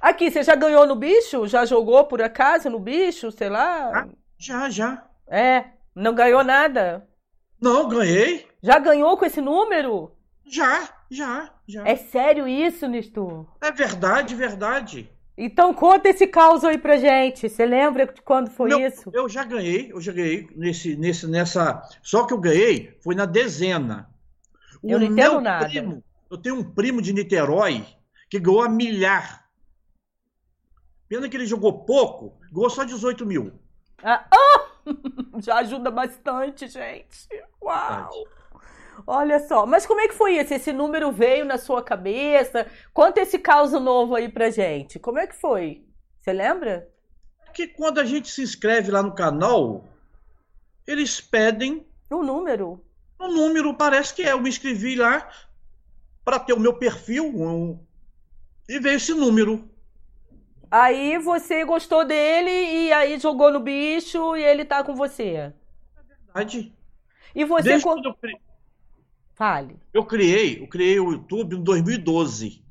Aqui, 0.01 0.31
você 0.31 0.43
já 0.43 0.55
ganhou 0.55 0.87
no 0.87 0.97
bicho? 0.97 1.47
Já 1.47 1.65
jogou 1.65 2.05
por 2.05 2.23
acaso 2.23 2.71
no 2.71 2.79
bicho, 2.81 3.31
sei 3.31 3.49
lá? 3.49 3.91
Ah. 3.95 4.09
Já, 4.39 4.71
já. 4.71 5.05
É, 5.29 5.65
não 5.95 6.15
ganhou 6.15 6.43
nada. 6.43 7.07
Não, 7.61 7.89
ganhei. 7.89 8.47
Já 8.63 8.79
ganhou 8.79 9.17
com 9.19 9.25
esse 9.27 9.41
número? 9.41 10.13
Já, 10.47 10.89
já, 11.11 11.51
já. 11.69 11.87
É 11.87 11.95
sério 11.97 12.49
isso, 12.49 12.89
Nestor? 12.89 13.47
É 13.61 13.71
verdade, 13.71 14.35
verdade. 14.35 15.11
Então 15.37 15.73
conta 15.73 16.09
esse 16.09 16.27
caos 16.27 16.65
aí 16.65 16.79
pra 16.79 16.97
gente. 16.97 17.49
Você 17.49 17.65
lembra 17.67 18.07
de 18.07 18.21
quando 18.23 18.51
foi 18.51 18.71
Meu, 18.71 18.81
isso? 18.81 19.11
Eu 19.13 19.29
já 19.29 19.45
ganhei, 19.45 19.93
eu 19.93 20.01
já 20.01 20.13
ganhei 20.13 20.49
nesse, 20.57 20.97
nesse, 20.97 21.27
nessa. 21.27 21.83
Só 22.03 22.25
que 22.27 22.33
eu 22.33 22.39
ganhei 22.39 22.99
foi 23.03 23.15
na 23.15 23.27
dezena. 23.27 24.09
Eu 24.83 24.97
O 24.97 25.01
não 25.01 25.07
entendo 25.07 25.33
meu 25.33 25.41
nada. 25.41 25.67
primo- 25.69 26.03
eu 26.31 26.39
tenho 26.39 26.57
um 26.57 26.65
primo 26.65 27.01
de 27.03 27.13
Niterói 27.13 27.85
que 28.29 28.39
ganhou 28.41 28.63
a 28.63 28.69
milhar. 28.69 29.40
Pena 31.11 31.29
que 31.29 31.37
ele 31.37 31.45
jogou 31.45 31.85
pouco, 31.85 32.39
ganhou 32.53 32.71
só 32.71 32.85
18 32.85 33.27
mil. 33.27 33.53
Ah, 34.03 34.25
ah! 34.33 34.67
Já 35.43 35.57
ajuda 35.57 35.91
bastante, 35.91 36.69
gente. 36.69 37.29
Uau! 37.61 38.09
Olha 39.07 39.41
só, 39.41 39.67
mas 39.67 39.85
como 39.87 40.01
é 40.01 40.07
que 40.07 40.15
foi 40.15 40.39
isso? 40.39 40.55
Esse 40.55 40.73
número 40.73 41.11
veio 41.11 41.45
na 41.45 41.59
sua 41.59 41.83
cabeça? 41.83 42.67
Conta 42.95 43.21
esse 43.23 43.39
caos 43.41 43.73
novo 43.73 44.15
aí 44.15 44.29
pra 44.29 44.51
gente. 44.51 45.01
Como 45.01 45.19
é 45.19 45.27
que 45.27 45.35
foi? 45.35 45.85
Você 46.21 46.33
lembra? 46.33 46.89
Que 47.55 47.67
quando 47.67 47.99
a 47.99 48.05
gente 48.05 48.31
se 48.31 48.43
inscreve 48.43 48.93
lá 48.93 49.03
no 49.03 49.13
canal, 49.15 49.85
eles 50.87 51.21
pedem 51.21 51.85
O 52.09 52.23
número. 52.23 52.81
um 53.19 53.27
número, 53.29 53.75
parece 53.75 54.15
que 54.15 54.23
é. 54.23 54.31
Eu 54.33 54.41
me 54.41 54.49
inscrevi 54.49 54.95
lá 54.95 55.29
para 56.25 56.39
ter 56.39 56.53
o 56.53 56.61
meu 56.61 56.75
perfil 56.75 57.25
um- 57.27 57.85
e 58.69 58.79
veio 58.79 58.97
esse 58.97 59.13
número. 59.13 59.69
Aí 60.71 61.19
você 61.19 61.65
gostou 61.65 62.05
dele 62.07 62.51
e 62.51 62.93
aí 62.93 63.19
jogou 63.19 63.53
no 63.53 63.61
bicho 63.61 64.37
e 64.37 64.43
ele 64.43 64.65
tá 64.65 64.85
com 64.85 64.95
você. 64.95 65.53
Verdade. 66.07 66.73
E 67.35 67.45
você. 67.45 67.71
Desde 67.71 67.85
co- 67.85 67.99
eu 68.05 68.15
cre- 68.15 68.41
Fale. 69.35 69.77
Eu 69.93 70.05
criei, 70.05 70.63
eu 70.63 70.69
criei 70.69 71.01
o 71.01 71.13
YouTube 71.13 71.57
em 71.57 71.63
2012. 71.63 72.63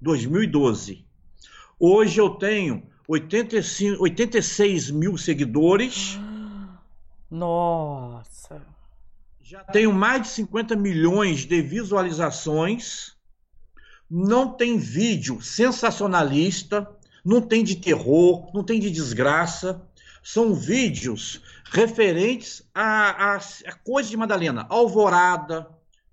2012. 0.00 1.04
Hoje 1.78 2.20
eu 2.20 2.30
tenho 2.30 2.82
85, 3.08 4.02
86 4.02 4.90
mil 4.90 5.18
seguidores. 5.18 6.18
Nossa. 7.30 8.62
Já 9.42 9.64
tenho 9.64 9.92
mais 9.92 10.22
de 10.22 10.28
50 10.28 10.76
milhões 10.76 11.44
de 11.44 11.60
visualizações. 11.60 13.16
Não 14.08 14.48
tem 14.52 14.78
vídeo 14.78 15.40
sensacionalista, 15.40 16.88
não 17.24 17.40
tem 17.40 17.62
de 17.62 17.76
terror, 17.76 18.50
não 18.54 18.62
tem 18.62 18.80
de 18.80 18.90
desgraça. 18.90 19.82
São 20.22 20.54
vídeos 20.54 21.40
referentes 21.70 22.62
a, 22.74 23.34
a, 23.34 23.36
a 23.36 23.72
coisas 23.84 24.10
de 24.10 24.16
Madalena, 24.16 24.66
alvorada, 24.68 25.68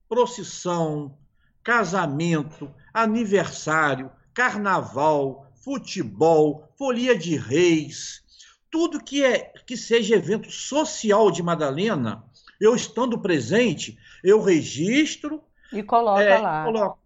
procissão, 0.08 1.18
casamento, 1.64 2.74
aniversário, 2.93 4.10
carnaval, 4.34 5.51
futebol, 5.64 6.72
folia 6.78 7.18
de 7.18 7.36
reis, 7.36 8.24
tudo 8.72 9.03
que 9.03 9.24
é 9.24 9.51
que 9.66 9.76
seja 9.76 10.16
evento 10.16 10.49
social 10.51 11.30
de 11.32 11.43
Madalena, 11.43 12.24
eu 12.60 12.76
estando 12.76 13.20
presente, 13.20 13.97
eu 14.24 14.41
registro 14.41 15.43
e 15.72 15.84
coloca 15.84 16.24
é, 16.24 16.38
lá. 16.38 16.64
Coloco. 16.64 16.99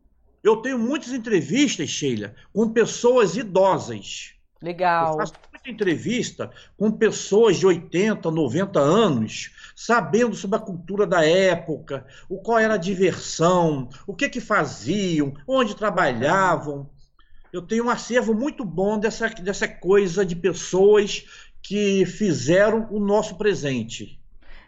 Eu 0.43 0.57
tenho 0.57 0.79
muitas 0.79 1.11
entrevistas, 1.11 1.89
Sheila, 1.89 2.33
com 2.51 2.69
pessoas 2.69 3.37
idosas. 3.37 4.33
Legal. 4.61 5.13
Eu 5.13 5.17
faço 5.17 5.33
muita 5.51 5.69
entrevista 5.69 6.51
com 6.77 6.91
pessoas 6.91 7.57
de 7.57 7.65
80, 7.65 8.29
90 8.29 8.79
anos, 8.79 9.51
sabendo 9.75 10.35
sobre 10.35 10.57
a 10.57 10.61
cultura 10.61 11.05
da 11.05 11.25
época, 11.25 12.05
o 12.29 12.39
qual 12.39 12.59
era 12.59 12.75
a 12.75 12.77
diversão, 12.77 13.89
o 14.07 14.15
que 14.15 14.29
que 14.29 14.41
faziam, 14.41 15.33
onde 15.47 15.75
trabalhavam. 15.75 16.89
Eu 17.51 17.61
tenho 17.61 17.85
um 17.85 17.89
acervo 17.89 18.33
muito 18.33 18.63
bom 18.63 18.97
dessa, 18.97 19.29
dessa 19.29 19.67
coisa 19.67 20.25
de 20.25 20.35
pessoas 20.35 21.25
que 21.61 22.05
fizeram 22.05 22.87
o 22.91 22.99
nosso 22.99 23.35
presente. 23.37 24.20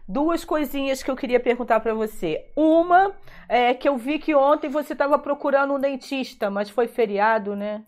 Duas 0.07 0.43
coisinhas 0.43 1.01
que 1.01 1.09
eu 1.09 1.15
queria 1.15 1.39
perguntar 1.39 1.79
para 1.79 1.93
você. 1.93 2.45
Uma 2.55 3.15
é 3.47 3.73
que 3.73 3.87
eu 3.87 3.97
vi 3.97 4.19
que 4.19 4.35
ontem 4.35 4.69
você 4.69 4.93
estava 4.93 5.17
procurando 5.17 5.73
um 5.73 5.79
dentista, 5.79 6.49
mas 6.49 6.69
foi 6.69 6.87
feriado, 6.87 7.55
né? 7.55 7.83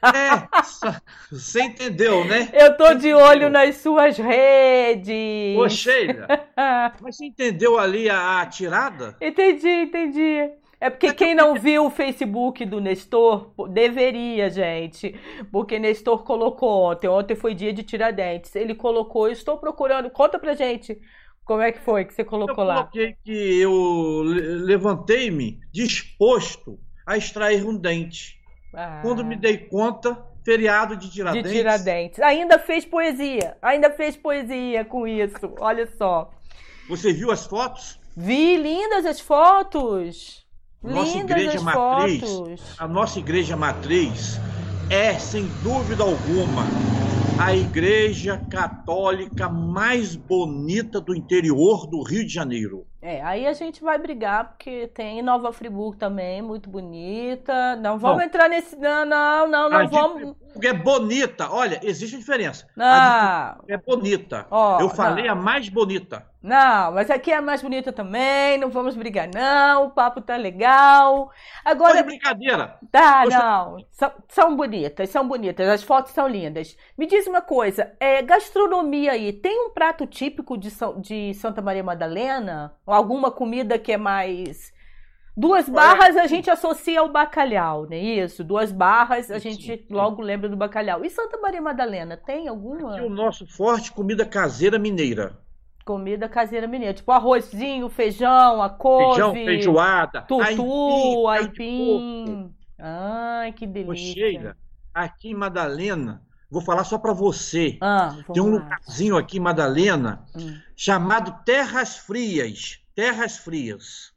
É, 0.00 0.48
você 1.28 1.62
entendeu, 1.62 2.24
né? 2.24 2.48
Eu 2.54 2.76
tô 2.76 2.94
de 2.94 3.12
olho 3.12 3.50
nas 3.50 3.78
suas 3.78 4.16
redes. 4.16 5.58
Ô, 5.58 5.68
Sheila, 5.68 6.28
mas 7.02 7.16
você 7.16 7.24
entendeu 7.26 7.76
ali 7.76 8.08
a, 8.08 8.40
a 8.40 8.46
tirada? 8.46 9.16
Entendi, 9.20 9.68
entendi. 9.68 10.52
É 10.80 10.88
porque 10.88 11.12
quem 11.12 11.34
não 11.34 11.54
viu 11.54 11.86
o 11.86 11.90
Facebook 11.90 12.64
do 12.64 12.80
Nestor, 12.80 13.52
deveria, 13.68 14.48
gente. 14.48 15.14
Porque 15.50 15.78
Nestor 15.78 16.22
colocou 16.22 16.84
ontem. 16.84 17.08
Ontem 17.08 17.34
foi 17.34 17.52
dia 17.52 17.72
de 17.72 17.82
Tiradentes. 17.82 18.54
Ele 18.54 18.74
colocou, 18.74 19.28
estou 19.28 19.58
procurando. 19.58 20.08
Conta 20.08 20.38
pra 20.38 20.54
gente 20.54 21.00
como 21.44 21.62
é 21.62 21.72
que 21.72 21.80
foi 21.80 22.04
que 22.04 22.14
você 22.14 22.22
colocou 22.22 22.62
lá. 22.62 22.74
Eu 22.74 22.78
coloquei 22.80 23.16
que 23.24 23.60
eu 23.60 24.22
levantei-me 24.22 25.58
disposto 25.72 26.78
a 27.04 27.16
extrair 27.16 27.64
um 27.66 27.76
dente. 27.76 28.38
Ah. 28.72 29.00
Quando 29.02 29.24
me 29.24 29.34
dei 29.34 29.56
conta, 29.56 30.22
feriado 30.44 30.96
de 30.96 31.10
Tiradentes. 31.10 31.50
De 31.50 31.56
Tiradentes. 31.56 32.20
Ainda 32.20 32.58
fez 32.58 32.84
poesia. 32.84 33.56
Ainda 33.60 33.90
fez 33.90 34.16
poesia 34.16 34.84
com 34.84 35.08
isso. 35.08 35.54
Olha 35.58 35.86
só. 35.96 36.30
Você 36.88 37.12
viu 37.12 37.32
as 37.32 37.46
fotos? 37.46 37.98
Vi, 38.16 38.56
lindas 38.56 39.06
as 39.06 39.20
fotos. 39.20 40.46
Nossa 40.82 41.18
Lindas 41.18 41.30
igreja 41.38 41.60
matriz, 41.60 42.20
fotos. 42.20 42.60
a 42.78 42.86
nossa 42.88 43.18
igreja 43.18 43.56
matriz 43.56 44.40
é 44.88 45.18
sem 45.18 45.44
dúvida 45.62 46.04
alguma 46.04 46.64
a 47.38 47.54
igreja 47.54 48.36
católica 48.50 49.48
mais 49.48 50.14
bonita 50.14 51.00
do 51.00 51.14
interior 51.14 51.86
do 51.86 52.02
Rio 52.02 52.24
de 52.24 52.32
Janeiro. 52.32 52.86
É, 53.00 53.22
aí 53.22 53.46
a 53.46 53.52
gente 53.52 53.80
vai 53.80 53.96
brigar, 53.96 54.48
porque 54.48 54.88
tem 54.88 55.22
Nova 55.22 55.52
Friburgo 55.52 55.96
também, 55.96 56.42
muito 56.42 56.68
bonita. 56.68 57.76
Não 57.76 57.96
vamos 57.96 58.24
entrar 58.24 58.48
nesse. 58.48 58.74
Não, 58.76 59.06
não, 59.06 59.46
não, 59.48 59.70
não 59.70 59.88
vamos. 59.88 60.36
Porque 60.52 60.66
é 60.66 60.72
bonita. 60.72 61.48
Olha, 61.50 61.78
existe 61.84 62.16
diferença. 62.16 62.66
Não. 62.74 62.86
É 63.68 63.76
bonita. 63.76 64.46
Oh, 64.50 64.78
Eu 64.80 64.88
falei 64.88 65.26
não. 65.26 65.32
a 65.32 65.36
mais 65.36 65.68
bonita. 65.68 66.26
Não, 66.40 66.92
mas 66.92 67.10
aqui 67.10 67.32
é 67.32 67.36
a 67.36 67.42
mais 67.42 67.62
bonita 67.62 67.92
também. 67.92 68.58
Não 68.58 68.70
vamos 68.70 68.96
brigar, 68.96 69.28
não. 69.32 69.86
O 69.86 69.90
papo 69.90 70.20
tá 70.20 70.36
legal. 70.36 71.30
Agora. 71.64 71.94
Foi 71.94 72.02
brincadeira. 72.04 72.78
Tá, 72.90 73.22
Poxa... 73.24 73.38
não. 73.38 73.76
São, 73.90 74.12
são 74.28 74.56
bonitas, 74.56 75.10
são 75.10 75.26
bonitas. 75.26 75.68
As 75.68 75.82
fotos 75.82 76.12
são 76.12 76.28
lindas. 76.28 76.76
Me 76.96 77.06
diz 77.06 77.26
uma 77.26 77.40
coisa: 77.42 77.92
é, 77.98 78.22
gastronomia 78.22 79.12
aí, 79.12 79.32
tem 79.32 79.66
um 79.66 79.70
prato 79.70 80.06
típico 80.06 80.56
de, 80.56 80.70
São, 80.70 81.00
de 81.00 81.34
Santa 81.34 81.60
Maria 81.60 81.82
Madalena? 81.82 82.72
Alguma 82.92 83.30
comida 83.30 83.78
que 83.78 83.92
é 83.92 83.96
mais. 83.96 84.72
Duas 85.36 85.68
barras 85.68 86.16
a 86.16 86.26
gente 86.26 86.50
associa 86.50 86.98
ao 86.98 87.08
bacalhau, 87.08 87.84
não 87.84 87.92
é 87.92 88.00
isso? 88.00 88.42
Duas 88.42 88.72
barras 88.72 89.30
a 89.30 89.38
gente 89.38 89.86
logo 89.88 90.20
lembra 90.20 90.48
do 90.48 90.56
bacalhau. 90.56 91.04
E 91.04 91.10
Santa 91.10 91.38
Maria 91.38 91.62
Madalena, 91.62 92.16
tem 92.16 92.48
alguma? 92.48 92.96
Aqui 92.96 93.04
o 93.04 93.08
nosso 93.08 93.46
forte 93.46 93.92
comida 93.92 94.26
caseira 94.26 94.80
mineira. 94.80 95.38
Comida 95.84 96.28
caseira 96.28 96.66
mineira, 96.66 96.92
tipo 96.92 97.12
arrozinho, 97.12 97.88
feijão, 97.88 98.60
a 98.60 98.68
couve, 98.68 99.14
feijão, 99.14 99.32
feijoada, 99.32 100.22
tutu, 100.22 101.28
aipim. 101.28 101.28
aipim. 101.28 102.54
Ai, 102.76 103.52
que 103.52 103.66
delícia. 103.66 104.14
Sheila, 104.14 104.56
aqui 104.92 105.30
em 105.30 105.34
Madalena, 105.34 106.22
vou 106.50 106.62
falar 106.62 106.84
só 106.84 106.98
para 106.98 107.12
você. 107.12 107.78
Ah, 107.80 108.16
Tem 108.32 108.42
um 108.42 108.50
lugarzinho 108.50 109.16
aqui 109.16 109.36
em 109.36 109.40
Madalena 109.40 110.24
hum. 110.34 110.58
chamado 110.76 111.44
Terras 111.44 111.96
Frias. 111.96 112.80
Terras 112.94 113.36
Frias. 113.36 114.12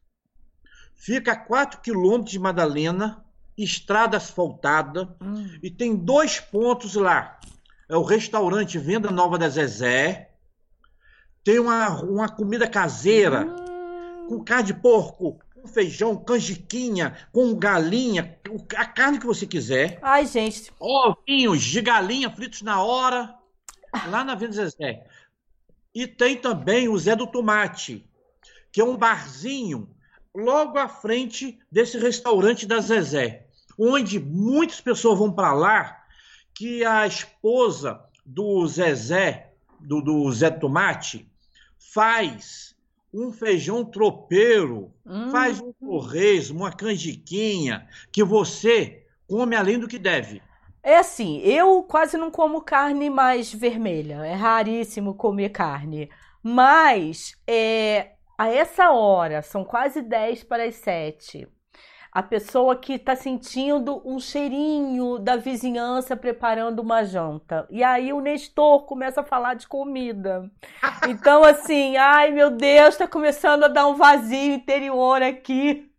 Fica 0.96 1.34
a 1.34 1.38
4 1.38 1.82
quilômetros 1.82 2.32
de 2.32 2.40
Madalena, 2.40 3.26
estrada 3.58 4.18
asfaltada, 4.18 5.16
hum. 5.22 5.58
e 5.62 5.70
tem 5.70 5.96
dois 5.96 6.40
pontos 6.40 6.96
lá. 6.96 7.40
É 7.90 7.96
o 7.96 8.04
restaurante 8.04 8.78
Venda 8.78 9.12
Nova 9.12 9.38
da 9.38 9.50
Zezé, 9.50 10.32
tem 11.44 11.60
uma, 11.60 12.02
uma 12.04 12.30
comida 12.30 12.68
caseira, 12.68 13.46
hum. 13.46 14.28
com 14.28 14.44
carne 14.44 14.68
de 14.68 14.74
porco, 14.76 15.40
com 15.62 15.68
feijão, 15.68 16.18
canjiquinha, 16.18 17.16
com 17.32 17.56
galinha, 17.56 18.38
a 18.76 18.86
carne 18.86 19.20
que 19.20 19.26
você 19.26 19.46
quiser. 19.46 20.00
Ai, 20.02 20.26
gente. 20.26 20.72
Ovinhos 20.80 21.62
de 21.62 21.82
galinha 21.82 22.30
fritos 22.30 22.64
na 22.64 22.84
hora, 22.84 23.36
lá 24.08 24.24
na 24.24 24.34
Venda 24.34 24.54
Zezé. 24.54 25.06
E 25.94 26.08
tem 26.08 26.36
também 26.36 26.90
o 26.90 26.98
Zé 26.98 27.16
do 27.16 27.28
Tomate, 27.28 28.10
que 28.72 28.82
é 28.82 28.84
um 28.84 28.98
barzinho 28.98 29.90
logo 30.34 30.78
à 30.78 30.88
frente 30.88 31.60
desse 31.72 31.98
restaurante 31.98 32.66
da 32.66 32.80
Zezé, 32.80 33.46
onde 33.78 34.20
muitas 34.20 34.82
pessoas 34.82 35.20
vão 35.20 35.32
para 35.32 35.54
lá, 35.54 36.04
que 36.56 36.84
a 36.84 37.06
esposa 37.06 38.02
do 38.26 38.66
Zezé, 38.68 39.54
do, 39.80 40.02
do 40.02 40.32
Zé 40.32 40.50
Tomate, 40.50 41.30
faz 41.94 42.71
um 43.14 43.32
feijão 43.32 43.84
tropeiro, 43.84 44.92
hum. 45.06 45.32
faz 45.32 45.60
um 45.60 45.74
torresmo, 45.74 46.60
uma 46.60 46.72
canjiquinha, 46.72 47.88
que 48.12 48.24
você 48.24 49.06
come 49.28 49.56
além 49.56 49.80
do 49.80 49.88
que 49.88 50.00
deve. 50.00 50.42
É 50.84 50.98
assim, 50.98 51.40
eu 51.42 51.84
quase 51.84 52.18
não 52.18 52.32
como 52.32 52.62
carne 52.62 53.10
mais 53.10 53.54
vermelha. 53.54 54.26
É 54.26 54.34
raríssimo 54.34 55.14
comer 55.14 55.50
carne. 55.50 56.10
Mas 56.42 57.36
é, 57.46 58.14
a 58.38 58.48
essa 58.50 58.90
hora, 58.90 59.44
são 59.44 59.64
quase 59.64 60.02
10 60.02 60.44
para 60.46 60.64
as 60.64 60.76
7, 60.76 61.48
a 62.12 62.22
pessoa 62.22 62.76
que 62.76 62.94
está 62.94 63.16
sentindo 63.16 64.02
um 64.04 64.20
cheirinho 64.20 65.18
da 65.18 65.38
vizinhança 65.38 66.16
preparando 66.18 66.80
uma 66.80 67.04
janta. 67.06 67.66
E 67.70 67.82
aí 67.82 68.12
o 68.12 68.20
Nestor 68.20 68.84
começa 68.84 69.22
a 69.22 69.24
falar 69.24 69.54
de 69.54 69.68
comida. 69.68 70.50
Então, 71.10 71.44
assim, 71.44 71.98
ai 71.98 72.30
meu 72.30 72.52
Deus, 72.52 72.90
está 72.90 73.08
começando 73.08 73.64
a 73.64 73.68
dar 73.68 73.88
um 73.88 73.96
vazio 73.96 74.54
interior 74.54 75.22
aqui. 75.22 75.92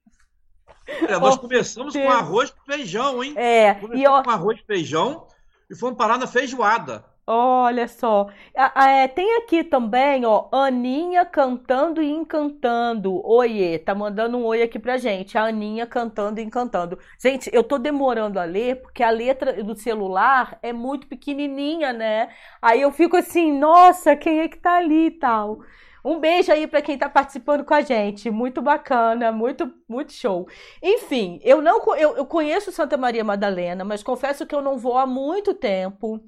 É, 0.87 1.19
nós 1.19 1.35
oh, 1.35 1.39
começamos 1.39 1.93
Deus. 1.93 2.07
com 2.07 2.13
arroz 2.13 2.51
e 2.51 2.73
feijão, 2.73 3.23
hein? 3.23 3.35
É, 3.37 3.75
começamos 3.75 4.01
e 4.01 4.07
ó... 4.07 4.23
com 4.23 4.31
arroz 4.31 4.61
e 4.61 4.65
feijão 4.65 5.27
e 5.69 5.77
fomos 5.77 5.97
parar 5.97 6.19
na 6.19 6.27
feijoada. 6.27 7.05
Olha 7.27 7.87
só. 7.87 8.29
É, 8.55 9.07
tem 9.07 9.37
aqui 9.37 9.63
também, 9.63 10.25
ó, 10.27 10.49
Aninha 10.51 11.25
cantando 11.25 12.03
e 12.03 12.11
encantando. 12.11 13.25
Oiê, 13.25 13.79
tá 13.79 13.95
mandando 13.95 14.37
um 14.37 14.45
oi 14.45 14.61
aqui 14.63 14.77
pra 14.79 14.99
gente. 14.99 15.39
A 15.39 15.45
Aninha 15.45 15.87
cantando 15.87 16.41
e 16.41 16.43
encantando. 16.45 16.99
Gente, 17.21 17.49
eu 17.53 17.63
tô 17.63 17.79
demorando 17.79 18.41
a 18.41 18.45
ler 18.45 18.83
porque 18.83 19.03
a 19.05 19.11
letra 19.11 19.63
do 19.63 19.75
celular 19.77 20.59
é 20.63 20.73
muito 20.73 21.07
pequenininha, 21.07 21.93
né? 21.93 22.29
Aí 22.61 22.81
eu 22.81 22.91
fico 22.91 23.17
assim, 23.17 23.57
nossa, 23.57 24.17
quem 24.17 24.41
é 24.41 24.49
que 24.49 24.59
tá 24.59 24.79
ali 24.79 25.07
e 25.07 25.11
tal? 25.13 25.61
Um 26.05 26.19
beijo 26.19 26.51
aí 26.51 26.67
para 26.67 26.83
quem 26.83 26.95
está 26.97 27.09
participando 27.09 27.65
com 27.65 27.73
a 27.75 27.81
gente. 27.83 28.29
Muito 28.31 28.61
bacana, 28.61 29.31
muito, 29.31 29.73
muito 29.89 30.13
show. 30.13 30.49
Enfim, 30.83 31.39
eu 31.45 31.63
não 31.63 31.81
eu, 31.97 32.17
eu 32.17 32.27
conheço 32.27 32.73
Santa 32.73 32.97
Maria 32.97 33.23
Madalena, 33.23 33.85
mas 33.85 34.03
confesso 34.03 34.45
que 34.45 34.55
eu 34.55 34.61
não 34.61 34.77
vou 34.77 34.99
há 34.99 35.07
muito 35.07 35.55
tempo. 35.55 36.21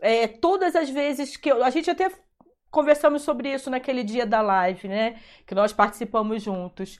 É, 0.00 0.26
todas 0.26 0.76
as 0.76 0.88
vezes 0.90 1.36
que 1.36 1.50
eu, 1.50 1.62
a 1.64 1.70
gente 1.70 1.90
até 1.90 2.10
conversamos 2.70 3.22
sobre 3.22 3.52
isso 3.52 3.70
naquele 3.70 4.02
dia 4.02 4.26
da 4.26 4.40
live, 4.40 4.88
né? 4.88 5.20
Que 5.46 5.54
nós 5.54 5.72
participamos 5.72 6.42
juntos. 6.42 6.98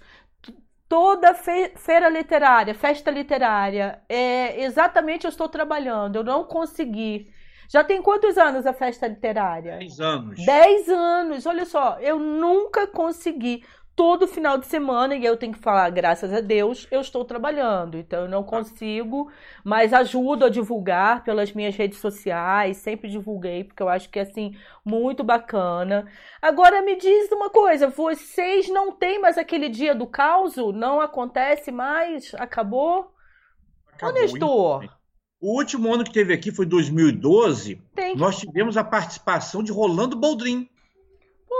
Toda 0.89 1.35
fe 1.35 1.73
feira 1.77 2.09
literária, 2.09 2.75
festa 2.75 3.11
literária, 3.11 4.01
é, 4.09 4.63
exatamente 4.63 5.27
eu 5.27 5.29
estou 5.29 5.49
trabalhando. 5.49 6.17
Eu 6.17 6.25
não 6.25 6.45
consegui 6.45 7.31
já 7.69 7.85
tem 7.85 8.01
quantos 8.01 8.39
anos 8.39 8.65
a 8.67 8.73
festa 8.73 9.07
literária? 9.07 9.77
Dez 9.77 10.01
anos. 10.01 10.45
Dez 10.45 10.89
anos. 10.89 11.45
Olha 11.45 11.67
só, 11.67 11.99
eu 12.01 12.19
nunca 12.19 12.87
consegui. 12.87 13.63
Todo 13.99 14.29
final 14.29 14.57
de 14.59 14.67
semana, 14.67 15.17
e 15.17 15.25
eu 15.25 15.37
tenho 15.37 15.53
que 15.53 15.59
falar, 15.59 15.91
graças 15.91 16.33
a 16.33 16.41
Deus, 16.41 16.87
eu 16.89 17.01
estou 17.01 17.25
trabalhando. 17.25 17.99
Então, 17.99 18.23
eu 18.23 18.29
não 18.29 18.45
consigo, 18.45 19.29
mas 19.65 19.93
ajudo 19.93 20.45
a 20.45 20.49
divulgar 20.49 21.25
pelas 21.25 21.53
minhas 21.53 21.75
redes 21.75 21.99
sociais. 21.99 22.77
Sempre 22.77 23.11
divulguei, 23.11 23.65
porque 23.65 23.83
eu 23.83 23.89
acho 23.89 24.09
que 24.09 24.21
é, 24.21 24.23
assim, 24.23 24.57
muito 24.85 25.25
bacana. 25.25 26.07
Agora, 26.41 26.81
me 26.81 26.95
diz 26.95 27.29
uma 27.33 27.51
coisa: 27.51 27.89
vocês 27.89 28.69
não 28.69 28.93
têm 28.93 29.21
mais 29.21 29.37
aquele 29.37 29.69
dia 29.69 29.97
do 29.97 30.07
caos? 30.07 30.55
Não 30.73 31.01
acontece 31.01 31.73
mais? 31.73 32.33
Acabou? 32.37 33.13
Acabou 33.95 34.15
Onde 34.15 34.33
estou? 34.33 34.85
O 35.41 35.57
último 35.57 35.93
ano 35.93 36.05
que 36.05 36.13
teve 36.13 36.33
aqui 36.33 36.53
foi 36.53 36.67
2012. 36.67 37.83
Tem 37.97 38.13
que... 38.13 38.21
Nós 38.21 38.39
tivemos 38.39 38.77
a 38.77 38.85
participação 38.85 39.61
de 39.61 39.73
Rolando 39.73 40.15
Boldrin. 40.15 40.69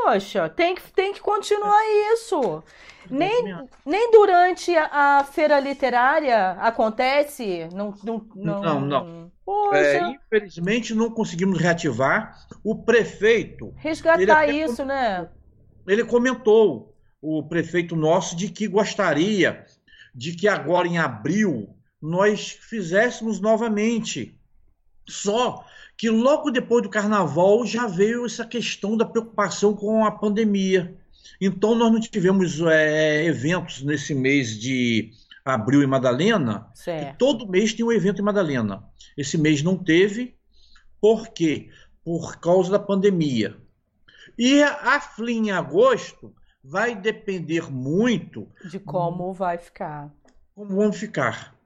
Poxa, 0.05 0.49
tem 0.49 0.75
que, 0.75 0.93
tem 0.93 1.13
que 1.13 1.21
continuar 1.21 1.81
isso. 2.13 2.63
Nem, 3.11 3.57
nem 3.87 4.11
durante 4.11 4.75
a, 4.77 5.19
a, 5.19 5.25
feira 5.25 5.59
literária 5.59 6.53
acontece? 6.53 7.69
Não, 7.73 7.95
não, 8.05 8.27
não. 8.35 8.61
não, 8.61 8.81
não. 8.81 9.33
É, 9.73 9.99
infelizmente 10.11 10.95
não 10.95 11.11
conseguimos 11.11 11.59
reativar. 11.59 12.47
O 12.63 12.83
prefeito. 12.83 13.73
Resgatar 13.77 14.49
isso, 14.49 14.85
né? 14.85 15.29
Ele 15.87 16.05
comentou, 16.05 16.95
o 17.21 17.43
prefeito 17.43 17.97
nosso, 17.97 18.37
de 18.37 18.49
que 18.51 18.69
gostaria 18.69 19.65
de 20.15 20.35
que 20.35 20.47
agora 20.47 20.87
em 20.87 20.99
abril 20.99 21.75
nós 22.01 22.51
fizéssemos 22.51 23.41
novamente. 23.41 24.39
Só 25.09 25.65
que 25.99 26.09
logo 26.09 26.53
depois 26.53 26.85
do 26.85 26.89
carnaval 26.89 27.67
já 27.67 27.89
veio 27.89 28.25
essa 28.25 28.47
questão 28.47 28.97
da 28.97 29.05
preocupação 29.05 29.75
com 29.75 30.05
a 30.05 30.13
pandemia. 30.13 30.97
Então 31.41 31.75
nós 31.75 31.93
não 31.93 32.01
tivemos 32.01 32.61
é, 32.61 33.25
eventos 33.25 33.83
nesse 33.83 34.15
mês 34.15 34.57
de 34.57 35.11
abril 35.45 35.83
em 35.83 35.89
Madalena. 35.89 36.71
todo 37.19 37.49
mês 37.49 37.75
tem 37.75 37.85
um 37.85 37.91
evento 37.91 38.21
em 38.21 38.25
Madalena. 38.25 38.85
Esse 39.17 39.37
mês 39.37 39.61
não 39.61 39.77
teve. 39.77 40.37
Por 41.01 41.29
quê? 41.29 41.69
Por 42.05 42.39
causa 42.39 42.71
da 42.71 42.79
pandemia. 42.79 43.57
E 44.39 44.63
a 44.63 45.01
FLIM 45.01 45.49
em 45.49 45.51
agosto 45.51 46.33
vai 46.63 46.95
depender 46.95 47.73
muito 47.73 48.49
de 48.71 48.79
como 48.79 49.33
vai 49.33 49.59
ficar. 49.59 50.15
Como 50.55 50.77
vão 50.77 50.93
ficar. 50.93 51.58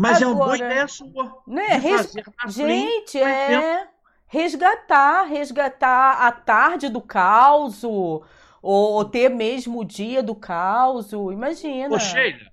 Mas 0.00 0.22
Agora, 0.22 0.24
é 0.24 0.28
uma 0.28 0.44
boa 0.44 0.56
ideia 0.56 0.88
sua. 0.88 1.42
Né? 1.46 1.66
Res... 1.76 2.14
Gente, 2.48 3.18
é 3.18 3.86
resgatar, 4.26 5.24
resgatar 5.24 6.26
a 6.26 6.32
tarde 6.32 6.88
do 6.88 7.02
caos, 7.02 7.84
ou, 7.84 8.24
ou 8.62 9.04
ter 9.04 9.28
mesmo 9.28 9.80
o 9.80 9.84
dia 9.84 10.22
do 10.22 10.34
caos. 10.34 11.12
Imagina. 11.12 11.94
Ô, 11.94 11.98
Sheila, 11.98 12.50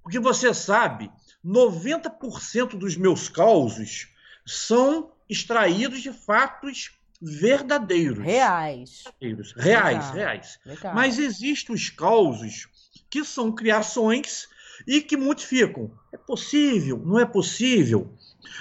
porque 0.00 0.20
você 0.20 0.54
sabe, 0.54 1.10
90% 1.44 2.76
dos 2.76 2.96
meus 2.96 3.28
causos 3.28 4.08
são 4.46 5.10
extraídos 5.28 6.02
de 6.02 6.12
fatos 6.12 6.92
verdadeiros. 7.20 8.24
Reais. 8.24 9.02
Verdadeiros. 9.20 9.52
Reais, 9.56 9.96
Legal. 9.96 10.14
reais. 10.14 10.58
Legal. 10.64 10.94
Mas 10.94 11.18
existem 11.18 11.74
os 11.74 11.90
causos 11.90 12.68
que 13.10 13.24
são 13.24 13.50
criações 13.50 14.48
e 14.86 15.00
que 15.00 15.16
muitos 15.16 15.44
ficam. 15.44 15.90
É 16.12 16.16
possível, 16.16 17.00
não 17.04 17.18
é 17.18 17.24
possível. 17.24 18.12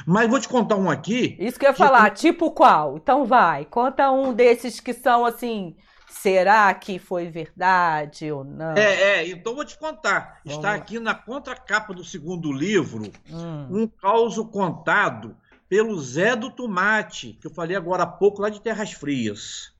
Mas 0.06 0.30
vou 0.30 0.40
te 0.40 0.48
contar 0.48 0.76
um 0.76 0.90
aqui. 0.90 1.36
Isso 1.40 1.60
que 1.60 1.66
eu 1.66 1.70
ia 1.70 1.76
falar, 1.76 2.10
eu... 2.10 2.14
tipo 2.14 2.52
qual? 2.52 2.98
Então 2.98 3.26
vai, 3.26 3.66
conta 3.66 4.12
um 4.12 4.34
desses 4.34 4.80
que 4.80 4.94
são 4.94 5.26
assim. 5.26 5.76
Será 6.08 6.74
que 6.74 6.98
foi 6.98 7.28
verdade 7.28 8.32
ou 8.32 8.44
não? 8.44 8.72
É, 8.72 9.20
é 9.20 9.30
então 9.30 9.54
vou 9.54 9.66
te 9.66 9.78
contar. 9.78 10.40
Vamos 10.44 10.58
Está 10.58 10.74
aqui 10.74 10.98
na 10.98 11.14
contracapa 11.14 11.94
do 11.94 12.04
segundo 12.04 12.52
livro 12.52 13.12
hum. 13.30 13.68
um 13.70 13.88
caos 13.88 14.36
contado 14.52 15.38
pelo 15.70 16.00
Zé 16.00 16.36
do 16.36 16.50
Tomate, 16.50 17.38
que 17.40 17.48
eu 17.48 17.52
falei 17.52 17.76
agora 17.76 18.04
há 18.04 18.08
pouco 18.08 18.42
lá 18.42 18.50
de 18.50 18.62
Terras 18.62 18.92
Frias. 18.92 19.75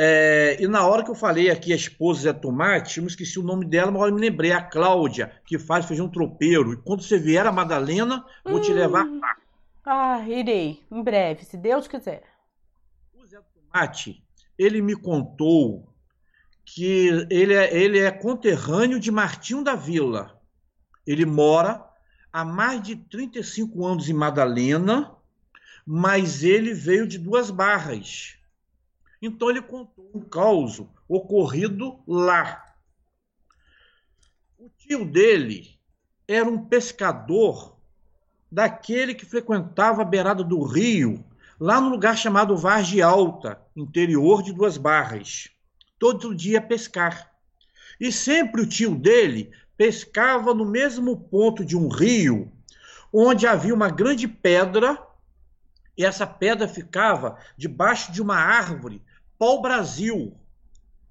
É, 0.00 0.56
e 0.60 0.68
na 0.68 0.86
hora 0.86 1.02
que 1.02 1.10
eu 1.10 1.14
falei 1.16 1.50
aqui 1.50 1.72
a 1.72 1.76
esposa 1.76 2.20
Zé 2.20 2.32
Tomate, 2.32 2.98
eu 2.98 3.02
me 3.02 3.10
esqueci 3.10 3.36
o 3.36 3.42
nome 3.42 3.64
dela, 3.64 3.90
mas 3.90 3.96
agora 3.96 4.14
me 4.14 4.20
lembrei, 4.20 4.52
a 4.52 4.62
Cláudia, 4.62 5.32
que 5.44 5.58
faz 5.58 5.86
feijão 5.86 6.08
tropeiro. 6.08 6.72
E 6.72 6.76
quando 6.76 7.02
você 7.02 7.18
vier 7.18 7.44
a 7.44 7.50
Madalena, 7.50 8.24
vou 8.44 8.58
hum. 8.58 8.60
te 8.60 8.72
levar 8.72 9.04
lá. 9.04 9.36
Ah, 9.84 10.24
irei, 10.28 10.84
em 10.88 11.02
breve, 11.02 11.44
se 11.44 11.56
Deus 11.56 11.88
quiser. 11.88 12.22
O 13.12 13.26
Zé 13.26 13.40
Tomate, 13.52 14.22
ele 14.56 14.80
me 14.80 14.94
contou 14.94 15.92
que 16.64 17.26
ele 17.28 17.54
é, 17.54 17.76
ele 17.76 17.98
é 17.98 18.12
conterrâneo 18.12 19.00
de 19.00 19.10
Martinho 19.10 19.64
da 19.64 19.74
Vila. 19.74 20.40
Ele 21.04 21.26
mora 21.26 21.84
há 22.32 22.44
mais 22.44 22.80
de 22.82 22.94
35 22.94 23.84
anos 23.84 24.08
em 24.08 24.12
Madalena, 24.12 25.12
mas 25.84 26.44
ele 26.44 26.72
veio 26.72 27.04
de 27.04 27.18
duas 27.18 27.50
barras 27.50 28.37
então 29.20 29.50
ele 29.50 29.62
contou 29.62 30.10
um 30.14 30.20
caos 30.20 30.82
ocorrido 31.08 31.98
lá. 32.06 32.64
O 34.56 34.70
tio 34.70 35.04
dele 35.04 35.78
era 36.26 36.48
um 36.48 36.64
pescador 36.64 37.76
daquele 38.50 39.14
que 39.14 39.26
frequentava 39.26 40.02
a 40.02 40.04
beirada 40.04 40.44
do 40.44 40.62
rio, 40.62 41.24
lá 41.58 41.80
no 41.80 41.90
lugar 41.90 42.16
chamado 42.16 42.56
Vargem 42.56 43.02
Alta, 43.02 43.60
interior 43.76 44.42
de 44.42 44.52
Duas 44.52 44.76
Barras. 44.76 45.48
Todo 45.98 46.34
dia 46.34 46.60
pescar. 46.60 47.30
E 48.00 48.12
sempre 48.12 48.62
o 48.62 48.68
tio 48.68 48.94
dele 48.94 49.50
pescava 49.76 50.54
no 50.54 50.64
mesmo 50.64 51.16
ponto 51.16 51.64
de 51.64 51.76
um 51.76 51.88
rio, 51.88 52.52
onde 53.12 53.46
havia 53.46 53.74
uma 53.74 53.90
grande 53.90 54.28
pedra, 54.28 55.00
e 55.96 56.04
essa 56.04 56.26
pedra 56.26 56.68
ficava 56.68 57.38
debaixo 57.56 58.12
de 58.12 58.22
uma 58.22 58.36
árvore 58.36 59.02
pau-brasil. 59.38 60.36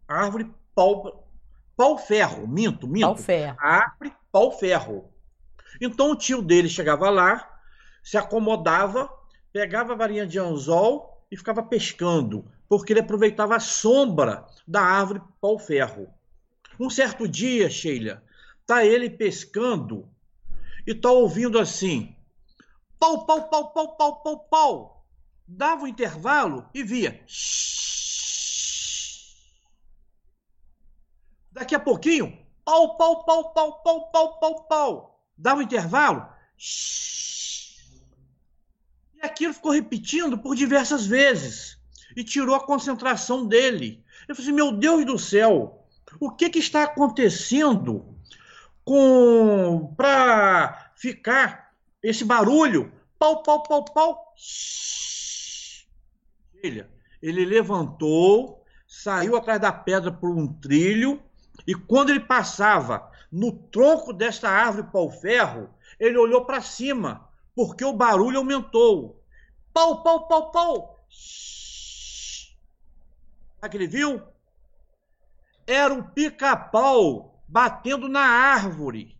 Árvore 0.07 0.51
pau, 0.75 1.27
pau-ferro, 1.75 2.47
minto, 2.47 2.87
minto. 2.87 3.07
Pau-ferro. 3.07 3.57
Árvore 3.59 4.13
pau-ferro. 4.31 5.11
Então 5.81 6.11
o 6.11 6.15
tio 6.15 6.41
dele 6.41 6.69
chegava 6.69 7.09
lá, 7.09 7.59
se 8.03 8.17
acomodava, 8.17 9.09
pegava 9.51 9.93
a 9.93 9.95
varinha 9.95 10.25
de 10.25 10.39
anzol 10.39 11.25
e 11.31 11.37
ficava 11.37 11.61
pescando, 11.61 12.49
porque 12.67 12.93
ele 12.93 13.01
aproveitava 13.01 13.55
a 13.55 13.59
sombra 13.59 14.45
da 14.67 14.81
árvore 14.81 15.21
pau-ferro. 15.41 16.07
Um 16.79 16.89
certo 16.89 17.27
dia, 17.27 17.69
Sheila, 17.69 18.23
tá 18.65 18.85
ele 18.85 19.09
pescando 19.09 20.09
e 20.85 20.93
tá 20.93 21.11
ouvindo 21.11 21.59
assim: 21.59 22.15
pau, 22.99 23.25
pau, 23.25 23.49
pau, 23.49 23.71
pau, 23.71 23.97
pau, 23.97 24.15
pau, 24.21 24.39
pau. 24.39 25.07
Dava 25.47 25.83
um 25.83 25.87
intervalo 25.87 26.69
e 26.73 26.83
via. 26.83 27.21
Shhh, 27.25 28.06
Daqui 31.57 31.73
a 31.73 31.79
pouquinho, 31.79 32.37
pau, 32.63 32.95
pau, 32.97 33.25
pau, 33.25 33.51
pau, 33.51 33.81
pau, 33.81 34.11
pau, 34.11 34.39
pau, 34.39 34.67
pau. 34.67 35.23
Dá 35.35 35.55
um 35.55 35.61
intervalo. 35.63 36.27
E 39.15 39.25
aquilo 39.25 39.55
ficou 39.55 39.71
repetindo 39.71 40.37
por 40.37 40.55
diversas 40.55 41.07
vezes. 41.07 41.79
E 42.15 42.23
tirou 42.23 42.55
a 42.55 42.63
concentração 42.63 43.47
dele. 43.47 44.05
Eu 44.27 44.35
falei 44.35 44.49
assim, 44.49 44.55
meu 44.55 44.71
Deus 44.71 45.03
do 45.03 45.17
céu, 45.17 45.83
o 46.19 46.29
que, 46.29 46.47
que 46.47 46.59
está 46.59 46.83
acontecendo 46.83 48.15
com 48.85 49.95
para 49.97 50.91
ficar 50.95 51.73
esse 52.03 52.23
barulho? 52.23 52.91
Pau, 53.17 53.41
pau, 53.41 53.63
pau, 53.63 53.83
pau. 53.83 54.35
Ele 56.63 57.45
levantou, 57.45 58.63
saiu 58.87 59.35
atrás 59.35 59.59
da 59.59 59.71
pedra 59.71 60.11
por 60.11 60.29
um 60.29 60.47
trilho 60.47 61.19
e 61.67 61.75
quando 61.75 62.09
ele 62.09 62.21
passava 62.21 63.11
no 63.31 63.51
tronco 63.51 64.13
desta 64.13 64.49
árvore 64.49 64.87
pau-ferro, 64.91 65.69
ele 65.99 66.17
olhou 66.17 66.45
para 66.45 66.61
cima, 66.61 67.29
porque 67.53 67.83
o 67.83 67.93
barulho 67.93 68.37
aumentou. 68.37 69.21
Pau, 69.73 70.01
pau, 70.01 70.27
pau, 70.27 70.51
pau. 70.51 70.99
Sabe 73.59 73.71
que 73.71 73.77
ele 73.77 73.87
viu? 73.87 74.21
era 75.67 75.93
o 75.93 76.01
pica-pau 76.01 77.43
batendo 77.45 78.07
na 78.07 78.21
árvore. 78.21 79.17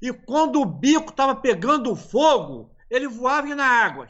E 0.00 0.12
quando 0.12 0.60
o 0.60 0.66
bico 0.66 1.08
estava 1.08 1.34
pegando 1.34 1.96
fogo, 1.96 2.70
ele 2.90 3.08
voava 3.08 3.54
na 3.54 3.64
água. 3.64 4.06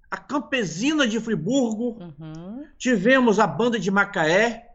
a 0.10 0.18
Campesina 0.18 1.08
de 1.08 1.20
Friburgo, 1.20 1.98
uhum. 2.02 2.66
tivemos 2.78 3.40
a 3.40 3.46
banda 3.46 3.80
de 3.80 3.92
Macaé, 3.92 4.70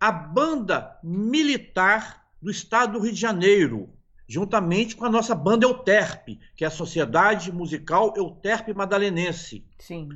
a 0.00 0.12
banda 0.12 0.98
militar 1.02 2.24
do 2.40 2.50
estado 2.50 2.92
do 2.92 3.00
Rio 3.00 3.12
de 3.12 3.20
Janeiro, 3.20 3.90
juntamente 4.28 4.94
com 4.94 5.04
a 5.04 5.10
nossa 5.10 5.34
banda 5.34 5.66
Euterpe, 5.66 6.38
que 6.54 6.64
é 6.64 6.68
a 6.68 6.70
Sociedade 6.70 7.50
Musical 7.50 8.14
Euterpe 8.16 8.72
Madalenense. 8.72 9.64
Sim. 9.78 10.08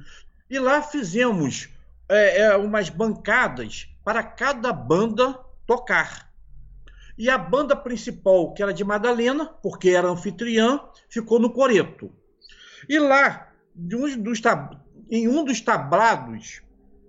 E 0.49 0.59
lá 0.59 0.83
fizemos 0.83 1.69
é, 2.09 2.43
é, 2.43 2.57
umas 2.57 2.89
bancadas 2.89 3.89
para 4.05 4.23
cada 4.23 4.73
banda 4.73 5.39
tocar. 5.67 6.32
E 7.23 7.31
a 7.31 7.39
banda 7.39 7.77
principal, 7.77 8.53
que 8.53 8.65
era 8.65 8.75
de 8.75 8.83
Madalena, 8.83 9.47
porque 9.47 9.91
era 9.91 10.09
anfitriã, 10.09 10.81
ficou 11.09 11.39
no 11.39 11.53
Coreto. 11.53 12.13
E 12.89 12.99
lá 12.99 13.49
em 15.09 15.29
um 15.29 15.45
dos 15.45 15.61
tablados 15.61 16.63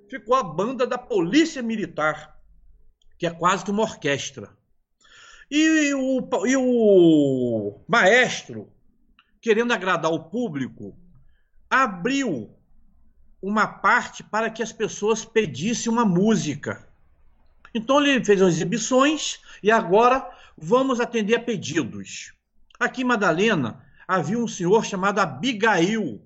ficou 0.08 0.36
a 0.36 0.44
banda 0.44 0.86
da 0.86 1.00
Polícia 1.00 1.64
Militar, 1.64 2.40
que 3.18 3.26
é 3.26 3.32
quase 3.32 3.66
que 3.66 3.72
uma 3.72 3.82
orquestra. 3.82 4.56
E 5.50 5.92
o, 5.96 6.30
e 6.46 6.58
o 6.58 7.82
maestro, 7.88 8.72
querendo 9.42 9.74
agradar 9.74 10.12
o 10.14 10.26
público, 10.26 10.96
abriu 11.68 12.56
uma 13.42 13.66
parte 13.66 14.24
para 14.24 14.52
que 14.52 14.62
as 14.62 14.72
pessoas 14.72 15.26
pedissem 15.26 15.92
uma 15.92 16.06
música. 16.06 16.88
Então 17.74 18.04
ele 18.04 18.24
fez 18.24 18.42
as 18.42 18.54
exibições 18.54 19.40
e 19.62 19.72
agora 19.72 20.30
vamos 20.58 21.00
atender 21.00 21.36
a 21.36 21.40
pedidos. 21.40 22.34
Aqui 22.80 23.02
em 23.02 23.06
Madalena 23.06 23.84
havia 24.08 24.38
um 24.38 24.48
senhor 24.48 24.86
chamado 24.86 25.20
Abigail, 25.20 26.22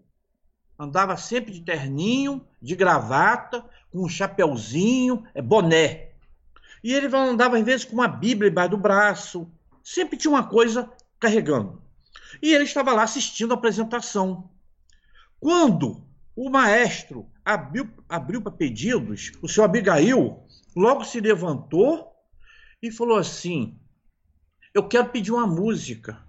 andava 0.78 1.16
sempre 1.16 1.54
de 1.54 1.62
terninho, 1.62 2.46
de 2.62 2.76
gravata, 2.76 3.64
com 3.92 4.04
um 4.04 4.10
chapeuzinho, 4.10 5.24
é 5.34 5.42
boné. 5.42 6.10
E 6.84 6.94
ele 6.94 7.08
andava 7.16 7.58
às 7.58 7.64
vezes 7.64 7.86
com 7.86 7.94
uma 7.94 8.08
Bíblia 8.08 8.50
embaixo 8.50 8.72
do 8.72 8.78
braço, 8.78 9.50
sempre 9.84 10.18
tinha 10.18 10.32
uma 10.32 10.44
coisa 10.44 10.92
carregando. 11.20 11.82
E 12.42 12.54
ele 12.54 12.66
estava 12.66 12.92
lá 12.94 13.04
assistindo 13.04 13.52
a 13.52 13.56
apresentação. 13.56 14.50
Quando 15.40 16.04
o 16.36 16.50
maestro 16.50 17.28
abriu, 17.44 17.90
abriu 18.08 18.42
para 18.42 18.52
pedidos, 18.52 19.32
o 19.42 19.48
senhor 19.48 19.66
Abigail 19.66 20.44
logo 20.78 21.04
se 21.04 21.20
levantou 21.20 22.16
e 22.82 22.92
falou 22.92 23.18
assim: 23.18 23.78
Eu 24.74 24.88
quero 24.88 25.10
pedir 25.10 25.32
uma 25.32 25.48
música. 25.48 26.22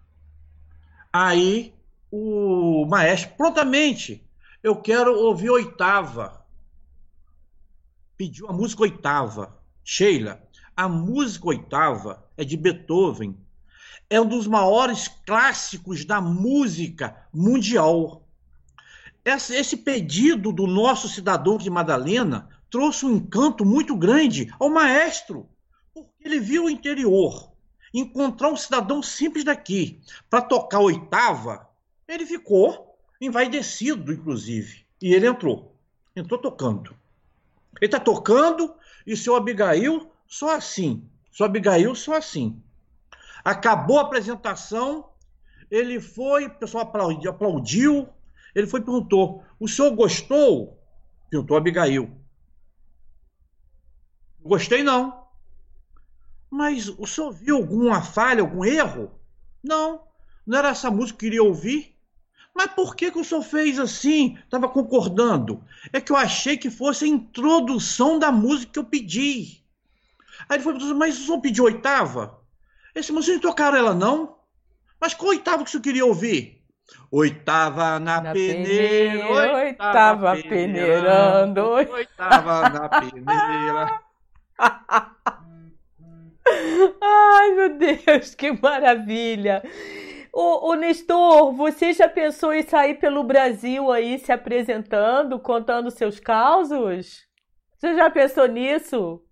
Aí 1.12 1.74
o 2.10 2.86
maestro 2.86 3.36
prontamente 3.36 4.26
eu 4.62 4.76
quero 4.76 5.14
ouvir 5.14 5.50
oitava. 5.50 6.44
Pediu 8.16 8.48
a 8.48 8.52
música 8.52 8.82
oitava. 8.82 9.56
Sheila, 9.84 10.42
a 10.76 10.88
música 10.88 11.48
oitava 11.48 12.24
é 12.36 12.44
de 12.44 12.56
Beethoven. 12.56 13.38
É 14.10 14.20
um 14.20 14.26
dos 14.26 14.46
maiores 14.46 15.08
clássicos 15.26 16.04
da 16.04 16.20
música 16.20 17.28
mundial. 17.32 18.26
Esse 19.24 19.76
pedido 19.76 20.50
do 20.50 20.66
nosso 20.66 21.06
cidadão 21.06 21.58
de 21.58 21.68
Madalena 21.68 22.48
trouxe 22.70 23.06
um 23.06 23.16
encanto 23.16 23.64
muito 23.64 23.96
grande 23.96 24.52
ao 24.58 24.68
maestro, 24.68 25.48
porque 25.94 26.10
ele 26.24 26.40
viu 26.40 26.64
o 26.64 26.70
interior. 26.70 27.52
Encontrar 27.92 28.50
um 28.50 28.56
cidadão 28.56 29.02
simples 29.02 29.44
daqui 29.44 30.00
para 30.28 30.42
tocar 30.42 30.80
oitava, 30.80 31.68
ele 32.06 32.26
ficou 32.26 32.98
envaidecido, 33.20 34.12
inclusive. 34.12 34.84
E 35.00 35.14
ele 35.14 35.26
entrou. 35.26 35.74
Entrou 36.14 36.38
tocando. 36.40 36.94
Ele 37.80 37.86
está 37.86 37.98
tocando 37.98 38.74
e 39.06 39.16
seu 39.16 39.34
Abigail 39.34 40.10
só 40.26 40.54
assim. 40.54 41.08
Seu 41.32 41.46
Abigail 41.46 41.94
só 41.94 42.16
assim. 42.16 42.62
Acabou 43.44 43.98
a 43.98 44.02
apresentação, 44.02 45.08
ele 45.70 46.00
foi, 46.00 46.46
o 46.46 46.54
pessoal 46.54 46.84
aplaudiu, 46.84 47.30
aplaudiu 47.30 48.08
ele 48.54 48.66
foi 48.66 48.80
e 48.80 48.82
perguntou: 48.82 49.44
O 49.58 49.68
senhor 49.68 49.94
gostou? 49.94 50.78
Perguntou 51.30 51.56
Abigail. 51.56 52.10
Gostei 54.48 54.82
não. 54.82 55.26
Mas 56.50 56.88
o 56.88 57.06
senhor 57.06 57.30
viu 57.30 57.56
alguma 57.56 58.00
falha, 58.00 58.40
algum 58.40 58.64
erro? 58.64 59.12
Não. 59.62 60.00
Não 60.46 60.58
era 60.58 60.70
essa 60.70 60.90
música 60.90 61.18
que 61.18 61.26
eu 61.26 61.30
queria 61.30 61.42
ouvir? 61.42 61.94
Mas 62.54 62.70
por 62.70 62.96
que, 62.96 63.10
que 63.10 63.18
o 63.18 63.24
senhor 63.24 63.42
fez 63.42 63.78
assim? 63.78 64.38
Estava 64.42 64.66
concordando. 64.66 65.62
É 65.92 66.00
que 66.00 66.10
eu 66.10 66.16
achei 66.16 66.56
que 66.56 66.70
fosse 66.70 67.04
a 67.04 67.08
introdução 67.08 68.18
da 68.18 68.32
música 68.32 68.72
que 68.72 68.78
eu 68.78 68.84
pedi. 68.84 69.62
Aí 70.48 70.56
ele 70.56 70.64
falou, 70.64 70.94
mas 70.94 71.18
o 71.18 71.26
senhor 71.26 71.40
pediu 71.42 71.64
oitava? 71.64 72.40
Esse 72.94 73.12
moço 73.12 73.30
não 73.30 73.40
tocaram 73.40 73.76
ela, 73.76 73.94
não? 73.94 74.38
Mas 74.98 75.12
qual 75.12 75.28
oitava 75.28 75.62
que 75.62 75.68
o 75.68 75.70
senhor 75.70 75.82
queria 75.82 76.06
ouvir? 76.06 76.64
Oitava 77.10 77.98
na, 77.98 78.22
na 78.22 78.32
peneira, 78.32 79.26
peneira, 79.26 79.56
oitava 79.56 80.36
peneirando, 80.36 81.60
oitava 81.60 82.68
na 82.70 82.88
peneira. 82.88 84.07
Ai, 87.00 87.52
meu 87.54 87.78
Deus, 87.78 88.34
que 88.34 88.52
maravilha! 88.52 89.62
Ô, 90.32 90.70
ô, 90.70 90.74
Nestor, 90.74 91.52
você 91.52 91.92
já 91.92 92.08
pensou 92.08 92.52
em 92.52 92.62
sair 92.62 92.94
pelo 92.98 93.24
Brasil 93.24 93.90
aí 93.90 94.18
se 94.18 94.30
apresentando, 94.30 95.38
contando 95.38 95.90
seus 95.90 96.20
causos? 96.20 97.26
Você 97.76 97.94
já 97.94 98.10
pensou 98.10 98.46
nisso? 98.46 99.22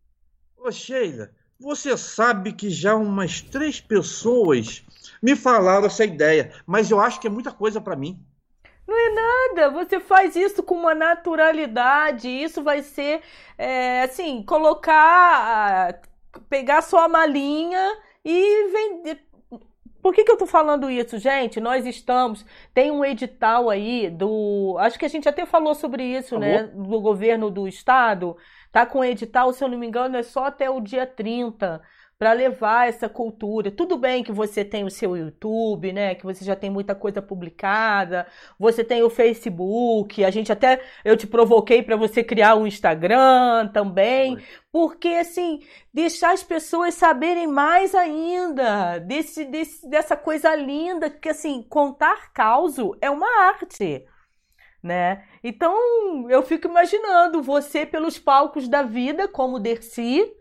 Ô, 0.56 0.70
Sheila, 0.70 1.30
você 1.58 1.96
sabe 1.96 2.52
que 2.52 2.70
já 2.70 2.94
umas 2.94 3.40
três 3.40 3.80
pessoas 3.80 4.84
me 5.22 5.34
falaram 5.34 5.86
essa 5.86 6.04
ideia, 6.04 6.52
mas 6.66 6.90
eu 6.90 7.00
acho 7.00 7.20
que 7.20 7.26
é 7.26 7.30
muita 7.30 7.52
coisa 7.52 7.80
para 7.80 7.96
mim. 7.96 8.24
Não 8.86 8.96
é 8.96 9.10
nada, 9.10 9.70
você 9.70 9.98
faz 9.98 10.36
isso 10.36 10.62
com 10.62 10.76
uma 10.76 10.94
naturalidade. 10.94 12.28
Isso 12.28 12.62
vai 12.62 12.82
ser, 12.82 13.20
é, 13.58 14.02
assim, 14.02 14.42
colocar, 14.42 16.00
pegar 16.48 16.82
sua 16.82 17.08
malinha 17.08 17.96
e 18.24 18.68
vender, 18.70 19.26
por 20.06 20.14
que, 20.14 20.22
que 20.22 20.30
eu 20.30 20.36
tô 20.36 20.46
falando 20.46 20.88
isso, 20.88 21.18
gente? 21.18 21.58
Nós 21.58 21.84
estamos. 21.84 22.46
Tem 22.72 22.92
um 22.92 23.04
edital 23.04 23.68
aí 23.68 24.08
do. 24.08 24.76
Acho 24.78 24.96
que 24.96 25.04
a 25.04 25.08
gente 25.08 25.28
até 25.28 25.44
falou 25.44 25.74
sobre 25.74 26.04
isso, 26.04 26.38
né? 26.38 26.62
Do 26.68 27.00
governo 27.00 27.50
do 27.50 27.66
estado. 27.66 28.36
Tá 28.70 28.86
com 28.86 29.04
edital, 29.04 29.52
se 29.52 29.64
eu 29.64 29.68
não 29.68 29.76
me 29.76 29.84
engano, 29.84 30.16
é 30.16 30.22
só 30.22 30.44
até 30.44 30.70
o 30.70 30.80
dia 30.80 31.04
30 31.06 31.82
para 32.18 32.32
levar 32.32 32.88
essa 32.88 33.08
cultura. 33.08 33.70
Tudo 33.70 33.98
bem 33.98 34.24
que 34.24 34.32
você 34.32 34.64
tem 34.64 34.84
o 34.84 34.90
seu 34.90 35.16
YouTube, 35.16 35.92
né? 35.92 36.14
Que 36.14 36.24
você 36.24 36.44
já 36.44 36.56
tem 36.56 36.70
muita 36.70 36.94
coisa 36.94 37.20
publicada. 37.20 38.26
Você 38.58 38.82
tem 38.82 39.02
o 39.02 39.10
Facebook. 39.10 40.24
A 40.24 40.30
gente 40.30 40.50
até 40.50 40.82
eu 41.04 41.16
te 41.16 41.26
provoquei 41.26 41.82
para 41.82 41.96
você 41.96 42.24
criar 42.24 42.54
um 42.56 42.66
Instagram 42.66 43.68
também, 43.68 44.38
porque 44.72 45.08
assim 45.08 45.60
deixar 45.92 46.32
as 46.32 46.42
pessoas 46.42 46.94
saberem 46.94 47.46
mais 47.46 47.94
ainda 47.94 48.98
desse, 48.98 49.44
desse 49.44 49.88
dessa 49.88 50.16
coisa 50.16 50.54
linda 50.54 51.10
que 51.10 51.28
assim 51.28 51.62
contar 51.62 52.32
causo 52.32 52.96
é 53.00 53.10
uma 53.10 53.28
arte. 53.42 54.04
Né? 54.82 55.24
Então 55.42 56.30
eu 56.30 56.42
fico 56.42 56.68
imaginando 56.68 57.42
você 57.42 57.84
pelos 57.84 58.18
palcos 58.18 58.68
da 58.68 58.82
vida 58.82 59.26
como 59.26 59.58
Dercy, 59.58 60.32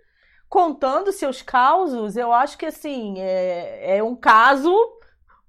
contando 0.50 1.12
seus 1.12 1.42
causos, 1.42 2.16
eu 2.16 2.32
acho 2.34 2.58
que 2.58 2.66
assim 2.66 3.20
é, 3.20 3.98
é 3.98 4.04
um 4.04 4.16
caso 4.16 4.74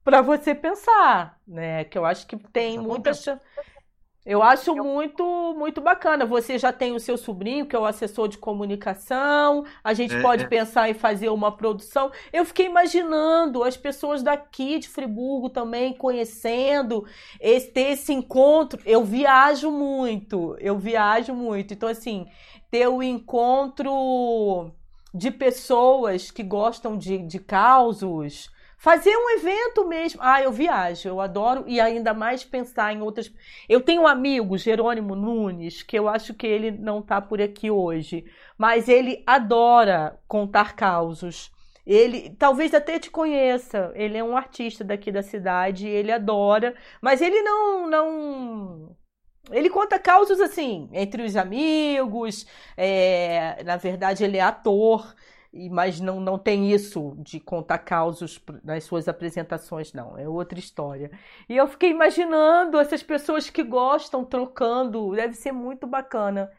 para 0.04 0.22
você 0.22 0.54
pensar, 0.54 1.38
né? 1.46 1.84
Que 1.84 1.98
eu 1.98 2.04
acho 2.04 2.26
que 2.26 2.36
tem 2.36 2.78
muita 2.78 3.12
eu 4.26 4.42
acho 4.42 4.74
muito 4.74 5.54
muito 5.56 5.80
bacana. 5.80 6.26
Você 6.26 6.58
já 6.58 6.72
tem 6.72 6.92
o 6.92 6.98
seu 6.98 7.16
sobrinho, 7.16 7.64
que 7.64 7.76
é 7.76 7.78
o 7.78 7.84
assessor 7.84 8.26
de 8.26 8.36
comunicação. 8.36 9.64
A 9.84 9.94
gente 9.94 10.16
é, 10.16 10.20
pode 10.20 10.44
é. 10.44 10.48
pensar 10.48 10.90
em 10.90 10.94
fazer 10.94 11.28
uma 11.28 11.56
produção. 11.56 12.10
Eu 12.32 12.44
fiquei 12.44 12.66
imaginando 12.66 13.62
as 13.62 13.76
pessoas 13.76 14.24
daqui 14.24 14.80
de 14.80 14.88
Friburgo 14.88 15.48
também 15.48 15.92
conhecendo, 15.92 17.06
esse, 17.40 17.70
ter 17.70 17.92
esse 17.92 18.12
encontro. 18.12 18.82
Eu 18.84 19.04
viajo 19.04 19.70
muito, 19.70 20.56
eu 20.58 20.76
viajo 20.76 21.32
muito. 21.32 21.72
Então, 21.72 21.88
assim, 21.88 22.26
ter 22.68 22.88
o 22.88 23.00
encontro 23.00 24.72
de 25.16 25.30
pessoas 25.30 26.30
que 26.30 26.42
gostam 26.42 26.96
de, 26.96 27.18
de 27.18 27.38
causos 27.38 28.50
Fazer 28.78 29.16
um 29.16 29.30
evento 29.30 29.86
mesmo. 29.88 30.20
Ah, 30.22 30.42
eu 30.42 30.52
viajo, 30.52 31.08
eu 31.08 31.20
adoro 31.20 31.64
e 31.66 31.80
ainda 31.80 32.12
mais 32.12 32.44
pensar 32.44 32.92
em 32.92 33.00
outras. 33.00 33.32
Eu 33.68 33.80
tenho 33.80 34.02
um 34.02 34.06
amigo, 34.06 34.58
Jerônimo 34.58 35.14
Nunes, 35.14 35.82
que 35.82 35.98
eu 35.98 36.08
acho 36.08 36.34
que 36.34 36.46
ele 36.46 36.70
não 36.70 37.00
está 37.00 37.20
por 37.20 37.40
aqui 37.40 37.70
hoje, 37.70 38.24
mas 38.56 38.88
ele 38.88 39.22
adora 39.26 40.20
contar 40.28 40.76
causos. 40.76 41.50
Ele 41.86 42.30
talvez 42.38 42.74
até 42.74 42.98
te 42.98 43.10
conheça. 43.10 43.92
Ele 43.94 44.18
é 44.18 44.24
um 44.24 44.36
artista 44.36 44.84
daqui 44.84 45.10
da 45.10 45.22
cidade, 45.22 45.88
ele 45.88 46.12
adora, 46.12 46.74
mas 47.00 47.20
ele 47.22 47.40
não 47.42 47.88
não 47.88 48.96
ele 49.50 49.70
conta 49.70 49.98
causos 49.98 50.40
assim 50.40 50.88
entre 50.92 51.22
os 51.22 51.36
amigos. 51.36 52.46
É, 52.76 53.62
na 53.64 53.76
verdade, 53.76 54.24
ele 54.24 54.36
é 54.36 54.42
ator 54.42 55.14
mas 55.70 56.00
não, 56.00 56.20
não 56.20 56.38
tem 56.38 56.70
isso 56.70 57.16
de 57.18 57.40
contar 57.40 57.78
causos 57.78 58.40
nas 58.62 58.84
suas 58.84 59.08
apresentações, 59.08 59.92
não. 59.92 60.18
É 60.18 60.28
outra 60.28 60.58
história. 60.58 61.10
E 61.48 61.56
eu 61.56 61.66
fiquei 61.66 61.90
imaginando 61.90 62.78
essas 62.78 63.02
pessoas 63.02 63.48
que 63.48 63.62
gostam, 63.62 64.24
trocando. 64.24 65.14
Deve 65.14 65.34
ser 65.34 65.52
muito 65.52 65.86
bacana. 65.86 66.50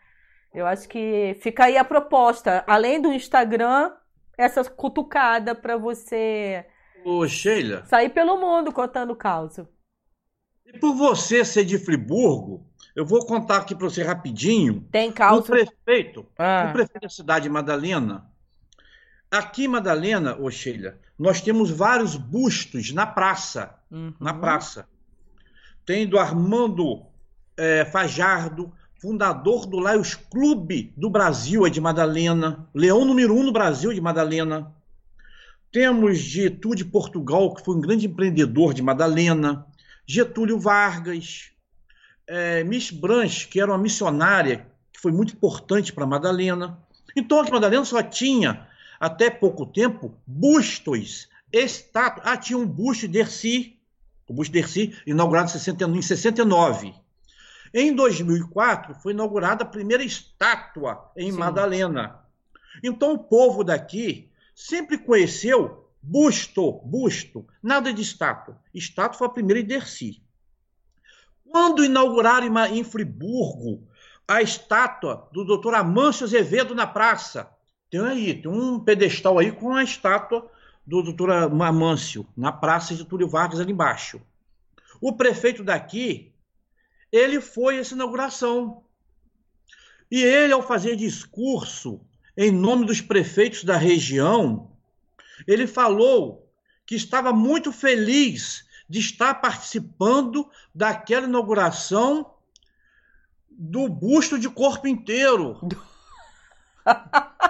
Eu 0.54 0.66
acho 0.66 0.88
que 0.90 1.38
fica 1.42 1.66
aí 1.66 1.78
a 1.78 1.84
proposta. 1.84 2.64
Além 2.66 3.00
do 3.00 3.14
Instagram, 3.14 3.92
essa 4.38 4.64
cutucada 4.64 5.54
para 5.54 5.78
você. 5.78 6.66
Ô, 7.06 7.28
Sheila. 7.28 7.86
Sair 7.86 8.10
pelo 8.10 8.38
mundo 8.38 8.72
contando 8.72 9.16
causa. 9.16 9.70
E 10.66 10.78
por 10.80 10.96
você 10.96 11.46
ser 11.46 11.64
de 11.64 11.78
Friburgo, 11.78 12.66
eu 12.98 13.06
vou 13.06 13.26
contar 13.26 13.58
aqui 13.58 13.74
para 13.74 13.89
você 13.89 14.04
rapidinho. 14.04 14.86
Tem 14.91 15.12
causa. 15.12 15.39
O 15.39 15.43
prefeito, 15.43 16.26
ah. 16.38 16.68
o 16.70 16.74
prefeito 16.74 17.04
da 17.04 17.10
cidade 17.10 17.43
de 17.43 17.50
Madalena, 17.50 18.26
Aqui 19.30 19.66
em 19.66 19.68
Madalena, 19.68 20.38
ô 20.39 20.50
Sheila, 20.50 20.98
nós 21.20 21.41
temos 21.41 21.70
vários 21.70 22.16
bustos 22.16 22.93
na 22.93 23.06
praça. 23.06 23.76
Uhum. 23.91 24.14
Na 24.20 24.34
praça. 24.34 24.88
Tem 25.86 26.08
do 26.08 26.18
Armando 26.18 27.06
é, 27.58 27.84
Fajardo, 27.86 28.72
fundador 29.02 29.66
do 29.66 29.80
Laios 29.80 30.16
Clube 30.16 30.93
do 30.95 31.10
Brasil, 31.10 31.68
é 31.68 31.70
de 31.70 31.82
Madalena. 31.82 32.70
Leão 32.74 33.04
número 33.04 33.36
um 33.36 33.43
no 33.43 33.52
Brasil, 33.52 33.91
é 33.91 33.93
de 33.93 34.02
Madalena. 34.02 34.74
Temos 35.72 36.20
de 36.20 36.50
de 36.50 36.86
Portugal, 36.86 37.54
que 37.54 37.66
foi 37.66 37.76
um 37.76 37.82
grande 37.82 38.08
empreendedor 38.08 38.74
de 38.74 38.82
Madalena. 38.82 39.66
Getúlio 40.06 40.58
Vargas. 40.58 41.52
É, 42.28 42.64
Miss 42.64 42.92
Branch, 42.92 43.48
que 43.48 43.60
era 43.60 43.72
uma 43.72 43.78
missionária, 43.78 44.68
que 44.92 45.00
foi 45.00 45.12
muito 45.12 45.34
importante 45.34 45.94
para 45.94 46.06
Madalena. 46.06 46.78
Então, 47.16 47.40
aqui 47.40 47.50
em 47.50 47.54
Madalena 47.54 47.86
só 47.86 48.04
tinha 48.04 48.68
até 49.00 49.30
pouco 49.30 49.66
tempo, 49.66 50.14
bustos, 50.26 51.30
estátuas. 51.52 52.28
Ah, 52.28 52.38
tinha 52.38 52.58
um 52.58 52.66
busto 52.66 53.08
de 53.08 53.20
Erci, 53.20 53.80
o 54.28 54.34
busto 54.34 54.52
de 54.52 54.60
Erci, 54.60 54.98
inaugurado 55.06 55.50
em 55.50 56.02
69. 56.02 56.94
Em 57.74 57.94
2004, 57.94 58.96
foi 58.96 59.14
inaugurada 59.14 59.64
a 59.64 59.68
primeira 59.68 60.04
estátua 60.04 61.12
em 61.16 61.32
Sim. 61.32 61.38
Madalena. 61.38 62.20
Então, 62.84 63.14
o 63.14 63.20
povo 63.20 63.64
daqui 63.64 64.30
sempre 64.54 64.98
conheceu 64.98 65.90
busto, 66.02 66.82
busto, 66.84 67.46
nada 67.62 67.94
de 67.94 68.02
estátua. 68.02 68.60
Estátua 68.74 69.18
foi 69.18 69.28
a 69.28 69.32
primeira 69.32 69.62
em 69.62 69.66
Dercy. 69.66 70.22
Quando 71.50 71.84
inauguraram 71.84 72.48
em 72.68 72.84
Friburgo 72.84 73.88
a 74.28 74.41
estátua 74.41 75.30
do 75.32 75.45
doutor 75.45 75.74
Amâncio 75.76 76.26
Azevedo 76.26 76.76
na 76.76 76.86
praça, 76.86 77.50
tem 77.89 78.02
aí, 78.02 78.41
tem 78.41 78.52
um 78.52 78.80
pedestal 78.80 79.39
aí 79.39 79.52
com 79.52 79.74
a 79.74 79.84
estátua 79.84 80.50
do 80.86 81.02
doutor 81.02 81.32
Amâncio, 81.32 82.26
na 82.36 82.52
Praça 82.52 82.95
de 82.95 83.06
Túlio 83.06 83.28
Vargas, 83.28 83.60
ali 83.60 83.72
embaixo. 83.72 84.22
O 85.02 85.14
prefeito 85.14 85.64
daqui, 85.64 86.34
ele 87.12 87.39
foi 87.41 87.78
essa 87.78 87.93
inauguração. 87.93 88.84
E 90.10 90.22
ele, 90.24 90.54
ao 90.54 90.62
fazer 90.62 90.95
discurso 90.95 92.02
em 92.38 92.52
nome 92.52 92.86
dos 92.86 93.02
prefeitos 93.02 93.64
da 93.64 93.78
região, 93.78 94.72
ele 95.45 95.68
falou 95.68 96.50
que 96.86 96.95
estava 96.95 97.34
muito 97.34 97.72
feliz 97.72 98.66
de 98.88 99.00
estar 99.00 99.34
participando 99.36 100.50
daquela 100.74 101.28
inauguração 101.28 102.34
do 103.50 103.90
busto 103.90 104.38
de 104.40 104.50
corpo 104.50 104.88
inteiro. 104.88 105.60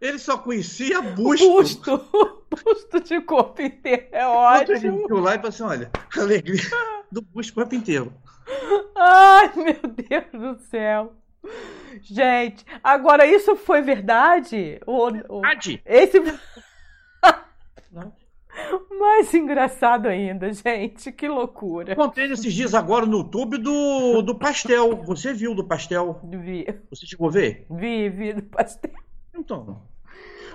Ele 0.00 0.18
só 0.18 0.38
conhecia 0.38 1.02
busto. 1.02 1.46
Busto. 1.46 2.40
Busto 2.50 3.00
de 3.00 3.20
corpo 3.20 3.62
inteiro. 3.62 4.08
É 4.10 4.26
ótimo. 4.26 4.76
Ele 4.76 5.06
viu 5.06 5.20
lá 5.20 5.34
e 5.34 5.36
falou 5.36 5.48
assim: 5.50 5.62
olha, 5.62 5.90
alegria 6.18 6.68
do 7.12 7.22
busto 7.22 7.54
corpo 7.54 7.74
inteiro. 7.76 8.12
Ai, 8.96 9.52
meu 9.54 9.80
Deus 9.82 10.56
do 10.56 10.60
céu. 10.64 11.14
Gente, 12.02 12.64
agora 12.82 13.26
isso 13.26 13.56
foi 13.56 13.82
verdade? 13.82 14.80
O, 14.86 15.10
verdade. 15.10 15.82
O, 15.84 15.90
esse. 15.90 16.20
Não. 17.90 18.12
Mais 18.98 19.32
engraçado 19.32 20.06
ainda, 20.06 20.52
gente. 20.52 21.10
Que 21.12 21.28
loucura. 21.28 21.94
Contei 21.94 22.28
nesses 22.28 22.52
dias 22.52 22.74
agora 22.74 23.06
no 23.06 23.18
YouTube 23.18 23.58
do, 23.58 24.22
do 24.22 24.34
pastel. 24.34 25.02
Você 25.04 25.32
viu 25.32 25.54
do 25.54 25.64
pastel? 25.64 26.20
Vi. 26.24 26.66
Você 26.90 27.06
chegou 27.06 27.28
a 27.28 27.32
ver? 27.32 27.66
Vi, 27.70 28.08
vi 28.08 28.32
do 28.34 28.42
pastel. 28.42 28.92
Então. 29.34 29.82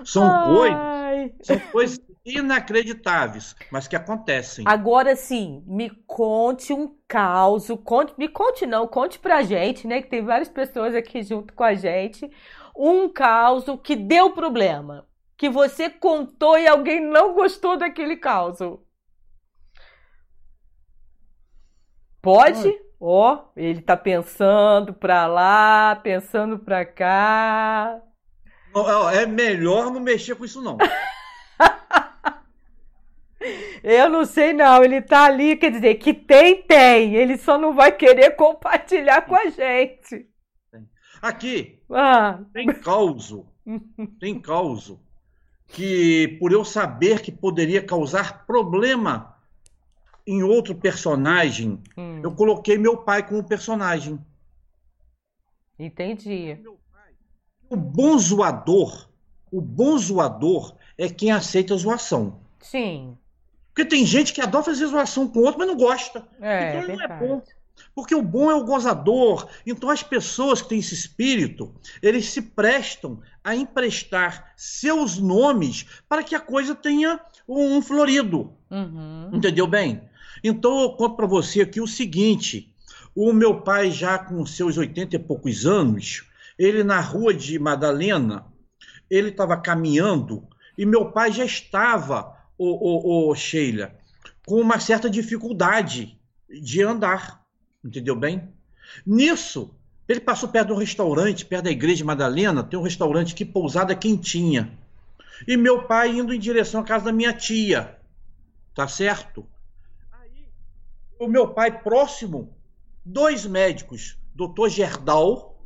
São 0.04 0.30
coisas, 0.54 1.32
são 1.42 1.60
coisas 1.72 2.00
inacreditáveis, 2.26 3.56
mas 3.72 3.88
que 3.88 3.96
acontecem. 3.96 4.66
Agora 4.68 5.16
sim, 5.16 5.64
me 5.68 5.90
conte 6.08 6.74
um 6.74 6.98
caos. 7.08 7.68
Conte, 7.84 8.14
me 8.18 8.28
conte 8.28 8.66
não, 8.66 8.88
conte 8.88 9.20
pra 9.20 9.44
gente, 9.44 9.86
né? 9.86 10.02
Que 10.02 10.10
tem 10.10 10.24
várias 10.24 10.50
pessoas 10.50 10.96
aqui 10.96 11.22
junto 11.22 11.54
com 11.54 11.64
a 11.64 11.76
gente. 11.76 12.30
Um 12.76 13.08
caos 13.08 13.66
que 13.84 13.96
deu 13.96 14.32
problema 14.34 15.08
que 15.38 15.50
você 15.50 15.90
contou 15.90 16.58
e 16.58 16.68
alguém 16.68 17.00
não 17.00 17.34
gostou 17.34 17.78
daquele 17.78 18.16
caos? 18.16 18.58
Pode? 22.22 22.82
Ó, 23.00 23.36
oh, 23.36 23.52
ele 23.56 23.82
tá 23.82 23.96
pensando 23.96 24.94
pra 24.94 25.28
lá, 25.28 25.96
pensando 25.98 26.58
pra 26.58 26.86
cá. 26.86 28.02
É 29.14 29.26
melhor 29.26 29.92
não 29.92 30.00
mexer 30.00 30.36
com 30.36 30.44
isso, 30.44 30.62
não. 30.62 30.78
Eu 33.88 34.10
não 34.10 34.26
sei, 34.26 34.52
não. 34.52 34.84
Ele 34.84 35.00
tá 35.00 35.26
ali, 35.26 35.56
quer 35.56 35.70
dizer, 35.70 35.96
que 35.96 36.12
tem, 36.12 36.64
tem. 36.64 37.14
Ele 37.14 37.38
só 37.38 37.56
não 37.56 37.72
vai 37.76 37.92
querer 37.92 38.32
compartilhar 38.32 39.22
com 39.22 39.36
a 39.36 39.48
gente. 39.52 40.28
Aqui 41.22 41.80
ah. 41.92 42.40
tem 42.52 42.66
causo. 42.68 43.46
Tem 44.20 44.42
causo 44.42 45.00
que, 45.68 46.36
por 46.40 46.52
eu 46.52 46.66
saber 46.66 47.22
que 47.22 47.32
poderia 47.32 47.86
causar 47.86 48.48
problema 48.48 49.36
em 50.26 50.42
outro 50.42 50.74
personagem, 50.74 51.80
hum. 51.96 52.22
eu 52.24 52.32
coloquei 52.32 52.80
meu 52.80 52.98
pai 52.98 53.28
como 53.28 53.44
personagem. 53.44 54.20
Entendi. 55.78 56.58
O 57.70 57.76
bom 57.76 58.18
zoador, 58.18 59.08
o 59.52 59.62
bom 59.62 59.96
zoador 59.96 60.76
é 60.98 61.08
quem 61.08 61.32
aceita 61.32 61.76
a 61.76 61.78
zoação. 61.78 62.40
Sim. 62.60 63.16
Porque 63.76 63.90
tem 63.90 64.06
gente 64.06 64.32
que 64.32 64.40
adora 64.40 64.64
fazer 64.64 64.86
zoação 64.88 65.28
com 65.28 65.40
outro, 65.40 65.60
mas 65.60 65.68
não 65.68 65.76
gosta. 65.76 66.26
É, 66.40 66.70
então 66.70 66.84
ele 66.84 66.96
não 66.96 67.04
é 67.04 67.20
bom. 67.20 67.42
Porque 67.94 68.16
o 68.16 68.22
bom 68.22 68.50
é 68.50 68.56
o 68.56 68.64
gozador. 68.64 69.50
Então 69.68 69.90
as 69.90 70.02
pessoas 70.02 70.62
que 70.62 70.70
têm 70.70 70.80
esse 70.80 70.94
espírito, 70.94 71.76
eles 72.02 72.30
se 72.30 72.42
prestam 72.42 73.20
a 73.44 73.54
emprestar 73.54 74.54
seus 74.56 75.20
nomes 75.20 75.86
para 76.08 76.24
que 76.24 76.34
a 76.34 76.40
coisa 76.40 76.74
tenha 76.74 77.20
um 77.46 77.82
florido. 77.82 78.54
Uhum. 78.72 79.32
Entendeu 79.34 79.68
bem? 79.68 80.02
Então 80.42 80.80
eu 80.80 80.94
conto 80.94 81.18
para 81.18 81.28
você 81.28 81.62
aqui 81.62 81.82
o 81.82 81.88
seguinte: 81.88 82.74
o 83.14 83.34
meu 83.34 83.60
pai, 83.60 83.92
já 83.92 84.18
com 84.18 84.46
seus 84.46 84.78
80 84.78 85.18
e 85.18 85.20
poucos 85.20 85.66
anos, 85.66 86.24
ele 86.58 86.82
na 86.82 87.02
rua 87.02 87.34
de 87.34 87.60
Madalena, 87.60 88.46
ele 89.10 89.32
estava 89.32 89.58
caminhando 89.58 90.48
e 90.78 90.86
meu 90.86 91.12
pai 91.12 91.32
já 91.32 91.46
estava, 91.46 92.35
o, 92.58 93.28
o, 93.28 93.32
o 93.32 93.36
Sheila, 93.36 93.96
com 94.46 94.60
uma 94.60 94.80
certa 94.80 95.10
dificuldade 95.10 96.20
de 96.50 96.82
andar, 96.82 97.44
entendeu 97.84 98.16
bem? 98.16 98.50
Nisso, 99.06 99.74
ele 100.08 100.20
passou 100.20 100.50
perto 100.50 100.68
de 100.68 100.74
um 100.74 100.78
restaurante, 100.78 101.46
perto 101.46 101.66
da 101.66 101.72
igreja 101.72 102.06
Madalena, 102.06 102.64
tem 102.64 102.80
um 102.80 102.84
restaurante 102.84 103.34
que 103.34 103.44
pousada 103.44 103.96
quentinha. 103.96 104.78
E 105.48 105.58
meu 105.58 105.84
pai 105.84 106.10
indo 106.10 106.34
em 106.34 106.40
direção 106.40 106.82
à 106.82 106.84
casa 106.84 107.06
da 107.06 107.12
minha 107.12 107.34
tia. 107.34 107.98
Tá 108.74 108.88
certo? 108.88 109.46
Aí, 110.12 110.48
o 111.20 111.28
meu 111.28 111.48
pai 111.48 111.82
próximo, 111.82 112.56
dois 113.04 113.46
médicos, 113.46 114.18
doutor 114.34 114.70
Gerdal, 114.70 115.60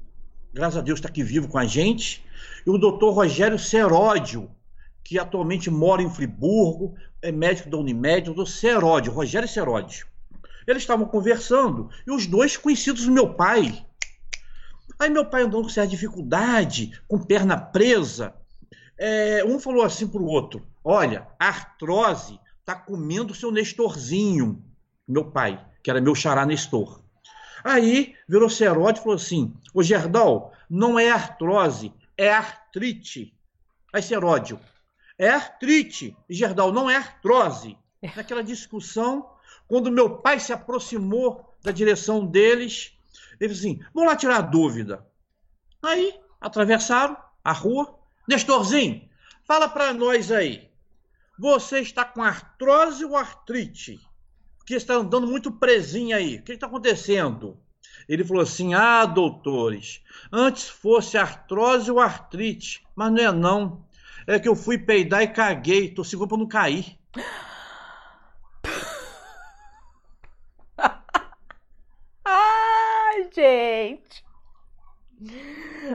graças 0.54 0.78
a 0.78 0.82
Deus 0.82 1.00
está 1.00 1.10
aqui 1.10 1.24
vivo 1.24 1.48
com 1.48 1.58
a 1.58 1.66
gente, 1.66 2.24
e 2.66 2.70
o 2.70 2.78
doutor 2.78 3.12
Rogério 3.12 3.60
Seródio, 3.60 4.50
que 5.04 5.18
atualmente 5.18 5.70
mora 5.70 6.02
em 6.02 6.10
Friburgo, 6.10 6.96
é 7.22 7.32
médico 7.32 7.70
da 7.70 7.78
Unimed, 7.78 8.30
o 8.30 8.34
doutor 8.34 8.52
Seródio, 8.52 9.12
Rogério 9.12 9.48
Seródio. 9.48 10.08
Eles 10.68 10.84
estavam 10.84 11.06
conversando, 11.06 11.90
e 12.06 12.12
os 12.12 12.28
dois 12.28 12.56
conhecidos 12.56 13.06
do 13.06 13.12
meu 13.12 13.34
pai. 13.34 13.86
Aí 15.00 15.10
meu 15.10 15.26
pai 15.26 15.44
andou 15.44 15.64
com 15.64 15.70
certa 15.70 15.90
dificuldade, 15.90 17.00
com 17.08 17.18
perna 17.18 17.58
presa. 17.58 18.36
É, 18.98 19.44
um 19.46 19.60
falou 19.60 19.84
assim 19.84 20.08
para 20.08 20.22
o 20.22 20.26
outro: 20.26 20.66
Olha, 20.84 21.28
artrose 21.40 22.40
está 22.60 22.76
comendo 22.76 23.34
seu 23.34 23.52
Nestorzinho, 23.52 24.64
meu 25.08 25.26
pai, 25.26 25.66
que 25.82 25.90
era 25.90 26.02
meu 26.02 26.14
xará 26.14 26.46
Nestor. 26.46 27.02
Aí 27.64 28.16
virou 28.28 28.50
Seródio 28.50 29.00
e 29.00 29.04
falou 29.04 29.16
assim: 29.16 29.54
Ô 29.74 29.82
Gerdal, 29.82 30.54
não 30.70 31.00
é 31.00 31.10
artrose, 31.10 31.94
é 32.18 32.32
artrite. 32.32 33.34
Aí 33.92 34.02
Seródio, 34.02 34.60
é 35.20 35.30
artrite. 35.30 36.16
Gerdal, 36.30 36.72
não 36.72 36.90
é 36.90 36.96
artrose. 36.96 37.78
Naquela 38.16 38.42
discussão, 38.42 39.30
quando 39.68 39.92
meu 39.92 40.18
pai 40.18 40.40
se 40.40 40.54
aproximou 40.54 41.54
da 41.62 41.72
direção 41.72 42.26
deles, 42.26 42.94
ele 43.40 43.54
disse 43.54 43.68
assim: 43.68 43.84
vamos 43.94 44.10
lá 44.10 44.16
tirar 44.16 44.38
a 44.38 44.42
dúvida. 44.42 45.06
Aí 45.84 46.18
atravessaram 46.40 47.18
a 47.44 47.52
rua. 47.52 48.00
Nestorzinho, 48.28 49.10
fala 49.44 49.68
para 49.68 49.94
nós 49.94 50.32
aí. 50.32 50.70
Você 51.38 51.80
está 51.80 52.06
com 52.06 52.24
artrose 52.24 53.04
ou 53.04 53.18
artrite? 53.18 54.00
Porque 54.58 54.76
está 54.76 54.96
andando 54.96 55.28
muito 55.28 55.52
presinho 55.52 56.16
aí. 56.16 56.38
O 56.38 56.44
que 56.44 56.54
está 56.54 56.68
acontecendo? 56.68 57.60
Ele 58.08 58.24
falou 58.24 58.44
assim: 58.44 58.74
Ah, 58.74 59.06
doutores, 59.06 60.02
antes 60.32 60.70
fosse 60.70 61.18
artrose 61.18 61.92
ou 61.92 62.00
artrite, 62.00 62.86
mas 62.96 63.12
não 63.12 63.24
é 63.24 63.32
não. 63.32 63.89
É 64.30 64.40
que 64.40 64.48
eu 64.48 64.56
fui 64.56 64.78
peidar 64.78 65.24
e 65.24 65.28
caguei, 65.28 65.92
tô 65.92 66.04
seguro 66.04 66.30
para 66.30 66.38
não 66.38 66.48
cair. 66.48 67.00
gente. 73.34 74.24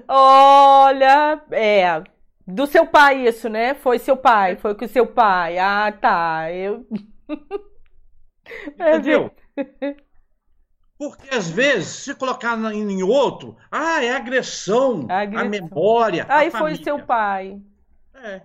Olha, 0.09 1.41
é. 1.53 2.03
Do 2.45 2.66
seu 2.66 2.85
pai, 2.87 3.28
isso, 3.28 3.49
né? 3.49 3.74
Foi 3.74 4.01
seu 4.01 4.16
pai, 4.16 4.57
foi 4.57 4.74
com 4.74 4.89
seu 4.89 5.07
pai. 5.07 5.57
Ah, 5.59 5.93
tá. 5.93 6.51
Eu. 6.51 6.85
Entendeu? 8.66 9.30
Porque 10.99 11.32
às 11.32 11.49
vezes, 11.49 11.87
se 11.87 12.14
colocar 12.16 12.59
em 12.72 13.03
outro, 13.05 13.57
ah, 13.70 14.03
é 14.03 14.11
agressão, 14.11 15.07
agressão. 15.09 15.47
a 15.47 15.49
memória. 15.49 16.26
Aí 16.28 16.49
a 16.49 16.51
foi 16.51 16.74
seu 16.76 16.99
pai. 16.99 17.62
É. 18.25 18.41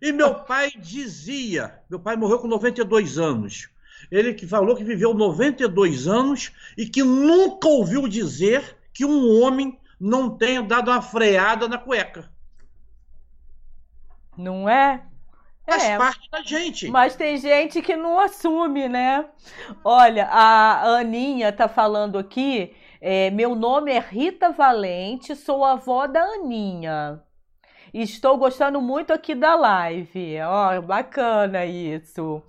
E 0.00 0.12
meu 0.12 0.34
pai 0.34 0.70
dizia: 0.76 1.80
meu 1.88 1.98
pai 1.98 2.16
morreu 2.16 2.38
com 2.38 2.46
92 2.46 3.18
anos. 3.18 3.70
Ele 4.10 4.34
que 4.34 4.46
falou 4.46 4.76
que 4.76 4.84
viveu 4.84 5.14
92 5.14 6.06
anos 6.06 6.52
e 6.76 6.86
que 6.86 7.02
nunca 7.02 7.66
ouviu 7.66 8.06
dizer 8.06 8.76
que 8.92 9.06
um 9.06 9.40
homem 9.40 9.78
não 9.98 10.36
tenha 10.36 10.62
dado 10.62 10.90
uma 10.90 11.00
freada 11.00 11.66
na 11.66 11.78
cueca. 11.78 12.30
Não 14.36 14.68
é? 14.68 15.02
Faz 15.64 15.84
é, 15.84 15.96
parte 15.96 16.28
da 16.30 16.42
gente. 16.42 16.88
Mas 16.88 17.16
tem 17.16 17.38
gente 17.38 17.80
que 17.80 17.96
não 17.96 18.18
assume, 18.18 18.88
né? 18.88 19.24
Olha, 19.82 20.26
a 20.26 20.98
Aninha 20.98 21.52
tá 21.52 21.68
falando 21.68 22.18
aqui. 22.18 22.74
É, 23.00 23.30
meu 23.30 23.54
nome 23.54 23.92
é 23.92 23.98
Rita 23.98 24.50
Valente, 24.50 25.34
sou 25.36 25.64
avó 25.64 26.06
da 26.06 26.22
Aninha. 26.22 27.22
Estou 27.92 28.36
gostando 28.38 28.80
muito 28.80 29.12
aqui 29.12 29.34
da 29.34 29.54
live. 29.54 30.40
Ó, 30.40 30.80
bacana 30.80 31.64
isso 31.66 32.42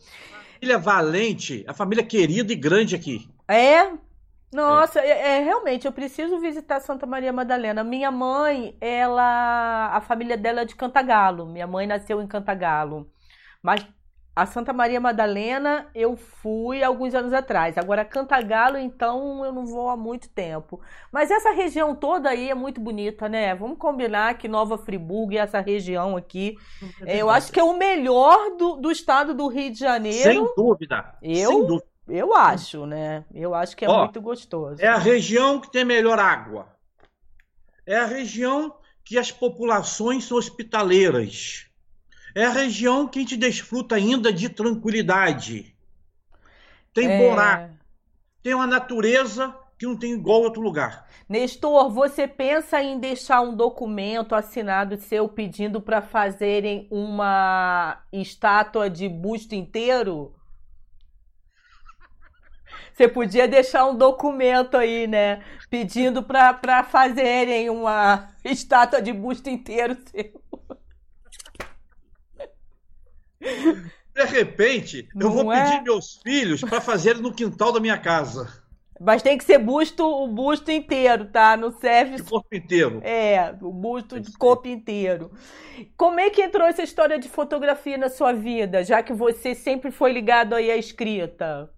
família 0.64 0.78
valente, 0.78 1.66
a 1.68 1.74
família 1.74 2.04
querida 2.06 2.54
e 2.54 2.56
grande 2.56 2.96
aqui. 2.96 3.30
É? 3.48 3.92
Nossa, 4.54 5.02
é. 5.02 5.38
é. 5.38 5.44
realmente, 5.44 5.86
eu 5.86 5.92
preciso 5.92 6.40
visitar 6.40 6.80
Santa 6.80 7.06
Maria 7.06 7.34
Madalena. 7.34 7.84
Minha 7.84 8.10
mãe, 8.12 8.78
ela. 8.80 9.92
A 9.94 10.00
família 10.00 10.38
dela 10.38 10.62
é 10.62 10.66
de 10.66 10.76
Cantagalo. 10.76 11.46
Minha 11.46 11.68
mãe 11.68 11.86
nasceu 11.86 12.22
em 12.22 12.28
Cantagalo. 12.28 13.12
Mas 13.62 13.86
a 14.36 14.48
Santa 14.48 14.74
Maria 14.74 15.00
Madalena 15.00 15.88
eu 15.94 16.16
fui 16.16 16.84
alguns 16.84 17.14
anos 17.14 17.34
atrás. 17.34 17.78
Agora, 17.78 18.04
Cantagalo, 18.04 18.78
então, 18.78 19.46
eu 19.46 19.52
não 19.52 19.66
vou 19.66 19.90
há 19.90 19.98
muito 19.98 20.28
tempo. 20.30 20.82
Mas 21.12 21.30
essa 21.30 21.52
região 21.52 21.96
toda 21.96 22.30
aí 22.30 22.50
é 22.50 22.56
muito 22.56 22.82
bonita, 22.82 23.30
né? 23.30 23.54
Vamos 23.54 23.78
combinar 23.78 24.38
que 24.38 24.48
Nova 24.48 24.78
Friburgo 24.78 25.34
e 25.34 25.38
essa 25.38 25.60
região 25.60 26.18
aqui, 26.18 26.58
é 27.06 27.22
eu 27.22 27.30
acho 27.30 27.52
que 27.52 27.60
é 27.60 27.64
o 27.64 27.78
melhor 27.78 28.56
do, 28.58 28.78
do 28.78 28.92
estado 28.92 29.36
do 29.36 29.48
Rio 29.48 29.72
de 29.72 29.80
Janeiro. 29.80 30.24
Sem 30.24 30.56
dúvida. 30.56 31.16
Eu, 31.22 31.52
Sem 31.52 31.66
dúvida. 31.68 31.88
Eu 32.08 32.36
acho, 32.36 32.86
né? 32.88 33.24
Eu 33.34 33.54
acho 33.54 33.78
que 33.78 33.86
é 33.86 33.90
Ó, 33.90 34.00
muito 34.00 34.20
gostoso. 34.20 34.82
É 34.82 34.88
a 34.88 34.98
região 34.98 35.60
que 35.60 35.72
tem 35.72 35.86
melhor 35.86 36.20
água. 36.20 36.68
É 37.86 37.98
a 37.98 38.06
região 38.06 38.76
que 39.06 39.18
as 39.18 39.32
populações 39.32 40.26
são 40.26 40.38
hospitaleiras. 40.38 41.68
É 42.36 42.46
a 42.46 42.50
região 42.50 43.08
que 43.08 43.20
a 43.20 43.22
gente 43.22 43.38
desfruta 43.38 43.96
ainda 43.96 44.34
de 44.34 44.50
tranquilidade. 44.50 45.76
Tem 46.94 47.12
é... 47.12 47.18
Borá. 47.18 47.70
Tem 48.42 48.54
uma 48.54 48.68
natureza 48.68 49.56
que 49.78 49.86
não 49.86 49.98
tem 49.98 50.14
igual 50.14 50.42
em 50.42 50.46
outro 50.46 50.62
lugar. 50.62 51.08
Nestor, 51.28 51.90
você 51.90 52.28
pensa 52.28 52.82
em 52.82 53.00
deixar 53.00 53.42
um 53.42 53.56
documento 53.56 54.36
assinado 54.36 54.98
seu 54.98 55.28
pedindo 55.28 55.82
para 55.82 56.02
fazerem 56.02 56.88
uma 56.92 58.02
estátua 58.12 58.90
de 58.90 59.08
busto 59.08 59.56
inteiro? 59.56 60.36
Você 62.94 63.08
podia 63.08 63.48
deixar 63.48 63.86
um 63.86 63.98
documento 63.98 64.78
aí, 64.78 65.08
né? 65.08 65.44
Pedindo 65.70 66.22
para 66.22 66.84
fazerem 66.84 67.70
uma 67.70 68.30
estátua 68.46 69.02
de 69.02 69.12
busto 69.12 69.50
inteiro 69.50 69.98
seu. 70.12 70.43
De 74.14 74.24
repente, 74.26 75.08
eu 75.20 75.32
vou 75.32 75.52
é? 75.52 75.64
pedir 75.64 75.84
meus 75.84 76.20
filhos 76.22 76.62
para 76.62 76.80
fazerem 76.80 77.22
no 77.22 77.34
quintal 77.34 77.72
da 77.72 77.80
minha 77.80 77.98
casa. 77.98 78.64
Mas 79.00 79.22
tem 79.22 79.38
que 79.38 79.44
ser 79.44 79.58
busto, 79.58 80.06
o 80.06 80.28
busto 80.28 80.72
inteiro, 80.72 81.26
tá? 81.26 81.58
Não 81.58 81.72
serve. 81.72 82.18
De 82.18 82.24
corpo 82.24 82.56
inteiro. 82.56 83.02
É, 83.04 83.54
o 83.62 83.72
busto 83.72 84.20
de 84.20 84.32
corpo 84.38 84.68
inteiro. 84.68 85.32
Como 85.98 86.20
é 86.20 86.30
que 86.30 86.42
entrou 86.42 86.68
essa 86.68 86.84
história 86.84 87.18
de 87.18 87.28
fotografia 87.28 87.98
na 87.98 88.08
sua 88.08 88.32
vida, 88.32 88.84
já 88.84 89.02
que 89.02 89.12
você 89.12 89.56
sempre 89.56 89.92
foi 89.92 90.14
ligado 90.14 90.54
aí 90.54 90.70
à 90.70 90.78
escrita? 90.78 91.70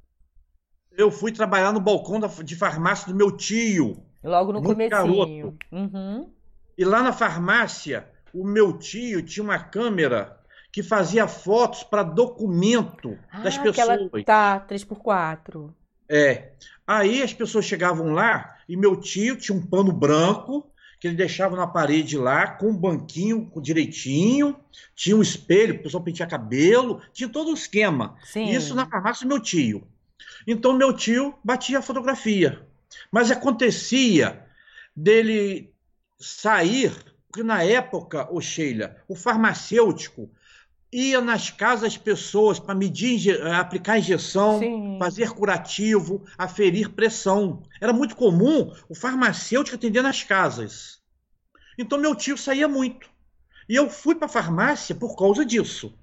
Eu 0.97 1.09
fui 1.09 1.31
trabalhar 1.31 1.71
no 1.71 1.79
balcão 1.79 2.19
de 2.43 2.55
farmácia 2.55 3.11
do 3.11 3.17
meu 3.17 3.31
tio. 3.31 4.03
Logo 4.23 4.53
no 4.53 4.61
comecinho. 4.61 5.57
Uhum. 5.71 6.29
E 6.77 6.83
lá 6.83 7.01
na 7.01 7.13
farmácia, 7.13 8.09
o 8.33 8.45
meu 8.45 8.77
tio 8.77 9.21
tinha 9.23 9.43
uma 9.43 9.59
câmera 9.59 10.34
que 10.75 10.83
fazia 10.83 11.25
fotos 11.25 11.83
para 11.83 12.03
documento 12.03 13.17
ah, 13.31 13.39
das 13.39 13.57
pessoas. 13.57 13.79
Aquela, 13.79 14.23
tá, 14.25 14.67
3x4. 14.67 15.73
É. 16.09 16.51
Aí 16.85 17.23
as 17.23 17.33
pessoas 17.33 17.63
chegavam 17.63 18.11
lá 18.11 18.57
e 18.67 18.75
meu 18.75 18.97
tio 18.97 19.37
tinha 19.37 19.57
um 19.57 19.65
pano 19.65 19.93
branco 19.93 20.69
que 20.99 21.07
ele 21.07 21.15
deixava 21.15 21.55
na 21.55 21.65
parede 21.65 22.17
lá, 22.17 22.47
com 22.47 22.71
um 22.71 22.77
banquinho 22.77 23.49
direitinho, 23.61 24.53
tinha 24.93 25.15
um 25.15 25.21
espelho, 25.21 25.75
o 25.75 25.83
pessoal 25.83 26.03
pentear 26.03 26.29
cabelo, 26.29 27.01
tinha 27.13 27.29
todo 27.29 27.47
o 27.47 27.51
um 27.51 27.53
esquema. 27.53 28.17
Sim. 28.25 28.49
Isso 28.49 28.75
na 28.75 28.85
farmácia 28.85 29.25
do 29.25 29.29
meu 29.29 29.39
tio. 29.39 29.87
Então 30.45 30.73
meu 30.73 30.91
tio 30.91 31.35
batia 31.41 31.79
a 31.79 31.81
fotografia. 31.81 32.67
Mas 33.09 33.31
acontecia 33.31 34.45
dele 34.93 35.73
sair, 36.19 36.91
porque 37.29 37.43
na 37.43 37.63
época, 37.63 38.27
o 38.29 38.41
Sheila, 38.41 38.97
o 39.07 39.15
farmacêutico 39.15 40.29
ia 40.91 41.19
nas 41.19 41.49
casas 41.49 41.93
das 41.93 41.97
pessoas 41.97 42.59
para 42.59 42.75
medir, 42.75 43.29
eh, 43.29 43.53
aplicar 43.53 43.99
injeção, 43.99 44.59
Sim. 44.59 44.97
fazer 44.99 45.31
curativo, 45.31 46.23
aferir 46.37 46.89
pressão. 46.89 47.61
Era 47.81 47.91
muito 47.91 48.15
comum 48.15 48.73
o 48.87 48.95
farmacêutico 48.95 49.75
atender 49.75 50.01
nas 50.01 50.23
casas. 50.23 51.01
Então 51.77 51.97
meu 51.97 52.15
tio 52.15 52.37
saía 52.37 52.67
muito. 52.67 53.09
E 53.67 53.75
eu 53.75 53.89
fui 53.89 54.15
para 54.15 54.27
a 54.27 54.29
farmácia 54.29 54.95
por 54.95 55.15
causa 55.15 55.43
disso. 55.43 55.93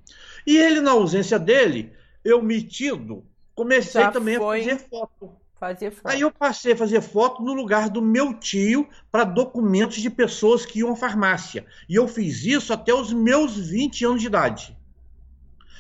E 0.46 0.56
ele, 0.56 0.80
na 0.80 0.90
ausência 0.90 1.38
dele, 1.38 1.92
eu 2.24 2.42
metido, 2.42 3.24
comecei 3.54 4.02
Já 4.02 4.10
também 4.10 4.36
foi. 4.36 4.60
a 4.60 4.64
fazer 4.64 4.88
foto. 4.88 5.41
Fazer 5.62 5.92
foto. 5.92 6.08
Aí 6.08 6.22
eu 6.22 6.32
passei 6.32 6.72
a 6.72 6.76
fazer 6.76 7.00
foto 7.00 7.40
no 7.40 7.52
lugar 7.52 7.88
do 7.88 8.02
meu 8.02 8.34
tio 8.34 8.88
para 9.12 9.22
documentos 9.22 9.98
de 9.98 10.10
pessoas 10.10 10.66
que 10.66 10.80
iam 10.80 10.90
à 10.90 10.96
farmácia. 10.96 11.64
E 11.88 11.94
eu 11.94 12.08
fiz 12.08 12.44
isso 12.44 12.72
até 12.72 12.92
os 12.92 13.12
meus 13.12 13.56
20 13.56 14.04
anos 14.04 14.20
de 14.20 14.26
idade. 14.26 14.76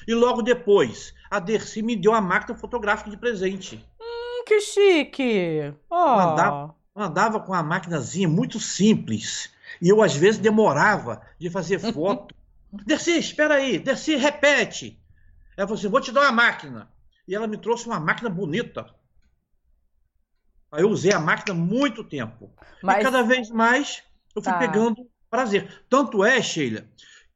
E 0.06 0.14
logo 0.14 0.40
depois, 0.40 1.12
a 1.28 1.40
Dercy 1.40 1.82
me 1.82 1.96
deu 1.96 2.14
a 2.14 2.20
máquina 2.20 2.56
fotográfica 2.56 3.10
de 3.10 3.16
presente. 3.16 3.84
Hum, 4.00 4.44
que 4.46 4.60
chique! 4.60 5.74
Mandava. 5.90 6.76
Eu 6.94 7.02
andava 7.02 7.40
com 7.40 7.50
uma 7.50 7.62
maquinazinha 7.64 8.28
muito 8.28 8.60
simples. 8.60 9.50
E 9.80 9.88
eu, 9.88 10.00
às 10.00 10.14
vezes, 10.14 10.38
demorava 10.38 11.22
de 11.40 11.50
fazer 11.50 11.80
foto. 11.92 12.32
Dercy, 12.72 13.18
espera 13.18 13.56
aí. 13.56 13.80
Dercy, 13.80 14.14
repete. 14.14 14.96
Ela 15.56 15.66
falou 15.66 15.76
assim, 15.76 15.88
vou 15.88 16.00
te 16.00 16.12
dar 16.12 16.20
uma 16.20 16.30
máquina. 16.30 16.88
E 17.26 17.34
ela 17.34 17.48
me 17.48 17.56
trouxe 17.56 17.86
uma 17.86 17.98
máquina 17.98 18.30
bonita. 18.30 18.86
Aí 20.72 20.82
eu 20.82 20.88
usei 20.88 21.12
a 21.12 21.20
máquina 21.20 21.54
muito 21.54 22.02
tempo. 22.02 22.50
Mas 22.82 23.00
E 23.00 23.02
cada 23.02 23.22
vez 23.22 23.50
mais 23.50 24.02
eu 24.34 24.42
fui 24.42 24.52
Tá. 24.52 24.58
pegando 24.58 25.06
prazer. 25.30 25.84
Tanto 25.88 26.24
é, 26.24 26.40
Sheila, 26.40 26.84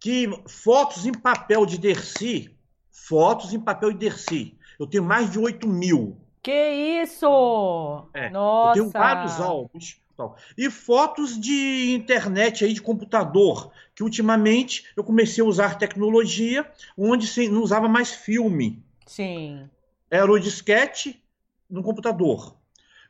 que 0.01 0.29
fotos 0.49 1.05
em 1.07 1.13
papel 1.13 1.67
de 1.67 1.79
Dercy, 1.79 2.51
fotos 2.91 3.53
em 3.53 3.61
papel 3.61 3.93
de 3.93 3.99
Dercy, 3.99 4.57
eu 4.79 4.87
tenho 4.87 5.05
mais 5.05 5.31
de 5.31 5.39
8 5.39 5.69
mil. 5.69 6.17
que 6.43 7.03
isso? 7.03 8.09
É, 8.15 8.31
Nossa! 8.31 8.79
Eu 8.79 8.85
tenho 8.85 8.91
vários 8.93 9.41
álbuns. 9.41 10.01
tal. 10.17 10.37
E 10.57 10.71
fotos 10.71 11.39
de 11.39 11.93
internet 11.95 12.65
aí, 12.65 12.73
de 12.73 12.81
computador, 12.81 13.71
que 13.95 14.03
ultimamente 14.03 14.87
eu 14.97 15.05
comecei 15.05 15.43
a 15.43 15.47
usar 15.47 15.77
tecnologia 15.77 16.65
onde 16.97 17.27
se 17.27 17.49
não 17.49 17.63
usava 17.63 17.87
mais 17.89 18.13
filme. 18.13 18.83
Sim. 19.07 19.69
Era 20.11 20.31
o 20.33 20.39
disquete 20.39 21.23
no 21.69 21.83
computador. 21.83 22.56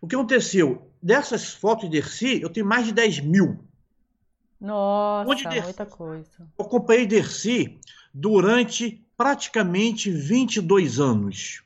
O 0.07 0.09
que 0.09 0.15
aconteceu? 0.15 0.89
Dessas 1.03 1.53
fotos 1.53 1.91
de 1.91 2.01
Dercy, 2.01 2.41
eu 2.41 2.49
tenho 2.49 2.65
mais 2.65 2.87
de 2.87 2.93
10 2.93 3.19
mil. 3.21 3.59
Nossa, 4.61 5.29
Onde 5.29 5.43
der- 5.49 5.65
muita 5.65 5.85
coisa. 5.85 6.49
Eu 6.57 6.65
acompanhei 6.65 7.07
Dercy 7.09 7.81
durante 8.15 9.05
praticamente 9.17 10.09
22 10.09 11.01
anos. 11.01 11.65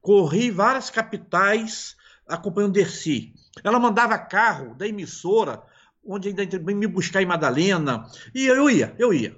Corri 0.00 0.50
várias 0.50 0.88
capitais 0.88 1.94
acompanhando 2.26 2.72
Dercy. 2.72 3.34
Ela 3.62 3.78
mandava 3.78 4.16
carro 4.16 4.74
da 4.74 4.88
emissora, 4.88 5.62
onde 6.02 6.28
ainda 6.28 6.58
me 6.58 6.86
buscar 6.86 7.20
em 7.22 7.26
Madalena, 7.26 8.06
e 8.34 8.46
eu 8.46 8.70
ia, 8.70 8.94
eu 8.98 9.12
ia. 9.12 9.36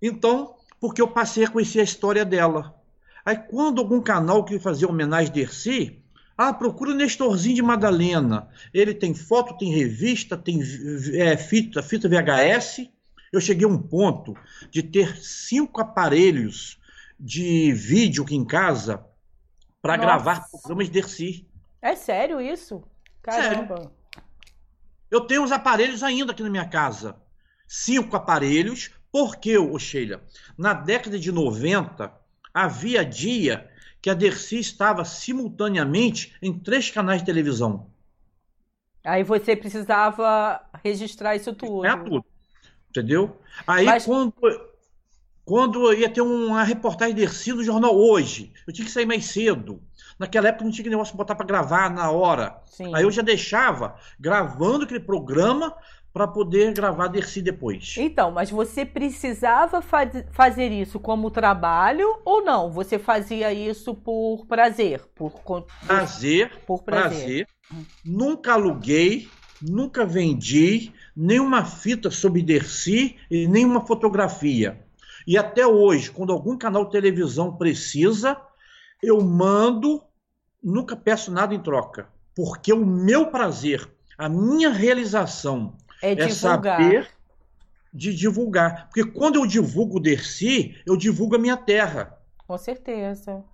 Então, 0.00 0.54
porque 0.78 1.02
eu 1.02 1.08
passei 1.08 1.44
a 1.44 1.50
conhecer 1.50 1.80
a 1.80 1.84
história 1.84 2.24
dela. 2.24 2.80
Aí, 3.24 3.36
quando 3.36 3.80
algum 3.80 4.00
canal 4.00 4.44
que 4.44 4.60
fazia 4.60 4.86
homenagem 4.88 5.30
a 5.30 5.34
Dercy, 5.34 6.03
ah, 6.36 6.52
procura 6.52 6.90
o 6.90 6.94
Nestorzinho 6.94 7.54
de 7.54 7.62
Madalena. 7.62 8.48
Ele 8.72 8.92
tem 8.92 9.14
foto, 9.14 9.56
tem 9.56 9.72
revista, 9.72 10.36
tem 10.36 10.60
é, 11.14 11.36
fita, 11.36 11.82
fita 11.82 12.08
VHS. 12.08 12.88
Eu 13.32 13.40
cheguei 13.40 13.66
a 13.66 13.70
um 13.70 13.78
ponto 13.78 14.36
de 14.70 14.82
ter 14.82 15.16
cinco 15.16 15.80
aparelhos 15.80 16.78
de 17.18 17.72
vídeo 17.72 18.24
aqui 18.24 18.34
em 18.34 18.44
casa 18.44 19.04
para 19.80 19.96
gravar 19.96 20.48
programas 20.50 20.86
de 20.86 20.92
Dercy. 20.92 21.48
É 21.80 21.94
sério 21.94 22.40
isso? 22.40 22.82
Caramba. 23.22 23.92
Eu 25.10 25.20
tenho 25.20 25.44
os 25.44 25.52
aparelhos 25.52 26.02
ainda 26.02 26.32
aqui 26.32 26.42
na 26.42 26.50
minha 26.50 26.68
casa. 26.68 27.16
Cinco 27.66 28.16
aparelhos, 28.16 28.90
porque, 29.12 29.56
ô 29.56 29.78
Sheila, 29.78 30.22
na 30.58 30.74
década 30.74 31.18
de 31.18 31.30
90, 31.30 32.12
havia 32.52 33.04
dia 33.04 33.70
que 34.04 34.10
a 34.10 34.14
Dercy 34.14 34.58
estava 34.58 35.02
simultaneamente 35.02 36.34
em 36.42 36.52
três 36.52 36.90
canais 36.90 37.22
de 37.22 37.24
televisão. 37.24 37.86
Aí 39.02 39.24
você 39.24 39.56
precisava 39.56 40.60
registrar 40.84 41.34
isso 41.36 41.54
tudo. 41.54 41.86
É 41.86 41.96
tudo. 41.96 42.22
Entendeu? 42.90 43.40
Aí 43.66 43.86
Mas- 43.86 44.04
quando, 44.04 44.34
quando 45.42 45.90
ia 45.94 46.10
ter 46.10 46.20
uma 46.20 46.62
reportagem 46.64 47.14
Dercy 47.14 47.54
no 47.54 47.64
jornal 47.64 47.96
hoje, 47.96 48.52
eu 48.66 48.74
tinha 48.74 48.84
que 48.84 48.92
sair 48.92 49.06
mais 49.06 49.24
cedo. 49.24 49.82
Naquela 50.18 50.48
época 50.48 50.64
não 50.66 50.70
tinha 50.70 50.84
que 50.84 50.90
negócio 50.90 51.14
de 51.14 51.16
botar 51.16 51.34
para 51.34 51.46
gravar 51.46 51.88
na 51.90 52.10
hora. 52.10 52.60
Sim. 52.66 52.94
Aí 52.94 53.04
eu 53.04 53.10
já 53.10 53.22
deixava 53.22 53.96
gravando 54.20 54.84
aquele 54.84 55.00
programa 55.00 55.74
para 56.14 56.28
poder 56.28 56.72
gravar 56.72 57.08
Dercy 57.08 57.42
depois. 57.42 57.96
Então, 57.98 58.30
mas 58.30 58.48
você 58.48 58.86
precisava 58.86 59.82
faz- 59.82 60.24
fazer 60.30 60.70
isso 60.70 61.00
como 61.00 61.28
trabalho 61.28 62.06
ou 62.24 62.44
não? 62.44 62.70
Você 62.70 63.00
fazia 63.00 63.52
isso 63.52 63.92
por 63.96 64.46
prazer, 64.46 65.00
por, 65.12 65.32
con- 65.42 65.66
Prazer, 65.84 66.52
por 66.64 66.84
prazer. 66.84 67.18
prazer. 67.18 67.48
Nunca 68.04 68.52
aluguei, 68.52 69.28
nunca 69.60 70.06
vendi 70.06 70.92
nenhuma 71.16 71.64
fita 71.64 72.12
sobre 72.12 72.42
Dercy 72.44 73.16
e 73.28 73.48
nenhuma 73.48 73.84
fotografia. 73.84 74.80
E 75.26 75.36
até 75.36 75.66
hoje, 75.66 76.12
quando 76.12 76.32
algum 76.32 76.56
canal 76.56 76.84
de 76.84 76.92
televisão 76.92 77.56
precisa, 77.56 78.36
eu 79.02 79.20
mando, 79.20 80.00
nunca 80.62 80.94
peço 80.94 81.32
nada 81.32 81.52
em 81.54 81.60
troca. 81.60 82.08
Porque 82.36 82.72
o 82.72 82.86
meu 82.86 83.32
prazer, 83.32 83.88
a 84.16 84.28
minha 84.28 84.70
realização 84.70 85.76
É 86.08 86.14
é 86.16 86.28
divulgar. 86.28 86.80
saber 86.80 87.10
de 87.92 88.14
divulgar. 88.14 88.88
Porque 88.88 89.04
quando 89.04 89.36
eu 89.36 89.46
divulgo 89.46 89.96
o 89.98 90.00
Dercy, 90.00 90.80
eu 90.86 90.96
divulgo 90.96 91.36
a 91.36 91.38
minha 91.38 91.56
terra. 91.56 92.18
Com 92.46 92.56
certeza. 92.58 93.44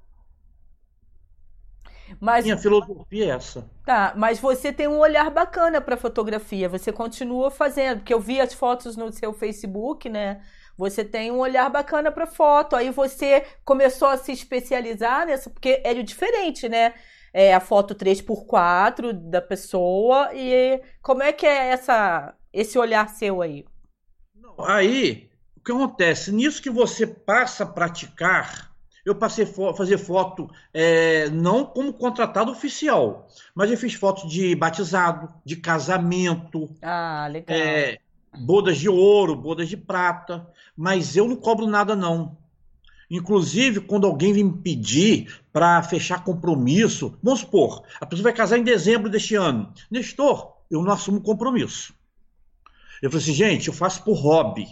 Mas 2.21 2.45
Minha 2.45 2.57
filosofia 2.59 3.25
é 3.27 3.29
essa. 3.37 3.71
tá, 3.85 4.13
mas 4.17 4.39
você 4.41 4.73
tem 4.73 4.89
um 4.89 4.99
olhar 4.99 5.31
bacana 5.31 5.81
para 5.81 5.97
fotografia. 5.97 6.69
Você 6.69 6.93
continua 6.93 7.51
fazendo, 7.51 7.99
porque 7.99 8.13
eu 8.15 8.21
vi 8.21 8.41
as 8.41 8.53
fotos 8.55 8.97
no 8.97 9.13
seu 9.13 9.33
Facebook, 9.33 10.09
né? 10.09 10.43
Você 10.77 11.05
tem 11.05 11.31
um 11.31 11.39
olhar 11.39 11.69
bacana 11.71 12.11
para 12.11 12.27
foto. 12.27 12.75
Aí 12.77 12.91
você 12.91 13.47
começou 13.65 14.09
a 14.09 14.17
se 14.17 14.33
especializar 14.33 15.27
nessa, 15.27 15.51
porque 15.51 15.81
é 15.85 15.95
diferente, 16.03 16.69
né? 16.69 16.95
É 17.33 17.55
a 17.55 17.61
foto 17.61 17.95
3x4 17.95 19.13
da 19.13 19.41
pessoa 19.41 20.31
e 20.35 20.83
como 21.01 21.23
é 21.23 21.33
que 21.33 21.47
é 21.47 21.69
essa 21.69 22.35
esse 22.53 22.79
olhar 22.79 23.09
seu 23.09 23.43
aí? 23.43 23.65
Aí, 24.67 25.29
o 25.57 25.61
que 25.61 25.73
acontece? 25.73 26.33
Nisso 26.33 26.63
que 26.63 26.71
você 26.71 27.07
passa 27.07 27.65
a 27.65 27.67
praticar, 27.67 28.71
eu 29.05 29.15
passei 29.15 29.45
a 29.45 29.75
fazer 29.75 29.99
foto 29.99 30.49
é, 30.73 31.29
não 31.31 31.65
como 31.65 31.93
contratado 31.93 32.53
oficial, 32.53 33.27
mas 33.55 33.71
eu 33.71 33.77
fiz 33.77 33.95
foto 33.95 34.27
de 34.29 34.55
batizado, 34.55 35.33
de 35.45 35.57
casamento, 35.57 36.69
Ah, 36.83 37.27
legal. 37.31 37.57
é, 37.57 37.99
bodas 38.39 38.79
de 38.79 38.89
ouro, 38.89 39.35
bodas 39.35 39.69
de 39.69 39.77
prata, 39.77 40.47
mas 40.77 41.17
eu 41.17 41.27
não 41.27 41.37
cobro 41.37 41.67
nada 41.67 41.97
não. 41.97 42.37
Inclusive, 43.11 43.81
quando 43.81 44.07
alguém 44.07 44.33
vem 44.33 44.45
me 44.45 44.59
pedir 44.59 45.41
para 45.53 45.83
fechar 45.83 46.23
compromisso, 46.23 47.19
vamos 47.23 47.41
supor, 47.41 47.83
a 48.01 48.07
pessoa 48.07 48.25
vai 48.25 48.33
casar 48.33 48.57
em 48.59 48.63
dezembro 48.63 49.11
deste 49.11 49.35
ano. 49.35 49.73
Nestor, 49.91 50.53
eu 50.71 50.83
não 50.83 50.93
assumo 50.93 51.21
compromisso. 51.21 51.93
Eu 53.03 53.11
falei 53.11 53.23
assim, 53.23 53.35
gente, 53.35 53.69
eu 53.69 53.75
faço 53.75 54.05
por 54.05 54.15
hobby. 54.15 54.67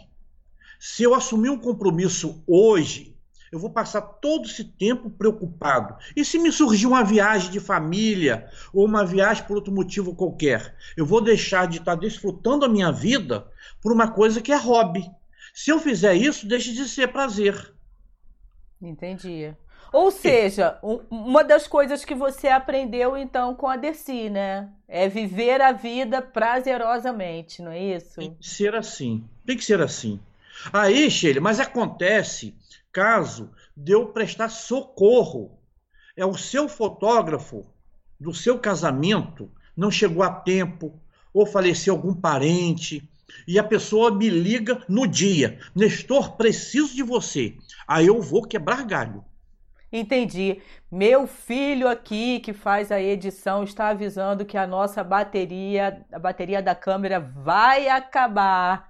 Se 0.78 1.02
eu 1.02 1.14
assumir 1.14 1.50
um 1.50 1.58
compromisso 1.58 2.42
hoje, 2.46 3.16
eu 3.50 3.58
vou 3.58 3.70
passar 3.70 4.02
todo 4.02 4.46
esse 4.46 4.64
tempo 4.64 5.10
preocupado. 5.10 5.96
E 6.14 6.24
se 6.24 6.38
me 6.38 6.52
surgir 6.52 6.86
uma 6.86 7.02
viagem 7.02 7.50
de 7.50 7.60
família 7.60 8.48
ou 8.72 8.84
uma 8.84 9.04
viagem 9.04 9.44
por 9.44 9.56
outro 9.56 9.72
motivo 9.72 10.14
qualquer, 10.14 10.76
eu 10.96 11.06
vou 11.06 11.20
deixar 11.20 11.66
de 11.66 11.78
estar 11.78 11.94
desfrutando 11.94 12.64
a 12.64 12.68
minha 12.68 12.92
vida 12.92 13.50
por 13.80 13.92
uma 13.92 14.10
coisa 14.10 14.40
que 14.40 14.52
é 14.52 14.56
hobby. 14.56 15.10
Se 15.54 15.70
eu 15.70 15.80
fizer 15.80 16.14
isso, 16.14 16.46
deixa 16.46 16.72
de 16.72 16.86
ser 16.88 17.08
prazer. 17.08 17.74
Entendi. 18.80 19.54
Ou 19.92 20.10
seja, 20.10 20.78
um- 20.82 21.00
uma 21.10 21.42
das 21.42 21.66
coisas 21.66 22.04
que 22.04 22.14
você 22.14 22.48
aprendeu 22.48 23.16
então 23.16 23.54
com 23.54 23.66
a 23.66 23.76
Dercy, 23.76 24.28
né? 24.28 24.68
É 24.86 25.08
viver 25.08 25.60
a 25.60 25.72
vida 25.72 26.20
prazerosamente, 26.22 27.62
não 27.62 27.70
é 27.72 27.82
isso? 27.96 28.16
Tem 28.16 28.34
que 28.34 28.46
ser 28.48 28.74
assim. 28.74 29.24
Tem 29.46 29.56
que 29.56 29.64
ser 29.64 29.80
assim. 29.80 30.20
Aí, 30.72 31.10
Sheila, 31.10 31.40
mas 31.40 31.60
acontece 31.60 32.54
caso 32.92 33.50
de 33.76 33.92
eu 33.92 34.06
prestar 34.06 34.48
socorro. 34.48 35.58
É 36.16 36.26
o 36.26 36.36
seu 36.36 36.68
fotógrafo 36.68 37.64
do 38.18 38.34
seu 38.34 38.58
casamento 38.58 39.50
não 39.76 39.90
chegou 39.92 40.24
a 40.24 40.30
tempo, 40.30 41.00
ou 41.32 41.46
faleceu 41.46 41.94
algum 41.94 42.12
parente, 42.12 43.08
e 43.46 43.58
a 43.58 43.62
pessoa 43.62 44.10
me 44.10 44.28
liga 44.28 44.82
no 44.88 45.06
dia. 45.06 45.60
Nestor, 45.74 46.32
preciso 46.36 46.96
de 46.96 47.02
você. 47.04 47.56
Aí 47.86 48.08
eu 48.08 48.20
vou 48.20 48.42
quebrar 48.42 48.84
galho. 48.84 49.24
Entendi. 49.90 50.60
Meu 50.90 51.26
filho 51.26 51.88
aqui 51.88 52.40
que 52.40 52.52
faz 52.52 52.92
a 52.92 53.00
edição 53.00 53.62
está 53.62 53.88
avisando 53.88 54.44
que 54.44 54.56
a 54.56 54.66
nossa 54.66 55.02
bateria, 55.02 56.04
a 56.12 56.18
bateria 56.18 56.62
da 56.62 56.74
câmera 56.74 57.18
vai 57.18 57.88
acabar. 57.88 58.86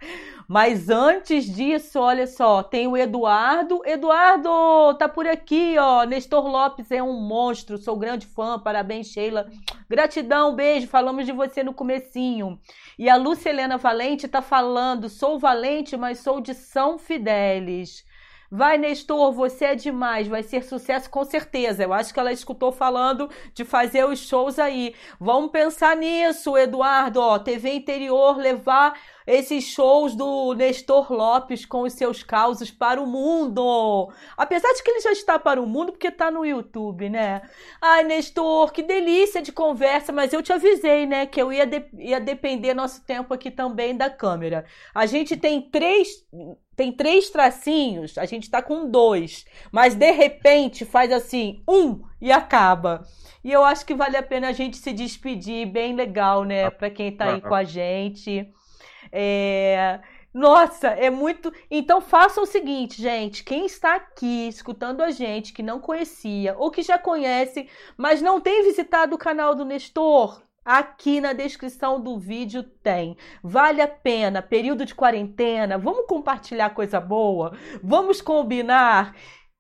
Mas 0.49 0.89
antes 0.89 1.45
disso, 1.45 2.01
olha 2.01 2.27
só, 2.27 2.63
tem 2.63 2.89
o 2.89 2.97
Eduardo. 2.97 3.81
Eduardo, 3.85 4.95
tá 4.99 5.09
por 5.09 5.27
aqui, 5.27 5.77
ó. 5.79 6.05
Nestor 6.05 6.47
Lopes 6.47 6.91
é 6.91 7.03
um 7.03 7.21
monstro, 7.21 7.79
sou 7.79 7.97
grande 7.97 8.27
fã. 8.27 8.59
Parabéns, 8.59 9.09
Sheila. 9.09 9.47
Gratidão, 9.89 10.55
beijo. 10.57 10.89
Falamos 10.89 11.27
de 11.27 11.33
você 11.33 11.63
no 11.63 11.75
comecinho. 11.75 12.59
E 12.99 13.09
a 13.09 13.17
Lúcia 13.17 13.51
Helena 13.51 13.77
Valente 13.77 14.27
tá 14.27 14.43
falando, 14.43 15.09
sou 15.09 15.39
valente, 15.39 15.97
mas 15.97 16.19
sou 16.21 16.41
de 16.41 16.55
São 16.55 16.99
Fidélis. 16.99 18.05
Vai, 18.51 18.79
Nestor, 18.79 19.31
você 19.33 19.67
é 19.67 19.75
demais, 19.75 20.27
vai 20.27 20.43
ser 20.43 20.65
sucesso 20.65 21.11
com 21.11 21.23
certeza. 21.23 21.83
Eu 21.83 21.93
acho 21.93 22.15
que 22.15 22.19
ela 22.19 22.33
escutou 22.33 22.73
falando 22.73 23.29
de 23.53 23.63
fazer 23.63 24.07
os 24.07 24.21
shows 24.21 24.59
aí. 24.59 24.95
Vamos 25.21 25.51
pensar 25.51 25.95
nisso, 25.95 26.57
Eduardo. 26.57 27.21
Ó, 27.21 27.39
TV 27.39 27.75
Interior 27.75 28.39
levar 28.39 28.99
esses 29.27 29.65
shows 29.65 30.15
do 30.15 30.55
Nestor 30.55 31.13
Lopes 31.13 31.67
com 31.67 31.83
os 31.83 31.93
seus 31.93 32.23
causos 32.23 32.71
para 32.71 32.99
o 32.99 33.07
mundo. 33.07 34.11
Apesar 34.35 34.73
de 34.73 34.83
que 34.83 34.91
ele 34.93 35.01
já 35.01 35.13
está 35.13 35.39
para 35.39 35.61
o 35.61 35.67
mundo, 35.67 35.93
porque 35.93 36.09
está 36.09 36.31
no 36.31 36.47
YouTube, 36.47 37.11
né? 37.11 37.43
Ai, 37.83 38.05
Nestor, 38.05 38.73
que 38.73 38.83
delícia 38.83 39.43
de 39.43 39.53
conversa, 39.53 40.11
mas 40.11 40.33
eu 40.33 40.43
te 40.43 40.55
avisei, 40.55 41.05
né, 41.05 41.27
que 41.27 41.41
eu 41.41 41.53
ia, 41.53 41.67
de 41.67 41.85
ia 41.99 42.19
depender 42.19 42.73
nosso 42.73 43.05
tempo 43.05 43.35
aqui 43.35 43.51
também 43.51 43.95
da 43.95 44.09
câmera. 44.09 44.65
A 44.95 45.05
gente 45.05 45.37
tem 45.37 45.61
três 45.61 46.25
tem 46.79 46.93
três 46.93 47.29
tracinhos, 47.29 48.17
a 48.17 48.25
gente 48.25 48.49
tá 48.49 48.63
com 48.63 48.89
dois, 48.89 49.45
mas 49.73 49.97
de 49.97 50.13
repente 50.13 50.85
faz 50.85 51.11
assim, 51.11 51.61
um 51.69 52.03
e 52.21 52.31
acaba. 52.31 53.03
E 53.43 53.51
eu 53.51 53.65
acho 53.65 53.85
que 53.85 53.97
vale 53.97 54.17
a 54.17 54.23
pena 54.23 54.51
a 54.51 54.53
gente 54.53 54.77
se 54.77 54.93
despedir, 54.93 55.67
bem 55.67 55.97
legal, 55.97 56.45
né, 56.45 56.71
para 56.71 56.89
quem 56.89 57.11
tá 57.11 57.33
aí 57.33 57.41
com 57.41 57.53
a 57.53 57.65
gente. 57.65 58.49
É... 59.11 59.99
Nossa, 60.33 60.87
é 60.89 61.11
muito. 61.11 61.53
Então 61.69 62.01
faça 62.01 62.41
o 62.41 62.47
seguinte, 62.47 63.03
gente. 63.03 63.43
Quem 63.43 63.67
está 63.67 63.97
aqui 63.97 64.47
escutando 64.47 65.03
a 65.03 65.11
gente 65.11 65.53
que 65.53 65.65
não 65.65 65.81
conhecia 65.81 66.55
ou 66.57 66.71
que 66.71 66.83
já 66.83 66.97
conhece, 66.97 67.69
mas 67.97 68.23
não 68.23 68.41
tem 68.41 68.63
visitado 68.63 69.17
o 69.17 69.19
canal 69.19 69.53
do 69.57 69.65
Nestor, 69.65 70.41
Aqui 70.69 71.19
na 71.19 71.33
descrição 71.33 71.99
do 71.99 72.19
vídeo 72.19 72.63
tem. 72.63 73.17
Vale 73.43 73.81
a 73.81 73.89
pena, 73.89 74.43
período 74.43 74.85
de 74.85 74.95
quarentena, 74.95 75.79
vamos 75.79 76.05
compartilhar 76.07 76.75
coisa 76.75 77.01
boa? 77.01 77.57
Vamos 77.83 78.21
combinar? 78.21 79.17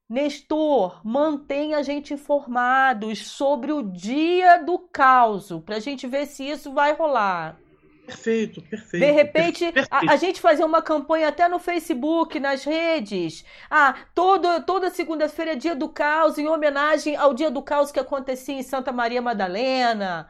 Nestor, 0.06 1.00
mantenha 1.02 1.78
a 1.78 1.82
gente 1.82 2.12
informados 2.12 3.26
sobre 3.26 3.72
o 3.72 3.82
dia 3.82 4.58
do 4.58 4.78
caos, 4.78 5.48
para 5.64 5.76
a 5.76 5.80
gente 5.80 6.06
ver 6.06 6.26
se 6.26 6.46
isso 6.46 6.74
vai 6.74 6.92
rolar. 6.92 7.58
Perfeito, 8.04 8.60
perfeito. 8.60 9.06
De 9.06 9.10
repente, 9.10 9.72
perfeito. 9.72 10.10
A, 10.10 10.12
a, 10.12 10.16
gente 10.16 10.42
fazer 10.42 10.64
uma 10.64 10.82
campanha 10.82 11.28
até 11.28 11.48
no 11.48 11.58
Facebook, 11.58 12.38
nas 12.38 12.64
redes. 12.64 13.46
Ah, 13.70 13.94
todo, 14.14 14.62
toda 14.64 14.90
segunda-feira 14.90 15.52
é 15.52 15.56
dia 15.56 15.74
do 15.74 15.88
caos, 15.88 16.36
em 16.36 16.48
homenagem 16.48 17.16
ao 17.16 17.32
dia 17.32 17.50
do 17.50 17.62
caos 17.62 17.90
que 17.90 17.98
acontecia 17.98 18.54
em 18.54 18.62
Santa 18.62 18.92
Maria 18.92 19.22
Madalena. 19.22 20.28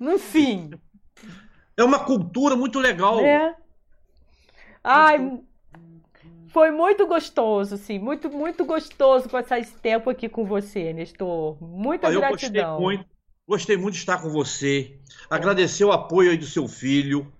Enfim. 0.00 0.70
É 1.76 1.84
uma 1.84 1.98
cultura 1.98 2.56
muito 2.56 2.78
legal. 2.78 3.20
É. 3.20 3.54
Ai, 4.82 5.40
foi 6.48 6.70
muito 6.70 7.06
gostoso, 7.06 7.76
sim. 7.76 7.98
Muito, 7.98 8.30
muito 8.30 8.64
gostoso 8.64 9.28
passar 9.28 9.58
esse 9.60 9.74
tempo 9.74 10.10
aqui 10.10 10.28
com 10.28 10.44
você, 10.44 10.92
Nestor. 10.92 11.56
Muita 11.62 12.08
ah, 12.08 12.10
gratidão. 12.10 12.78
Gostei 12.78 12.96
muito, 12.96 13.10
gostei 13.46 13.76
muito 13.76 13.94
de 13.94 14.00
estar 14.00 14.18
com 14.18 14.30
você. 14.30 14.98
Agradecer 15.28 15.84
o 15.84 15.92
apoio 15.92 16.30
aí 16.30 16.36
do 16.36 16.46
seu 16.46 16.66
filho. 16.66 17.30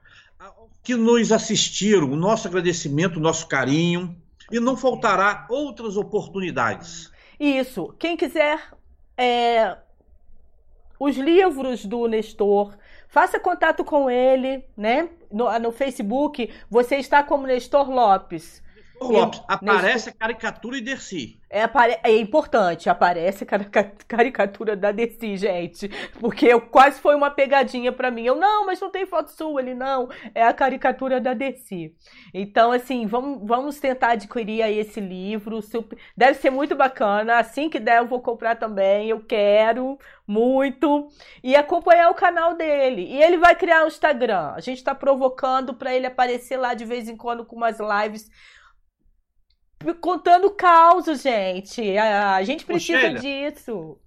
Que 0.83 0.95
nos 0.95 1.31
assistiram, 1.31 2.11
o 2.11 2.17
nosso 2.17 2.49
agradecimento, 2.49 3.17
o 3.17 3.21
nosso 3.21 3.47
carinho. 3.47 4.17
E 4.51 4.59
não 4.59 4.77
faltará 4.77 5.47
outras 5.51 5.97
oportunidades. 5.97 7.11
Isso. 7.39 7.95
Quem 7.99 8.17
quiser 8.17 8.61
é, 9.17 9.77
os 11.01 11.17
livros 11.17 11.87
do 11.87 12.07
Nestor. 12.07 12.77
Faça 13.09 13.41
contato 13.41 13.83
com 13.83 14.11
ele, 14.11 14.63
né? 14.77 15.09
No, 15.33 15.59
no 15.59 15.73
Facebook, 15.73 16.51
você 16.71 16.97
está 16.97 17.23
como 17.25 17.47
Nestor 17.47 17.91
Lopes. 17.91 18.63
Lopes, 19.01 19.43
aparece 19.49 19.93
Nestor... 19.93 20.13
a 20.13 20.17
caricatura 20.19 20.77
e 20.77 20.81
Dercy. 20.81 21.41
É, 21.53 21.69
é 22.05 22.17
importante, 22.17 22.89
aparece 22.89 23.43
a 23.43 23.85
caricatura 24.07 24.77
da 24.77 24.93
Desi, 24.93 25.37
gente. 25.37 25.89
Porque 26.21 26.47
eu, 26.47 26.61
quase 26.61 27.01
foi 27.01 27.17
uma 27.17 27.29
pegadinha 27.29 27.91
para 27.91 28.09
mim. 28.09 28.25
Eu, 28.25 28.37
não, 28.37 28.67
mas 28.67 28.79
não 28.81 28.89
tem 28.89 29.05
foto 29.05 29.33
sua. 29.33 29.61
Ele, 29.61 29.75
não, 29.75 30.09
é 30.33 30.45
a 30.45 30.53
caricatura 30.53 31.21
da 31.21 31.35
Desi. 31.35 31.93
Então, 32.33 32.71
assim, 32.71 33.05
vamos, 33.05 33.41
vamos 33.45 33.81
tentar 33.81 34.13
adquirir 34.13 34.63
aí 34.63 34.79
esse 34.79 35.01
livro. 35.01 35.59
Deve 36.17 36.35
ser 36.39 36.51
muito 36.51 36.77
bacana. 36.77 37.39
Assim 37.39 37.69
que 37.69 37.81
der, 37.81 37.99
eu 37.99 38.07
vou 38.07 38.21
comprar 38.21 38.55
também. 38.55 39.09
Eu 39.09 39.19
quero 39.19 39.99
muito. 40.25 41.09
E 41.43 41.57
acompanhar 41.57 42.11
o 42.11 42.15
canal 42.15 42.55
dele. 42.55 43.03
E 43.03 43.21
ele 43.21 43.39
vai 43.39 43.57
criar 43.57 43.81
o 43.81 43.85
um 43.87 43.89
Instagram. 43.89 44.53
A 44.55 44.61
gente 44.61 44.79
está 44.79 44.95
provocando 44.95 45.75
para 45.75 45.93
ele 45.93 46.07
aparecer 46.07 46.57
lá 46.57 46.75
de 46.75 46.85
vez 46.85 47.09
em 47.09 47.17
quando 47.17 47.45
com 47.45 47.57
umas 47.57 47.79
lives 47.81 48.31
contando 50.01 50.51
causos, 50.51 51.23
gente. 51.23 51.97
A, 51.97 52.37
a 52.37 52.43
gente 52.43 52.65
precisa 52.65 53.15
disso. 53.15 53.99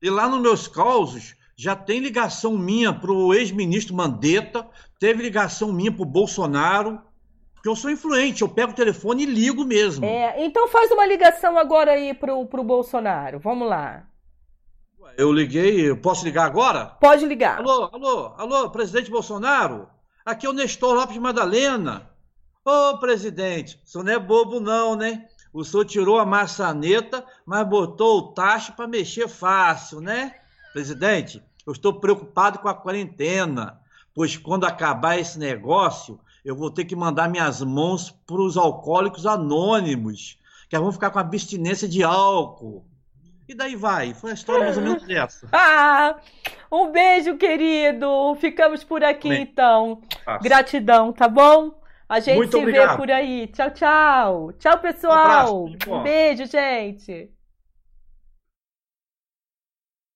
E 0.00 0.10
lá 0.10 0.28
nos 0.28 0.40
meus 0.40 0.66
causos 0.66 1.34
já 1.56 1.76
tem 1.76 2.00
ligação 2.00 2.58
minha 2.58 2.92
pro 2.92 3.32
ex-ministro 3.32 3.94
Mandetta, 3.94 4.66
teve 4.98 5.22
ligação 5.22 5.72
minha 5.72 5.92
pro 5.92 6.04
Bolsonaro. 6.04 7.00
Porque 7.54 7.68
eu 7.68 7.76
sou 7.76 7.92
influente, 7.92 8.42
eu 8.42 8.48
pego 8.48 8.72
o 8.72 8.74
telefone 8.74 9.22
e 9.22 9.26
ligo 9.26 9.64
mesmo. 9.64 10.04
É, 10.04 10.44
então 10.44 10.66
faz 10.66 10.90
uma 10.90 11.06
ligação 11.06 11.56
agora 11.56 11.92
aí 11.92 12.12
pro, 12.12 12.44
pro 12.46 12.64
Bolsonaro. 12.64 13.38
Vamos 13.38 13.68
lá. 13.68 14.04
Eu 15.16 15.30
liguei, 15.30 15.88
eu 15.88 15.96
posso 15.96 16.24
ligar 16.24 16.46
agora? 16.46 16.86
Pode 16.86 17.24
ligar. 17.24 17.58
Alô, 17.58 17.88
alô, 17.92 18.34
alô, 18.36 18.70
presidente 18.70 19.10
Bolsonaro? 19.10 19.88
Aqui 20.24 20.46
é 20.46 20.48
o 20.50 20.52
Nestor 20.52 20.94
Lopes 20.94 21.16
Madalena. 21.18 22.11
Ô, 22.64 22.98
presidente, 22.98 23.80
o 23.84 23.88
senhor 23.88 24.04
não 24.04 24.12
é 24.12 24.18
bobo 24.18 24.60
não, 24.60 24.94
né? 24.94 25.26
O 25.52 25.64
senhor 25.64 25.84
tirou 25.84 26.18
a 26.18 26.24
maçaneta, 26.24 27.24
mas 27.44 27.66
botou 27.66 28.18
o 28.18 28.32
tacho 28.32 28.72
para 28.72 28.86
mexer 28.86 29.28
fácil, 29.28 30.00
né? 30.00 30.36
Presidente, 30.72 31.42
eu 31.66 31.72
estou 31.72 31.94
preocupado 31.94 32.60
com 32.60 32.68
a 32.68 32.74
quarentena, 32.74 33.80
pois 34.14 34.36
quando 34.36 34.64
acabar 34.64 35.18
esse 35.18 35.38
negócio, 35.38 36.18
eu 36.44 36.56
vou 36.56 36.70
ter 36.70 36.84
que 36.84 36.96
mandar 36.96 37.28
minhas 37.28 37.60
mãos 37.62 38.10
para 38.10 38.40
os 38.40 38.56
alcoólicos 38.56 39.26
anônimos, 39.26 40.38
que 40.70 40.78
vão 40.78 40.92
ficar 40.92 41.10
com 41.10 41.18
abstinência 41.18 41.88
de 41.88 42.02
álcool. 42.02 42.84
E 43.48 43.54
daí 43.54 43.76
vai. 43.76 44.14
Foi 44.14 44.30
a 44.30 44.34
história 44.34 44.64
mais 44.64 44.76
ou 44.76 44.82
menos 44.82 45.02
dessa. 45.06 45.48
Ah, 45.52 46.16
um 46.70 46.90
beijo, 46.90 47.36
querido. 47.36 48.34
Ficamos 48.36 48.82
por 48.82 49.04
aqui, 49.04 49.28
Bem, 49.28 49.42
então. 49.42 50.00
Gratidão, 50.40 51.12
tá 51.12 51.28
bom? 51.28 51.81
A 52.12 52.20
gente 52.20 52.36
Muito 52.36 52.50
se 52.50 52.62
obrigado. 52.62 52.90
vê 52.90 52.96
por 52.98 53.10
aí. 53.10 53.46
Tchau, 53.46 53.70
tchau. 53.70 54.52
Tchau, 54.58 54.78
pessoal. 54.80 55.64
Um, 55.64 55.76
um 55.88 56.02
beijo, 56.02 56.44
gente. 56.44 57.30